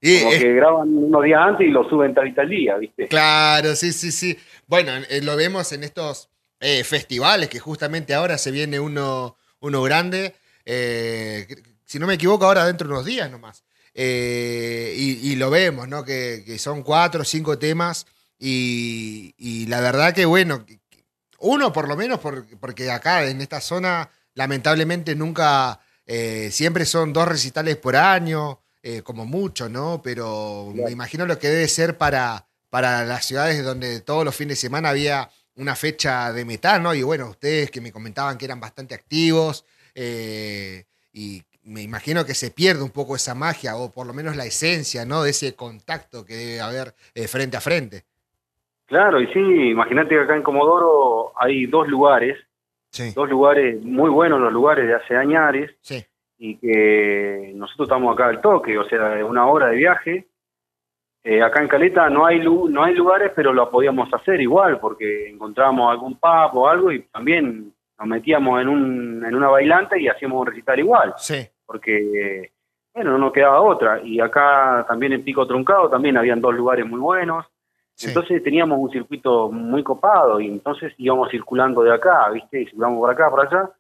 Como 0.01 0.31
que 0.31 0.53
graban 0.53 0.97
unos 0.97 1.25
días 1.25 1.41
antes 1.41 1.67
y 1.67 1.71
lo 1.71 1.89
suben 1.89 2.15
tal 2.15 2.29
y 2.29 2.35
tal 2.35 2.49
día, 2.49 2.77
¿viste? 2.77 3.09
Claro, 3.09 3.75
sí, 3.75 3.93
sí, 3.93 4.13
sí. 4.13 4.39
Bueno, 4.67 4.93
eh, 5.09 5.23
lo 5.23 5.37
vemos 5.37 5.73
en 5.73 5.85
estos 5.85 6.29
eh, 6.61 6.85
festivales, 6.85 7.49
que 7.49 7.59
justamente 7.59 8.15
ahora 8.15 8.37
se 8.37 8.51
viene 8.51 8.79
uno, 8.79 9.37
uno 9.61 9.83
grande. 9.83 10.35
Eh, 10.65 11.47
si 11.85 11.99
no 11.99 12.07
me 12.07 12.15
equivoco, 12.15 12.45
ahora 12.45 12.67
dentro 12.67 12.87
de 12.87 12.95
unos 12.95 13.07
días 13.07 13.31
nomás. 13.31 13.65
y, 13.95 15.35
lo 15.37 15.51
vemos, 15.51 15.89
¿no? 15.89 16.05
Que, 16.05 16.57
son 16.59 16.83
cuatro 16.83 17.23
o 17.23 17.25
cinco 17.25 17.59
temas. 17.59 18.07
Y, 18.39 19.67
la 19.69 19.81
verdad 19.81 20.15
que, 20.15 20.27
bueno, 20.27 20.67
uno 21.39 21.73
por 21.73 21.89
lo 21.89 21.97
menos, 21.97 22.21
porque 22.61 22.91
acá 22.91 23.27
en 23.27 23.41
esta 23.41 23.61
zona, 23.63 24.11
lamentablemente 24.35 25.15
nunca, 25.15 25.81
siempre 26.51 26.85
son 26.85 27.15
dos 27.15 27.27
recitales 27.27 27.77
por 27.77 27.97
año. 27.97 28.61
Eh, 28.89 29.03
como 29.03 29.25
mucho, 29.25 29.69
¿no? 29.69 30.01
Pero 30.01 30.71
me 30.73 30.93
imagino 30.93 31.27
lo 31.27 31.41
que 31.41 31.49
debe 31.49 31.67
ser 31.67 31.99
para, 31.99 32.47
para 32.71 33.05
las 33.05 33.25
ciudades 33.25 33.65
donde 33.65 34.01
todos 34.01 34.25
los 34.25 34.37
fines 34.37 34.51
de 34.51 34.69
semana 34.69 34.91
había 34.91 35.29
una 35.57 35.75
fecha 35.75 36.33
de 36.33 36.45
metal, 36.45 36.81
¿no? 36.81 36.95
Y 36.95 37.03
bueno, 37.03 37.31
ustedes 37.31 37.73
que 37.73 37.81
me 37.81 37.91
comentaban 37.91 38.39
que 38.39 38.45
eran 38.45 38.61
bastante 38.61 38.95
activos, 38.95 39.67
eh, 39.93 40.85
y 41.13 41.43
me 41.65 41.83
imagino 41.83 42.25
que 42.25 42.35
se 42.35 42.53
pierde 42.53 42.85
un 42.85 42.93
poco 42.93 43.17
esa 43.17 43.35
magia, 43.35 43.75
o 43.75 43.91
por 43.91 44.07
lo 44.07 44.15
menos 44.15 44.37
la 44.37 44.45
esencia, 44.45 45.05
¿no? 45.05 45.25
De 45.25 45.31
ese 45.31 45.57
contacto 45.57 46.25
que 46.25 46.35
debe 46.35 46.61
haber 46.61 46.95
eh, 47.17 47.27
frente 47.27 47.57
a 47.57 47.61
frente. 47.61 48.05
Claro, 48.87 49.21
y 49.21 49.27
sí, 49.33 49.41
imagínate 49.41 50.11
que 50.11 50.21
acá 50.21 50.37
en 50.37 50.45
Comodoro 50.45 51.33
hay 51.37 51.67
dos 51.67 51.89
lugares, 51.89 52.39
dos 53.17 53.29
lugares 53.29 53.83
muy 53.83 54.11
buenos, 54.11 54.41
los 54.41 54.53
lugares 54.53 54.87
de 54.87 54.95
hace 54.95 55.17
años, 55.17 55.73
sí 55.81 56.07
y 56.39 56.57
que 56.59 57.53
nosotros 57.55 57.89
estamos 57.89 58.15
acá 58.15 58.29
al 58.29 58.41
toque, 58.41 58.77
o 58.79 58.85
sea, 58.89 59.25
una 59.25 59.47
hora 59.47 59.69
de 59.69 59.77
viaje. 59.77 60.27
Eh, 61.25 61.43
acá 61.43 61.61
en 61.61 61.69
Caleta 61.69 62.09
no 62.09 62.25
hay 62.25 62.39
no 62.39 62.85
hay 62.85 62.95
lugares, 62.95 63.33
pero 63.35 63.53
lo 63.53 63.69
podíamos 63.71 64.13
hacer 64.13 64.41
igual, 64.41 64.79
porque 64.79 65.29
encontrábamos 65.29 65.91
algún 65.91 66.15
pub 66.19 66.57
o 66.57 66.69
algo 66.69 66.93
y 66.93 67.03
también 67.03 67.75
nos 67.99 68.09
metíamos 68.09 68.61
en, 68.61 68.69
un, 68.69 69.25
en 69.25 69.35
una 69.35 69.49
bailante 69.49 70.01
y 70.01 70.09
hacíamos 70.09 70.41
un 70.41 70.47
recital 70.47 70.79
igual. 70.79 71.15
Sí. 71.17 71.49
Porque, 71.65 72.53
bueno, 72.95 73.13
no 73.13 73.19
nos 73.19 73.33
quedaba 73.33 73.61
otra. 73.61 74.01
Y 74.03 74.21
acá 74.21 74.85
también 74.87 75.15
en 75.15 75.25
Pico 75.25 75.47
Truncado 75.47 75.89
también 75.89 76.17
habían 76.17 76.41
dos 76.41 76.55
lugares 76.55 76.87
muy 76.87 77.01
buenos. 77.01 77.47
Entonces 78.03 78.43
teníamos 78.43 78.79
un 78.79 78.91
circuito 78.91 79.51
muy 79.51 79.83
copado 79.83 80.39
y 80.39 80.47
entonces 80.47 80.93
íbamos 80.99 81.31
circulando 81.31 81.83
de 81.83 81.95
acá, 81.95 82.29
¿viste? 82.29 82.61
Y 82.61 82.67
circulamos 82.67 82.99
por 82.99 83.11
acá, 83.11 83.31
por 83.31 83.47
allá. 83.47 83.71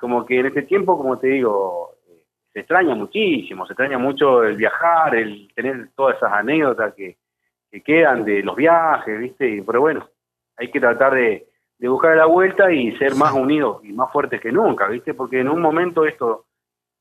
Como 0.00 0.24
que 0.24 0.40
en 0.40 0.46
este 0.46 0.62
tiempo, 0.62 0.96
como 0.96 1.18
te 1.18 1.28
digo, 1.28 1.94
eh, 2.08 2.24
se 2.52 2.60
extraña 2.60 2.94
muchísimo, 2.94 3.66
se 3.66 3.74
extraña 3.74 3.98
mucho 3.98 4.42
el 4.42 4.56
viajar, 4.56 5.14
el 5.14 5.52
tener 5.54 5.90
todas 5.94 6.16
esas 6.16 6.32
anécdotas 6.32 6.94
que, 6.94 7.18
que 7.70 7.82
quedan 7.82 8.24
de 8.24 8.42
los 8.42 8.56
viajes, 8.56 9.18
¿viste? 9.20 9.62
Pero 9.66 9.80
bueno, 9.80 10.08
hay 10.56 10.70
que 10.70 10.80
tratar 10.80 11.14
de, 11.14 11.46
de 11.78 11.88
buscar 11.88 12.16
la 12.16 12.26
vuelta 12.26 12.70
y 12.70 12.96
ser 12.98 13.14
más 13.14 13.32
unidos 13.32 13.80
y 13.84 13.92
más 13.92 14.12
fuertes 14.12 14.40
que 14.40 14.52
nunca, 14.52 14.86
¿viste? 14.88 15.14
Porque 15.14 15.40
en 15.40 15.48
un 15.48 15.62
momento 15.62 16.04
esto 16.04 16.46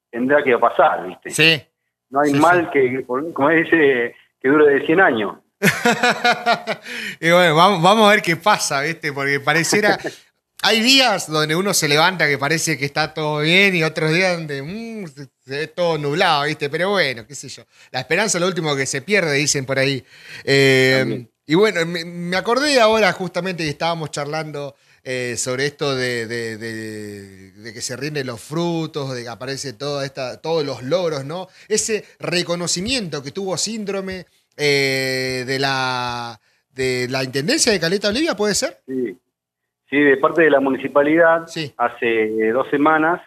tendrá 0.10 0.44
que 0.44 0.58
pasar, 0.58 1.06
¿viste? 1.08 1.30
Sí. 1.30 1.62
No 2.10 2.22
hay 2.22 2.34
mal 2.34 2.72
que, 2.72 3.06
como 3.06 3.50
dice, 3.50 4.16
que 4.42 4.48
dure 4.48 4.74
de 4.74 4.86
100 4.86 5.00
años. 5.02 5.38
y 7.20 7.30
bueno, 7.30 7.56
vamos, 7.56 7.82
vamos 7.82 8.08
a 8.08 8.12
ver 8.12 8.22
qué 8.22 8.36
pasa, 8.36 8.82
¿viste? 8.82 9.14
Porque 9.14 9.40
pareciera... 9.40 9.98
Hay 10.62 10.82
días 10.82 11.32
donde 11.32 11.56
uno 11.56 11.74
se 11.74 11.88
levanta 11.88 12.28
que 12.28 12.38
parece 12.38 12.78
que 12.78 12.84
está 12.84 13.14
todo 13.14 13.40
bien 13.40 13.74
y 13.76 13.84
otros 13.84 14.14
días 14.14 14.38
donde 14.38 14.62
mm, 14.62 15.08
se 15.46 15.58
ve 15.58 15.68
todo 15.68 15.98
nublado, 15.98 16.44
¿viste? 16.44 16.70
Pero 16.70 16.90
bueno, 16.90 17.26
qué 17.26 17.34
sé 17.34 17.48
yo. 17.48 17.64
La 17.92 18.02
esperanza 18.02 18.38
es 18.38 18.42
lo 18.42 18.48
último 18.48 18.76
que 18.76 18.86
se 18.86 19.02
pierde, 19.02 19.34
dicen 19.36 19.66
por 19.66 19.80
ahí. 19.80 20.04
Eh, 20.44 21.28
y 21.46 21.56
bueno, 21.56 21.86
me, 21.86 22.36
acordé 22.36 22.80
ahora 22.82 23.14
justamente 23.14 23.64
que 23.64 23.70
estábamos 23.70 24.12
charlando 24.12 24.76
eh, 25.06 25.36
sobre 25.38 25.66
esto 25.66 25.96
de, 25.96 27.72
que 27.74 27.82
se 27.82 27.96
rinden 27.96 28.28
los 28.28 28.42
frutos, 28.42 29.16
de 29.16 29.24
que 29.24 29.30
aparece 29.30 29.72
toda 29.72 30.06
esta, 30.06 30.42
todos 30.42 30.66
los 30.66 30.84
logros, 30.84 31.24
¿no? 31.24 31.48
Ese 31.70 32.04
reconocimiento 32.20 33.24
que 33.24 33.32
tuvo 33.32 33.58
síndrome 33.58 34.26
eh, 34.58 35.46
de, 35.48 35.58
la, 35.58 36.40
de 36.74 37.08
la 37.10 37.24
Intendencia 37.24 37.72
de 37.72 37.80
Caleta 37.80 38.10
Olivia, 38.10 38.36
¿puede 38.36 38.56
ser? 38.56 38.82
Sí, 38.86 39.18
sí 39.90 40.00
de 40.00 40.18
parte 40.18 40.44
de 40.44 40.50
la 40.50 40.60
municipalidad, 40.60 41.46
hace 41.78 42.52
dos 42.52 42.70
semanas, 42.70 43.22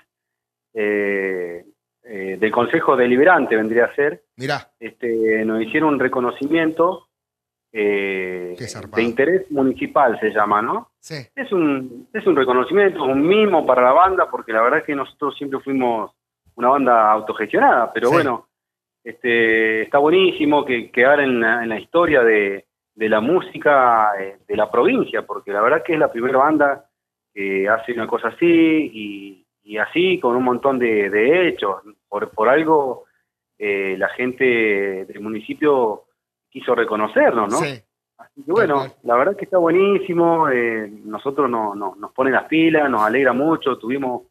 eh, 0.75 1.65
del 2.05 2.51
Consejo 2.51 2.97
Deliberante 2.97 3.57
vendría 3.57 3.85
a 3.87 3.95
ser, 3.95 4.25
Mirá. 4.37 4.71
Este, 4.81 5.45
nos 5.45 5.63
hicieron 5.63 5.95
un 5.95 6.01
reconocimiento 6.01 7.09
eh, 7.75 8.55
de 8.95 9.03
interés 9.03 9.51
municipal 9.51 10.21
se 10.21 10.31
llama, 10.31 10.61
¿no? 10.61 10.91
Sí. 10.99 11.15
Es 11.35 11.51
un, 11.53 12.07
es 12.13 12.27
un 12.27 12.37
reconocimiento, 12.37 13.03
un 13.03 13.27
mimo 13.27 13.65
para 13.65 13.83
la 13.83 13.93
banda, 13.93 14.31
porque 14.31 14.53
la 14.53 14.61
verdad 14.61 14.81
es 14.81 14.85
que 14.85 14.95
nosotros 14.95 15.35
siempre 15.39 15.59
fuimos 15.61 16.13
una 16.55 16.69
banda 16.69 17.11
autogestionada, 17.11 17.91
pero 17.93 18.11
bueno, 18.11 18.49
este, 19.03 19.83
está 19.83 19.99
buenísimo 19.99 20.67
que 20.67 20.91
quedar 20.91 21.21
en 21.21 21.41
la, 21.41 21.63
en 21.63 21.71
la 21.71 21.81
historia 21.81 22.23
de, 22.23 22.67
de 22.95 23.09
la 23.09 23.21
música 23.21 24.13
eh, 24.21 24.39
de 24.47 24.57
la 24.57 24.71
provincia, 24.71 25.23
porque 25.23 25.53
la 25.53 25.63
verdad 25.63 25.83
que 25.83 25.95
es 25.95 25.99
la 25.99 26.13
primera 26.13 26.39
banda 26.39 26.87
que 27.35 27.69
hace 27.69 27.93
una 27.93 28.07
cosa 28.07 28.29
así 28.29 28.47
y, 28.47 29.47
y 29.63 29.79
así 29.79 30.21
con 30.21 30.37
un 30.37 30.45
montón 30.45 30.79
de, 30.79 31.09
de 31.09 31.49
hechos. 31.49 31.83
Por, 32.09 32.31
por 32.31 32.49
algo 32.49 33.05
eh, 33.59 33.97
la 33.97 34.09
gente 34.11 34.45
del 34.45 35.21
municipio 35.21 36.05
quiso 36.51 36.75
reconocernos, 36.75 37.51
¿no? 37.51 37.59
Sí. 37.59 37.81
Así 38.19 38.45
que 38.45 38.53
bueno, 38.53 38.87
la 39.03 39.17
verdad 39.17 39.37
que 39.37 39.47
está 39.47 39.59
buenísimo, 39.59 40.49
eh, 40.49 40.89
nosotros 41.05 41.51
no, 41.51 41.75
no, 41.75 41.97
nos 41.97 42.13
pone 42.13 42.31
las 42.31 42.45
pilas, 42.45 42.89
nos 42.89 43.03
alegra 43.03 43.33
mucho, 43.33 43.79
tuvimos 43.79 44.23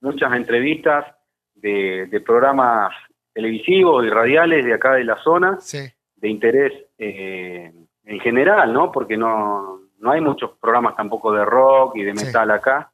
muchas 0.00 0.32
entrevistas 0.34 1.06
de, 1.54 2.06
de 2.06 2.20
programas 2.20 2.92
televisivos 3.32 4.04
y 4.04 4.10
radiales 4.10 4.64
de 4.64 4.74
acá 4.74 4.94
de 4.94 5.04
la 5.04 5.16
zona, 5.22 5.58
sí. 5.60 5.78
de 6.16 6.28
interés 6.28 6.72
eh, 6.98 7.72
en 8.08 8.20
general, 8.20 8.72
¿no? 8.72 8.90
Porque 8.90 9.16
no, 9.16 9.80
no 9.98 10.10
hay 10.10 10.20
muchos 10.20 10.52
programas 10.60 10.96
tampoco 10.96 11.30
de 11.32 11.44
rock 11.44 11.96
y 11.96 12.02
de 12.04 12.14
metal 12.14 12.48
Sí. 12.48 12.52
acá. 12.54 12.90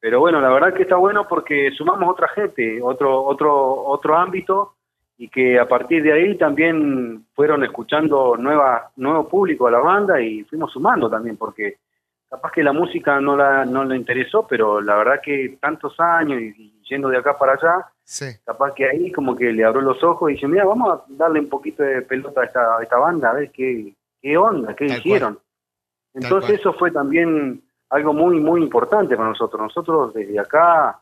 Pero 0.00 0.18
bueno, 0.20 0.40
la 0.40 0.48
verdad 0.48 0.74
que 0.74 0.82
está 0.82 0.96
bueno 0.96 1.28
porque 1.28 1.70
sumamos 1.72 2.08
otra 2.10 2.28
gente, 2.28 2.80
otro, 2.82 3.22
otro, 3.22 3.54
otro 3.84 4.16
ámbito 4.16 4.74
y 5.18 5.28
que 5.28 5.58
a 5.60 5.68
partir 5.68 6.02
de 6.02 6.12
ahí 6.14 6.36
también 6.38 7.26
fueron 7.34 7.62
escuchando 7.62 8.36
nueva, 8.38 8.90
nuevo 8.96 9.28
público 9.28 9.66
a 9.66 9.70
la 9.70 9.78
banda 9.80 10.20
y 10.20 10.42
fuimos 10.44 10.72
sumando 10.72 11.08
también, 11.10 11.36
porque 11.36 11.76
capaz 12.28 12.50
que 12.52 12.62
la 12.62 12.72
música 12.72 13.20
no 13.20 13.36
la 13.36 13.64
no 13.66 13.84
le 13.84 13.96
interesó, 13.96 14.46
pero 14.48 14.80
la 14.80 14.96
verdad 14.96 15.20
que 15.22 15.58
tantos 15.60 15.94
años 16.00 16.40
y, 16.40 16.80
yendo 16.88 17.08
de 17.08 17.18
acá 17.18 17.38
para 17.38 17.52
allá, 17.52 17.86
Sí. 18.02 18.24
capaz 18.44 18.72
que 18.74 18.88
ahí 18.88 19.12
como 19.12 19.36
que 19.36 19.52
le 19.52 19.64
abrió 19.64 19.82
los 19.82 20.02
ojos 20.02 20.30
y 20.30 20.34
dice, 20.34 20.48
mira, 20.48 20.64
vamos 20.64 20.90
a 20.90 21.04
darle 21.10 21.38
un 21.40 21.48
poquito 21.48 21.82
de 21.84 22.02
pelota 22.02 22.40
a 22.40 22.44
esta, 22.46 22.76
a 22.78 22.82
esta 22.82 22.96
banda, 22.98 23.30
a 23.30 23.34
ver 23.34 23.50
qué, 23.52 23.94
qué 24.20 24.36
onda, 24.36 24.74
qué 24.74 24.86
Tal 24.88 24.98
hicieron. 24.98 25.38
Entonces 26.14 26.58
eso 26.60 26.72
fue 26.74 26.90
también 26.90 27.62
algo 27.88 28.12
muy, 28.12 28.38
muy 28.40 28.62
importante 28.62 29.16
para 29.16 29.28
nosotros. 29.28 29.60
Nosotros 29.62 30.12
desde 30.14 30.38
acá 30.38 31.00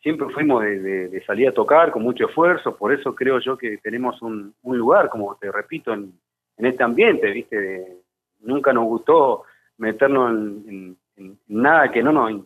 siempre 0.00 0.28
fuimos 0.30 0.62
de, 0.62 0.78
de- 0.80 1.08
de 1.08 1.24
salir 1.24 1.48
a 1.48 1.52
tocar 1.52 1.90
con 1.90 2.02
mucho 2.02 2.26
esfuerzo, 2.26 2.76
por 2.76 2.92
eso 2.92 3.14
creo 3.14 3.38
yo 3.40 3.56
que 3.56 3.78
tenemos 3.78 4.20
un, 4.22 4.54
un 4.62 4.78
lugar, 4.78 5.08
como 5.08 5.34
te 5.36 5.50
repito, 5.50 5.92
en, 5.92 6.12
en 6.58 6.66
este 6.66 6.82
ambiente, 6.82 7.30
¿viste? 7.30 7.60
De- 7.60 7.96
nunca 8.40 8.72
nos 8.72 8.84
gustó 8.84 9.44
meternos 9.78 10.30
en, 10.30 10.64
en- 10.68 10.96
en 11.16 11.38
nada 11.48 11.90
que 11.90 12.02
no 12.02 12.12
nos, 12.12 12.44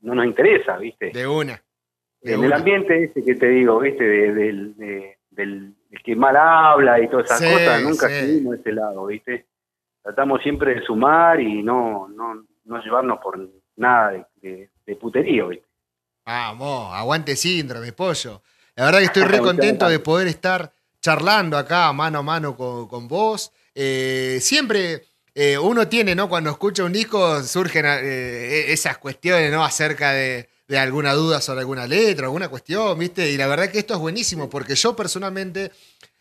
no 0.00 0.14
nos 0.14 0.26
interesa, 0.26 0.76
¿viste? 0.78 1.10
De 1.12 1.26
una. 1.26 1.60
De 2.20 2.34
en 2.34 2.42
el 2.44 2.52
ambiente 2.52 3.04
ese 3.04 3.24
que 3.24 3.34
te 3.36 3.48
digo, 3.48 3.78
¿viste? 3.78 4.02
De- 4.04 4.34
del, 4.34 4.76
de- 4.76 5.18
del, 5.30 5.74
del 5.88 6.02
que 6.02 6.16
mal 6.16 6.36
habla 6.36 7.00
y 7.00 7.08
todas 7.08 7.26
esas 7.26 7.38
Sí, 7.40 7.52
cosas, 7.52 7.82
nunca 7.82 8.08
sí. 8.08 8.14
seguimos 8.26 8.58
ese 8.58 8.72
lado, 8.72 9.06
¿viste? 9.06 9.46
Tratamos 10.08 10.40
siempre 10.42 10.76
de 10.76 10.86
sumar 10.86 11.38
y 11.38 11.62
no, 11.62 12.08
no, 12.08 12.46
no 12.64 12.82
llevarnos 12.82 13.18
por 13.18 13.38
nada 13.76 14.12
de, 14.12 14.24
de, 14.40 14.70
de 14.86 14.96
puterío, 14.96 15.48
¿viste? 15.48 15.66
Vamos, 16.24 16.94
aguante 16.94 17.36
síndrome, 17.36 17.92
pollo. 17.92 18.40
La 18.74 18.86
verdad 18.86 19.00
que 19.00 19.04
estoy 19.04 19.24
re 19.24 19.38
Muchas 19.38 19.52
contento 19.52 19.86
de 19.86 19.98
poder 19.98 20.28
estar 20.28 20.72
charlando 21.02 21.58
acá 21.58 21.92
mano 21.92 22.20
a 22.20 22.22
mano 22.22 22.56
con, 22.56 22.88
con 22.88 23.06
vos. 23.06 23.52
Eh, 23.74 24.38
siempre 24.40 25.02
eh, 25.34 25.58
uno 25.58 25.86
tiene, 25.88 26.14
¿no? 26.14 26.26
Cuando 26.26 26.48
escucha 26.48 26.84
un 26.84 26.92
disco 26.94 27.42
surgen 27.42 27.84
eh, 27.86 28.72
esas 28.72 28.96
cuestiones, 28.96 29.52
¿no? 29.52 29.62
Acerca 29.62 30.12
de, 30.12 30.48
de 30.68 30.78
alguna 30.78 31.12
duda 31.12 31.42
sobre 31.42 31.60
alguna 31.60 31.86
letra, 31.86 32.28
alguna 32.28 32.48
cuestión, 32.48 32.98
¿viste? 32.98 33.30
Y 33.30 33.36
la 33.36 33.46
verdad 33.46 33.70
que 33.70 33.78
esto 33.78 33.92
es 33.92 34.00
buenísimo 34.00 34.48
porque 34.48 34.74
yo 34.74 34.96
personalmente, 34.96 35.70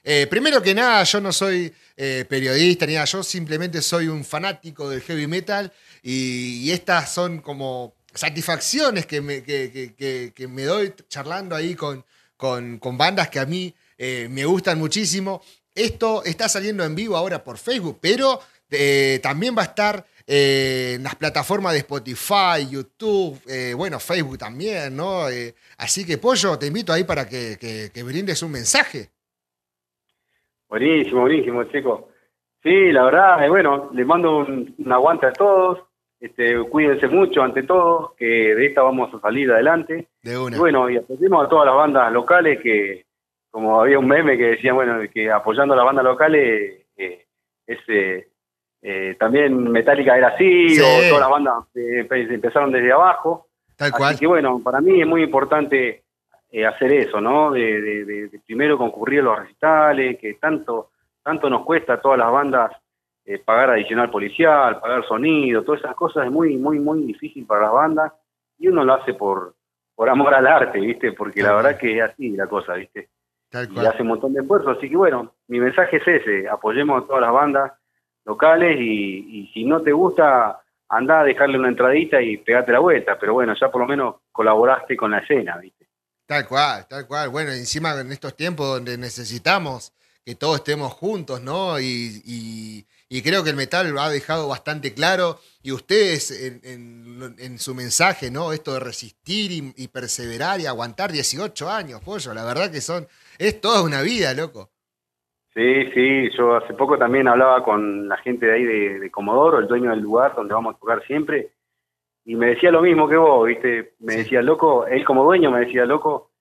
eh, 0.10 0.26
primero 0.26 0.62
que 0.62 0.74
nada, 0.74 1.04
yo 1.04 1.20
no 1.20 1.34
soy 1.34 1.74
eh, 1.98 2.24
periodista 2.30 2.86
ni 2.86 2.94
nada, 2.94 3.04
yo 3.04 3.22
simplemente 3.24 3.82
soy 3.82 4.08
un 4.08 4.24
fanático 4.24 4.90
del 4.90 5.02
heavy 5.02 5.28
metal 5.28 5.70
y, 6.02 6.72
estas 6.72 7.12
son 7.12 7.42
como 7.42 7.94
satisfacciones 8.14 9.06
que 9.06 9.20
me, 9.20 10.64
doy 10.64 10.94
charlando 11.10 11.58
ahí 11.58 11.76
con, 11.76 12.06
bandas 12.98 13.28
que 13.28 13.40
a 13.40 13.46
mí 13.46 13.76
eh, 13.98 14.30
me 14.32 14.46
gustan 14.46 14.80
muchísimo. 14.80 15.42
Esto 15.76 16.24
está 16.24 16.48
saliendo 16.48 16.86
en 16.86 16.96
vivo 16.96 17.18
ahora 17.18 17.44
por 17.44 17.58
Facebook, 17.58 18.00
pero 18.00 18.40
también 19.22 19.58
va 19.58 19.64
a 19.64 19.66
estar 19.66 20.08
en 20.26 21.04
las 21.04 21.16
plataformas 21.16 21.74
de 21.74 21.80
Spotify, 21.80 22.66
YouTube, 22.70 23.42
bueno, 23.76 24.00
Facebook 24.00 24.38
también, 24.38 24.96
¿no? 24.96 25.26
Así 25.76 26.06
que, 26.06 26.18
Pollo, 26.18 26.58
te 26.58 26.68
invito 26.68 26.94
ahí 26.94 27.04
para 27.04 27.28
que, 27.28 27.58
que- 27.60 27.92
que 27.94 28.04
brindes 28.04 28.42
un 28.42 28.52
mensaje. 28.52 29.10
Buenísimo, 30.70 31.22
buenísimo, 31.22 31.64
chicos. 31.66 32.02
Sí, 32.64 32.92
la 32.92 33.04
verdad, 33.06 33.46
eh, 33.46 33.50
bueno, 33.50 33.90
les 33.94 34.06
mando 34.06 34.40
un, 34.40 34.76
un 34.78 34.92
aguante 34.92 35.28
a 35.28 35.32
todos. 35.34 35.80
Este, 36.20 36.58
cuídense 36.64 37.08
mucho 37.08 37.44
ante 37.44 37.64
todo, 37.64 38.16
que 38.18 38.26
de 38.26 38.66
esta 38.66 38.82
vamos 38.82 39.14
a 39.14 39.20
salir 39.20 39.52
adelante. 39.52 40.08
De 40.24 40.34
Y 40.34 40.36
una. 40.36 40.58
bueno, 40.58 40.90
y 40.90 40.98
apoyemos 40.98 41.46
a 41.46 41.50
todas 41.50 41.68
las 41.68 41.76
bandas 41.76 42.12
locales 42.12 42.60
que, 42.62 43.06
como 43.52 43.80
había 43.80 44.00
un 44.00 44.08
meme 44.08 44.38
que 44.38 44.46
decía, 44.52 44.74
bueno, 44.74 45.00
que 45.14 45.32
apoyando 45.32 45.74
a 45.74 45.78
las 45.78 45.86
bandas 45.86 46.04
locales, 46.06 46.86
eh, 46.98 47.26
es, 47.68 47.80
eh, 47.88 48.28
eh, 48.82 49.16
también 49.20 49.72
Metallica 49.72 50.18
era 50.18 50.30
así, 50.30 50.70
Sí. 50.70 50.82
o 50.82 51.10
todas 51.10 51.22
las 51.22 51.30
bandas 51.30 51.54
eh, 51.76 52.06
empe- 52.08 52.34
empezaron 52.34 52.72
desde 52.72 52.92
abajo. 52.92 53.48
Tal 53.78 53.90
Así 53.90 53.98
cual. 53.98 54.20
que 54.20 54.28
bueno, 54.28 54.60
para 54.64 54.82
mí 54.82 55.00
es 55.00 55.08
muy 55.08 55.22
importante 55.24 56.04
eh, 56.58 56.66
hacer 56.66 56.92
eso, 56.94 57.20
¿no? 57.22 57.52
De, 57.52 57.82
de- 57.82 58.06
de- 58.06 58.28
de 58.30 58.40
primero 58.40 58.78
concurrir 58.78 59.20
a 59.20 59.24
los 59.24 59.40
recitales, 59.40 60.18
que 60.20 60.34
tanto, 60.36 60.90
tanto 61.24 61.50
nos 61.50 61.64
cuesta 61.66 61.94
a 61.94 62.02
todas 62.02 62.18
las 62.18 62.32
bandas 62.32 62.72
eh, 63.26 63.40
pagar 63.40 63.72
adicional 63.72 64.10
policial, 64.10 64.80
pagar 64.80 65.06
sonido, 65.06 65.64
todas 65.64 65.82
esas 65.82 65.96
cosas 65.96 66.26
es 66.26 66.32
muy, 66.32 66.56
muy, 66.58 66.80
muy 66.80 67.02
difícil 67.04 67.46
para 67.46 67.64
las 67.64 67.74
bandas 67.74 68.14
y 68.58 68.70
uno 68.70 68.84
lo 68.86 68.94
hace 68.94 69.14
por, 69.14 69.54
por 69.96 70.10
amor 70.10 70.34
al 70.34 70.48
arte, 70.48 70.80
¿viste? 70.80 71.12
Porque 71.12 71.44
la 71.44 71.54
verdad 71.54 71.72
cual. 71.72 71.80
que 71.82 71.98
es 71.98 72.04
así 72.04 72.30
la 72.32 72.48
cosa, 72.48 72.74
¿viste? 72.76 73.10
y 73.72 73.76
hace 73.90 74.02
un 74.02 74.08
montón 74.10 74.34
de 74.34 74.42
esfuerzo. 74.42 74.70
Así 74.72 74.90
que 74.90 74.96
bueno, 74.98 75.34
mi 75.48 75.60
mensaje 75.60 75.98
es 75.98 76.08
ese, 76.08 76.48
apoyemos 76.50 77.04
a 77.04 77.08
todas 77.08 77.22
las 77.22 77.32
bandas 77.34 77.72
locales 78.26 78.78
y, 78.80 79.42
y 79.42 79.48
si 79.54 79.64
no 79.66 79.82
te 79.82 79.92
gusta, 79.92 80.60
anda 80.90 81.20
a 81.20 81.24
dejarle 81.24 81.58
una 81.60 81.70
entradita 81.70 82.22
y 82.22 82.38
pegate 82.38 82.72
la 82.72 82.80
vuelta, 82.80 83.18
pero 83.20 83.34
bueno, 83.34 83.54
ya 83.60 83.70
por 83.70 83.82
lo 83.82 83.88
menos 83.88 84.16
colaboraste 84.32 84.96
con 84.98 85.12
la 85.12 85.20
escena, 85.20 85.58
¿viste? 85.58 85.77
Tal 86.28 86.46
cual, 86.46 86.86
tal 86.90 87.08
cual. 87.08 87.30
Bueno, 87.30 87.52
encima 87.52 87.98
en 88.00 88.12
estos 88.12 88.36
tiempos 88.36 88.68
donde 88.68 88.98
necesitamos 88.98 89.94
que 90.26 90.36
todos 90.36 90.58
estemos 90.58 90.92
juntos, 90.92 91.42
¿no? 91.42 91.80
Y, 91.80 92.86
creo 93.24 93.46
que 93.46 93.52
el 93.52 93.56
metal 93.56 93.90
lo 93.90 94.02
ha 94.02 94.10
dejado 94.10 94.50
bastante 94.50 94.94
claro. 94.94 95.40
Y 95.64 95.72
ustedes 95.72 96.32
en, 96.66 97.58
su 97.60 97.74
mensaje, 97.74 98.30
¿no? 98.30 98.52
Esto 98.52 98.74
de 98.74 98.82
resistir 98.82 99.52
y, 99.54 99.88
perseverar 99.88 100.60
y 100.60 100.66
aguantar 100.66 101.14
18 101.14 101.70
años, 101.70 102.02
pollo. 102.02 102.34
La 102.34 102.44
verdad 102.44 102.70
que 102.70 102.82
son. 102.82 103.08
Es 103.40 103.62
toda 103.62 103.82
una 103.82 104.02
vida, 104.02 104.34
loco. 104.34 104.70
Sí, 105.54 105.86
sí. 105.94 106.30
Yo 106.38 106.58
hace 106.58 106.74
poco 106.74 106.98
también 106.98 107.30
hablaba 107.30 107.64
con 107.64 108.10
la 108.10 108.18
gente 108.18 108.48
de 108.48 108.54
ahí 108.54 108.64
de, 108.66 109.10
Comodoro, 109.12 109.60
el 109.60 109.68
dueño 109.68 109.92
del 109.92 110.02
lugar 110.02 110.36
donde 110.36 110.54
vamos 110.54 110.76
a 110.76 110.78
tocar 110.78 111.02
siempre. 111.08 111.52
Y 112.28 112.36
me 112.36 112.48
decía 112.48 112.72
lo 112.72 112.82
mismo 112.82 113.08
que 113.08 113.16
vos, 113.16 113.48
¿viste? 113.48 113.94
Me 114.00 114.18
decía, 114.18 114.42
loco, 114.42 114.86
él 114.86 115.06
como 115.06 115.24
dueño 115.24 115.50
me 115.50 115.62
decía, 115.62 115.86
loco, 115.86 116.32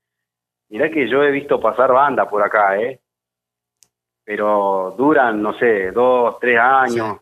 mirá 0.68 0.90
que 0.90 1.08
yo 1.08 1.22
he 1.22 1.30
visto 1.30 1.60
pasar 1.60 1.92
banda 1.92 2.28
por 2.28 2.42
acá, 2.42 2.76
¿eh? 2.76 3.00
pero 4.24 4.96
duran, 4.98 5.40
no 5.40 5.56
sé, 5.56 5.92
dos, 5.92 6.40
tres 6.40 6.58
años. 6.58 7.18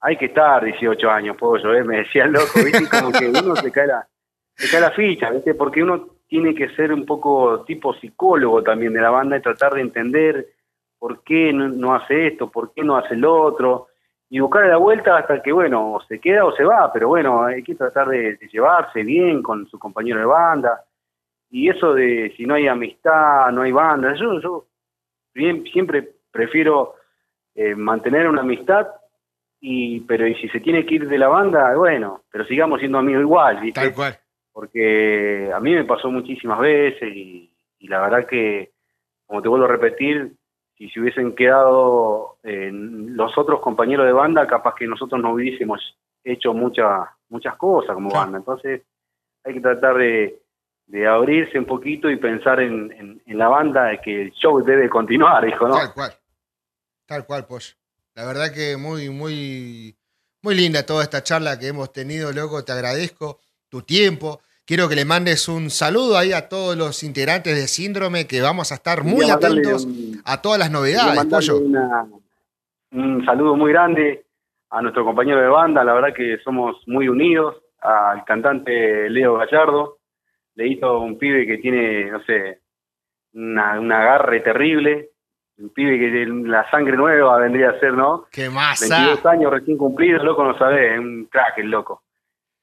Hay 0.00 0.16
que 0.16 0.26
estar 0.26 0.64
18 0.64 1.10
años, 1.10 1.36
pollo, 1.36 1.74
¿eh? 1.74 1.82
me 1.82 1.98
decía 1.98 2.26
loco, 2.26 2.62
¿viste? 2.64 2.88
Como 2.88 3.10
que 3.10 3.26
uno 3.28 3.56
se 3.56 3.72
cae, 3.72 3.88
la, 3.88 4.06
se 4.54 4.70
cae 4.70 4.80
la 4.80 4.92
ficha, 4.92 5.30
¿viste? 5.30 5.54
Porque 5.54 5.82
uno 5.82 6.10
tiene 6.28 6.54
que 6.54 6.68
ser 6.76 6.92
un 6.92 7.04
poco 7.04 7.64
tipo 7.64 7.94
psicólogo 7.94 8.62
también 8.62 8.92
de 8.92 9.00
la 9.00 9.10
banda 9.10 9.36
y 9.36 9.42
tratar 9.42 9.74
de 9.74 9.80
entender 9.80 10.46
por 11.00 11.24
qué 11.24 11.52
no, 11.52 11.96
hace 11.96 12.28
esto, 12.28 12.48
por 12.48 12.72
qué 12.72 12.84
no 12.84 12.96
hace 12.96 13.16
lo 13.16 13.42
otro, 13.42 13.88
y 14.30 14.40
buscar 14.40 14.66
la 14.66 14.76
vuelta 14.76 15.18
hasta 15.18 15.42
que, 15.42 15.52
bueno, 15.52 15.94
o 15.94 16.02
se 16.02 16.18
queda 16.18 16.44
o 16.44 16.52
se 16.56 16.64
va, 16.64 16.92
pero 16.92 17.08
bueno, 17.08 17.44
hay 17.44 17.62
que 17.62 17.74
tratar 17.74 18.08
de, 18.08 18.38
llevarse 18.50 19.02
bien 19.02 19.42
con 19.42 19.66
su 19.68 19.78
compañero 19.78 20.18
de 20.20 20.26
banda. 20.26 20.84
Y 21.50 21.68
eso 21.68 21.94
de 21.94 22.32
si 22.36 22.46
no 22.46 22.54
hay 22.54 22.66
amistad, 22.66 23.50
no 23.52 23.62
hay 23.62 23.72
banda, 23.72 24.14
yo, 24.14 24.40
yo 24.40 24.66
bien, 25.34 25.64
siempre 25.64 26.08
prefiero 26.30 26.94
eh, 27.54 27.74
mantener 27.74 28.28
una 28.28 28.40
amistad, 28.40 28.88
y 29.66 30.00
pero 30.00 30.26
y 30.26 30.34
si 30.34 30.48
se 30.50 30.60
tiene 30.60 30.84
que 30.84 30.96
ir 30.96 31.08
de 31.08 31.16
la 31.16 31.28
banda, 31.28 31.74
bueno, 31.74 32.24
pero 32.30 32.44
sigamos 32.44 32.80
siendo 32.80 32.98
amigos 32.98 33.22
igual, 33.22 33.60
¿viste? 33.60 33.80
Tal 33.80 33.94
cual. 33.94 34.18
Porque 34.52 35.50
a 35.54 35.58
mí 35.58 35.74
me 35.74 35.84
pasó 35.84 36.10
muchísimas 36.10 36.60
veces 36.60 37.14
y, 37.14 37.50
la 37.80 38.00
verdad 38.02 38.26
que, 38.26 38.72
como 39.26 39.40
te 39.40 39.48
vuelvo 39.48 39.64
a 39.64 39.68
repetir, 39.68 40.32
si 40.76 40.88
se 40.90 41.00
hubiesen 41.00 41.34
quedado 41.34 42.36
eh, 42.42 42.70
los 42.72 43.36
otros 43.38 43.60
compañeros 43.60 44.06
de 44.06 44.12
banda, 44.12 44.46
capaz 44.46 44.74
que 44.74 44.86
nosotros 44.86 45.20
no 45.20 45.34
hubiésemos 45.34 45.96
hecho 46.24 46.52
muchas 46.52 47.08
muchas 47.28 47.56
cosas 47.56 47.94
como 47.94 48.10
banda. 48.10 48.38
Entonces 48.38 48.82
hay 49.44 49.54
que 49.54 49.60
tratar 49.60 49.96
de, 49.96 50.40
abrirse 51.06 51.58
un 51.58 51.66
poquito 51.66 52.10
y 52.10 52.16
pensar 52.16 52.60
en, 52.60 53.20
en, 53.26 53.38
la 53.38 53.48
banda, 53.48 54.00
que 54.02 54.22
el 54.22 54.32
show 54.32 54.62
debe 54.62 54.88
continuar, 54.88 55.46
hijo, 55.46 55.68
¿no? 55.68 55.76
Tal 55.76 55.92
cual. 55.92 56.14
Tal 57.06 57.26
cual, 57.26 57.46
pues. 57.46 57.76
La 58.14 58.24
verdad 58.24 58.52
que 58.52 58.76
muy, 58.76 59.10
muy, 59.10 59.96
muy 60.42 60.54
linda 60.54 60.86
toda 60.86 61.02
esta 61.02 61.22
charla 61.22 61.58
que 61.58 61.68
hemos 61.68 61.92
tenido, 61.92 62.32
loco. 62.32 62.64
Te 62.64 62.72
agradezco 62.72 63.40
tu 63.68 63.82
tiempo. 63.82 64.40
Quiero 64.66 64.88
que 64.88 64.94
le 64.94 65.04
mandes 65.04 65.46
un 65.46 65.68
saludo 65.68 66.16
ahí 66.16 66.32
a 66.32 66.48
todos 66.48 66.74
los 66.74 67.02
integrantes 67.02 67.54
de 67.54 67.68
Síndrome, 67.68 68.26
que 68.26 68.40
vamos 68.40 68.72
a 68.72 68.76
estar 68.76 69.04
muy 69.04 69.28
atentos 69.28 69.86
a 70.24 70.40
todas 70.40 70.58
las 70.58 70.70
novedades, 70.70 71.22
Pollo. 71.26 71.58
un 72.92 73.24
saludo 73.26 73.56
muy 73.56 73.72
grande 73.72 74.24
a 74.70 74.80
nuestro 74.80 75.04
compañero 75.04 75.38
de 75.38 75.48
banda, 75.48 75.84
la 75.84 75.92
verdad 75.92 76.14
que 76.14 76.38
somos 76.42 76.76
muy 76.86 77.08
unidos, 77.08 77.56
al 77.82 78.24
cantante 78.24 79.10
Leo 79.10 79.34
Gallardo, 79.34 79.98
hizo 80.56 80.98
un 80.98 81.18
pibe 81.18 81.46
que 81.46 81.58
tiene, 81.58 82.10
no 82.10 82.22
sé, 82.24 82.60
una, 83.34 83.78
un 83.78 83.92
agarre 83.92 84.40
terrible, 84.40 85.10
un 85.58 85.74
pibe 85.74 85.98
que 85.98 86.26
la 86.26 86.70
sangre 86.70 86.96
nueva 86.96 87.38
vendría 87.38 87.68
a 87.68 87.80
ser, 87.80 87.92
¿no? 87.92 88.24
¡Qué 88.32 88.48
masa! 88.48 88.86
22 88.88 89.26
años 89.26 89.52
recién 89.52 89.76
cumplidos, 89.76 90.24
loco, 90.24 90.42
no 90.42 90.56
sabés, 90.56 90.98
un 90.98 91.26
crack 91.30 91.58
el 91.58 91.70
loco. 91.70 92.02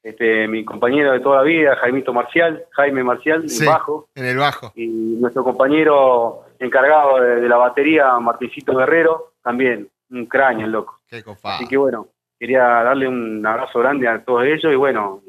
Este, 0.02 0.48
mi 0.48 0.64
compañero 0.64 1.12
de 1.12 1.20
toda 1.20 1.38
la 1.38 1.42
vida, 1.44 1.76
Jaimito 1.76 2.12
Marcial, 2.12 2.64
Jaime 2.72 3.04
Marcial, 3.04 3.44
en 3.48 3.66
bajo. 3.66 4.08
En 4.14 4.24
el 4.24 4.36
bajo. 4.36 4.72
Y 4.74 4.86
nuestro 4.86 5.44
compañero 5.44 6.44
encargado 6.58 7.20
de, 7.20 7.48
la 7.48 7.56
batería, 7.56 8.18
Martincito 8.18 8.76
Guerrero, 8.76 9.34
también, 9.42 9.88
un 10.10 10.26
cráneo 10.26 10.66
el 10.66 10.72
loco. 10.72 11.00
Qué 11.06 11.22
Así 11.44 11.68
que 11.68 11.76
bueno, 11.76 12.08
quería 12.38 12.62
darle 12.62 13.06
un 13.06 13.44
abrazo 13.46 13.78
grande 13.78 14.08
a 14.08 14.24
todos 14.24 14.44
ellos 14.44 14.72
y 14.72 14.76
bueno, 14.76 15.22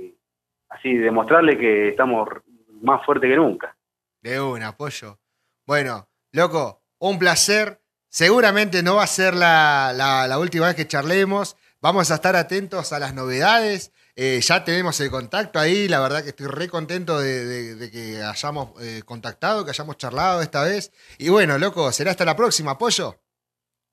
así 0.69 0.95
demostrarle 0.97 1.57
que 1.57 1.89
estamos 1.89 2.27
más 2.81 3.05
fuertes 3.05 3.29
que 3.29 3.35
nunca. 3.35 3.75
De 4.21 4.41
un 4.41 4.63
apoyo. 4.63 5.19
Bueno, 5.65 6.07
loco, 6.31 6.81
un 6.99 7.19
placer. 7.19 7.79
Seguramente 8.09 8.83
no 8.83 8.95
va 8.95 9.03
a 9.03 9.07
ser 9.07 9.33
la, 9.33 10.37
última 10.39 10.67
vez 10.67 10.75
que 10.75 10.87
charlemos. 10.87 11.57
Vamos 11.81 12.11
a 12.11 12.15
estar 12.15 12.35
atentos 12.35 12.93
a 12.93 12.99
las 12.99 13.13
novedades. 13.13 13.91
Eh, 14.15 14.39
ya 14.41 14.63
tenemos 14.63 14.99
el 15.01 15.09
contacto 15.09 15.59
ahí. 15.59 15.87
La 15.87 15.99
verdad 15.99 16.23
que 16.23 16.29
estoy 16.29 16.47
re 16.47 16.67
contento 16.67 17.19
de, 17.19 17.89
que 17.91 18.21
hayamos 18.23 18.71
eh, 18.81 19.01
contactado, 19.05 19.63
que 19.63 19.71
hayamos 19.71 19.97
charlado 19.97 20.41
esta 20.41 20.63
vez. 20.63 20.91
Y 21.17 21.29
bueno, 21.29 21.57
loco, 21.57 21.91
será 21.91 22.11
hasta 22.11 22.25
la 22.25 22.35
próxima. 22.35 22.71
¿Apoyo? 22.71 23.15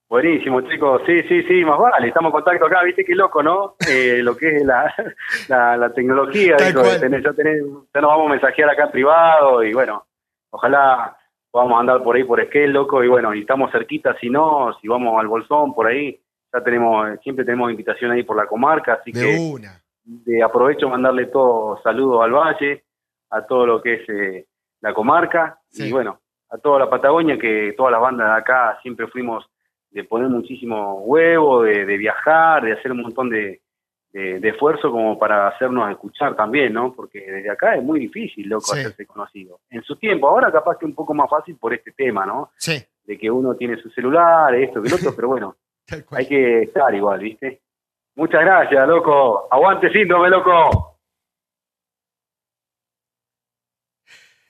Buenísimo, 0.08 0.60
chicos. 0.62 1.02
Sí, 1.06 1.22
sí, 1.28 1.42
sí, 1.44 1.64
más 1.64 1.78
vale. 1.78 2.08
Estamos 2.08 2.30
en 2.30 2.32
contacto 2.32 2.66
acá. 2.66 2.82
Viste 2.82 3.04
qué 3.04 3.14
loco, 3.14 3.42
¿no? 3.42 3.76
Eh, 3.88 4.20
lo 4.22 4.36
que 4.36 4.56
es 4.56 4.64
la, 4.64 4.92
la, 5.48 5.92
tecnología. 5.94 6.56
ya, 6.58 6.98
tenés, 6.98 7.22
ya 7.22 8.00
nos 8.00 8.10
vamos 8.10 8.26
a 8.26 8.30
mensajear 8.30 8.70
acá 8.70 8.84
en 8.84 8.90
privado. 8.90 9.62
Y 9.62 9.72
bueno, 9.72 10.04
ojalá 10.50 11.16
a 11.52 11.80
andar 11.80 12.02
por 12.02 12.16
ahí 12.16 12.24
por 12.24 12.40
Esquel, 12.40 12.72
loco, 12.72 13.02
y 13.02 13.08
bueno, 13.08 13.34
y 13.34 13.40
estamos 13.40 13.72
cerquita, 13.72 14.16
si 14.20 14.30
no, 14.30 14.76
si 14.80 14.88
vamos 14.88 15.18
al 15.18 15.26
Bolsón, 15.26 15.74
por 15.74 15.86
ahí, 15.86 16.20
ya 16.52 16.62
tenemos, 16.62 17.18
siempre 17.22 17.44
tenemos 17.44 17.70
invitación 17.70 18.12
ahí 18.12 18.22
por 18.22 18.36
la 18.36 18.46
comarca, 18.46 18.94
así 18.94 19.12
de 19.12 19.20
que 19.20 19.38
una. 19.38 19.79
De 20.04 20.42
aprovecho 20.42 20.88
mandarle 20.88 21.26
todo 21.26 21.80
saludos 21.82 22.22
al 22.22 22.32
Valle, 22.32 22.84
a 23.30 23.46
todo 23.46 23.66
lo 23.66 23.82
que 23.82 23.94
es 23.94 24.08
eh, 24.08 24.46
la 24.80 24.94
comarca, 24.94 25.60
y 25.72 25.90
bueno, 25.92 26.20
a 26.50 26.58
toda 26.58 26.80
la 26.80 26.90
Patagonia, 26.90 27.38
que 27.38 27.74
todas 27.76 27.92
las 27.92 28.00
bandas 28.00 28.26
de 28.28 28.40
acá 28.40 28.78
siempre 28.82 29.06
fuimos 29.06 29.44
de 29.90 30.04
poner 30.04 30.28
muchísimo 30.28 31.02
huevo, 31.02 31.62
de 31.62 31.96
viajar, 31.96 32.64
de 32.64 32.72
hacer 32.72 32.92
un 32.92 33.02
montón 33.02 33.28
de, 33.28 33.60
de, 34.12 34.48
esfuerzo 34.48 34.90
como 34.90 35.18
para 35.18 35.48
hacernos 35.48 35.90
escuchar 35.90 36.34
también, 36.34 36.72
¿no? 36.72 36.92
Porque 36.92 37.20
desde 37.20 37.50
acá 37.50 37.76
es 37.76 37.82
muy 37.82 38.00
difícil, 38.00 38.48
loco, 38.48 38.72
hacerse 38.72 39.06
conocido. 39.06 39.60
En 39.70 39.82
su 39.82 39.96
tiempo, 39.96 40.28
ahora 40.28 40.50
capaz 40.50 40.78
que 40.78 40.86
un 40.86 40.94
poco 40.94 41.14
más 41.14 41.30
fácil 41.30 41.56
por 41.56 41.72
este 41.72 41.92
tema, 41.92 42.26
¿no? 42.26 42.50
Sí. 42.56 42.82
De 43.04 43.18
que 43.18 43.30
uno 43.30 43.54
tiene 43.54 43.76
su 43.76 43.88
celular, 43.90 44.54
esto, 44.54 44.82
que 44.82 44.88
lo 44.88 44.96
otro, 44.96 45.12
pero 45.16 45.28
bueno, 45.28 45.56
hay 46.10 46.26
que 46.26 46.62
estar 46.62 46.94
igual, 46.94 47.20
¿viste? 47.20 47.60
Muchas 48.16 48.40
gracias, 48.40 48.88
loco. 48.88 49.48
Aguante 49.50 49.90
síndrome, 49.92 50.28
loco. 50.28 50.98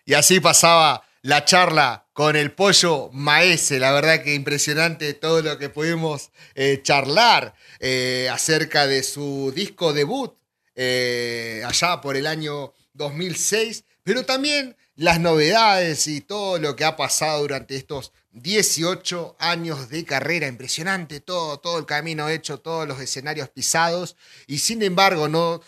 Y 0.04 0.14
así 0.14 0.40
pasaba 0.40 1.04
la 1.22 1.44
charla 1.44 2.06
con 2.12 2.36
el 2.36 2.52
pollo 2.52 3.10
maese. 3.12 3.78
La 3.78 3.92
verdad 3.92 4.22
que 4.22 4.34
impresionante 4.34 5.14
todo 5.14 5.42
lo 5.42 5.58
que 5.58 5.68
pudimos 5.68 6.32
eh, 6.54 6.80
charlar 6.82 7.54
eh, 7.78 8.28
acerca 8.32 8.86
de 8.86 9.02
su 9.02 9.52
disco 9.54 9.92
debut 9.92 10.34
eh, 10.74 11.62
allá 11.66 12.00
por 12.00 12.16
el 12.16 12.26
año 12.26 12.72
2006, 12.94 13.84
pero 14.02 14.24
también 14.24 14.76
las 14.96 15.20
novedades 15.20 16.08
y 16.08 16.20
todo 16.20 16.58
lo 16.58 16.76
que 16.76 16.84
ha 16.84 16.96
pasado 16.96 17.42
durante 17.42 17.76
estos 17.76 18.12
18 18.32 19.36
años 19.38 19.88
de 19.88 20.04
carrera. 20.04 20.46
Impresionante 20.46 21.20
todo, 21.20 21.58
todo 21.58 21.78
el 21.78 21.86
camino 21.86 22.28
hecho, 22.28 22.60
todos 22.60 22.86
los 22.86 23.00
escenarios 23.00 23.48
pisados 23.48 24.16
y 24.46 24.58
sin 24.58 24.82
embargo 24.82 25.28
no 25.28 25.60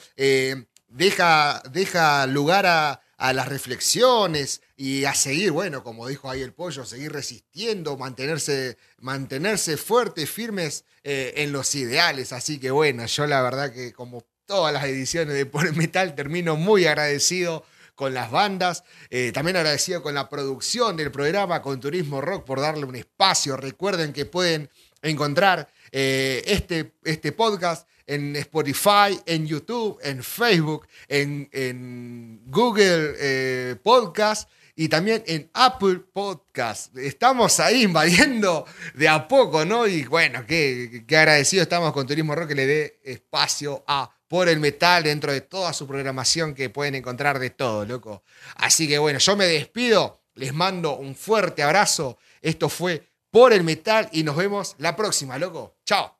deja, 0.89 1.63
deja 1.73 2.27
lugar 2.27 2.67
a 2.67 3.03
a 3.23 3.33
las 3.33 3.47
reflexiones 3.47 4.63
y 4.77 5.05
a 5.05 5.15
seguir, 5.15 5.53
bueno, 5.53 5.85
como 5.85 6.09
dijo 6.09 6.29
ahí 6.29 6.43
el 6.43 6.53
pollo, 6.53 6.85
seguir 6.85 7.13
resistiendo, 7.13 7.97
mantenerse, 7.97 8.77
mantenerse 8.99 9.77
fuertes, 9.77 10.29
firmes 10.29 10.85
eh, 11.05 11.35
en 11.37 11.53
los 11.53 11.73
ideales. 11.77 12.33
Así 12.33 12.59
que 12.59 12.73
bueno, 12.73 13.07
yo 13.07 13.29
la 13.29 13.41
verdad 13.41 13.73
que 13.73 13.93
como 13.93 14.25
todas 14.45 14.73
las 14.73 14.83
ediciones 14.87 15.35
de 15.35 15.47
Por 15.47 15.73
Metal 15.77 16.17
termino 16.17 16.57
muy 16.57 16.85
agradecido 16.87 17.65
con 18.03 18.14
las 18.14 18.32
bandas, 18.32 18.82
eh, 19.11 19.30
también 19.30 19.57
agradecido 19.57 20.03
con 20.03 20.12
la 20.12 20.28
producción 20.28 20.96
del 20.96 21.12
programa, 21.12 21.62
con 21.62 21.78
Turismo 21.78 22.20
Rock 22.20 22.44
por 22.44 22.61
darle 22.61 22.84
un 22.84 22.96
espacio. 22.96 23.57
Recuerden 23.57 24.12
que 24.12 24.26
pueden 24.26 24.68
encontrar 25.03 25.68
eh, 25.92 26.42
este, 26.44 26.94
este 27.05 27.30
podcast 27.30 27.86
en 28.09 28.34
Spotify, 28.34 29.20
en 29.24 29.46
YouTube, 29.46 30.00
en 30.03 30.20
Facebook, 30.24 30.88
en, 31.07 32.40
Google 32.46 33.14
eh, 33.20 33.76
Podcast 33.80 34.50
y 34.74 34.88
también 34.88 35.22
en 35.28 35.48
Apple 35.55 36.00
Podcast. 36.12 36.98
Estamos 36.98 37.61
ahí 37.61 37.84
invadiendo 37.84 38.66
de 38.94 39.09
a 39.09 39.28
poco, 39.28 39.64
¿no? 39.64 39.86
Y 39.86 40.07
bueno, 40.07 40.44
qué, 40.44 41.05
qué 41.07 41.16
agradecido 41.18 41.62
estamos 41.62 41.92
con 41.92 42.05
Turismo 42.05 42.34
Rock 42.34 42.48
que 42.48 42.55
le 42.57 42.66
dé 42.66 43.00
espacio 43.05 43.84
a 43.86 44.11
Por 44.33 44.49
el 44.49 44.61
Metal 44.61 45.03
dentro 45.03 45.30
de 45.30 45.43
toda 45.43 45.74
su 45.74 45.87
programación 45.87 46.55
que 46.55 46.70
pueden 46.70 46.95
encontrar 46.95 47.39
de 47.39 47.51
todo, 47.51 47.85
loco. 47.85 48.22
Así 48.55 48.89
que 48.89 48.97
bueno, 48.97 49.18
yo 49.18 49.37
me 49.37 49.45
despido, 49.45 50.22
les 50.37 50.55
mando 50.55 50.97
un 50.97 51.14
fuerte 51.14 51.62
abrazo. 51.62 52.16
Esto 52.41 52.70
fue 52.70 53.11
Por 53.30 53.53
el 53.53 53.62
Metal 53.62 54.09
y 54.11 54.22
nos 54.22 54.35
vemos 54.35 54.74
la 54.78 54.97
próxima, 54.97 55.37
loco. 55.37 55.76
Chao. 55.85 56.16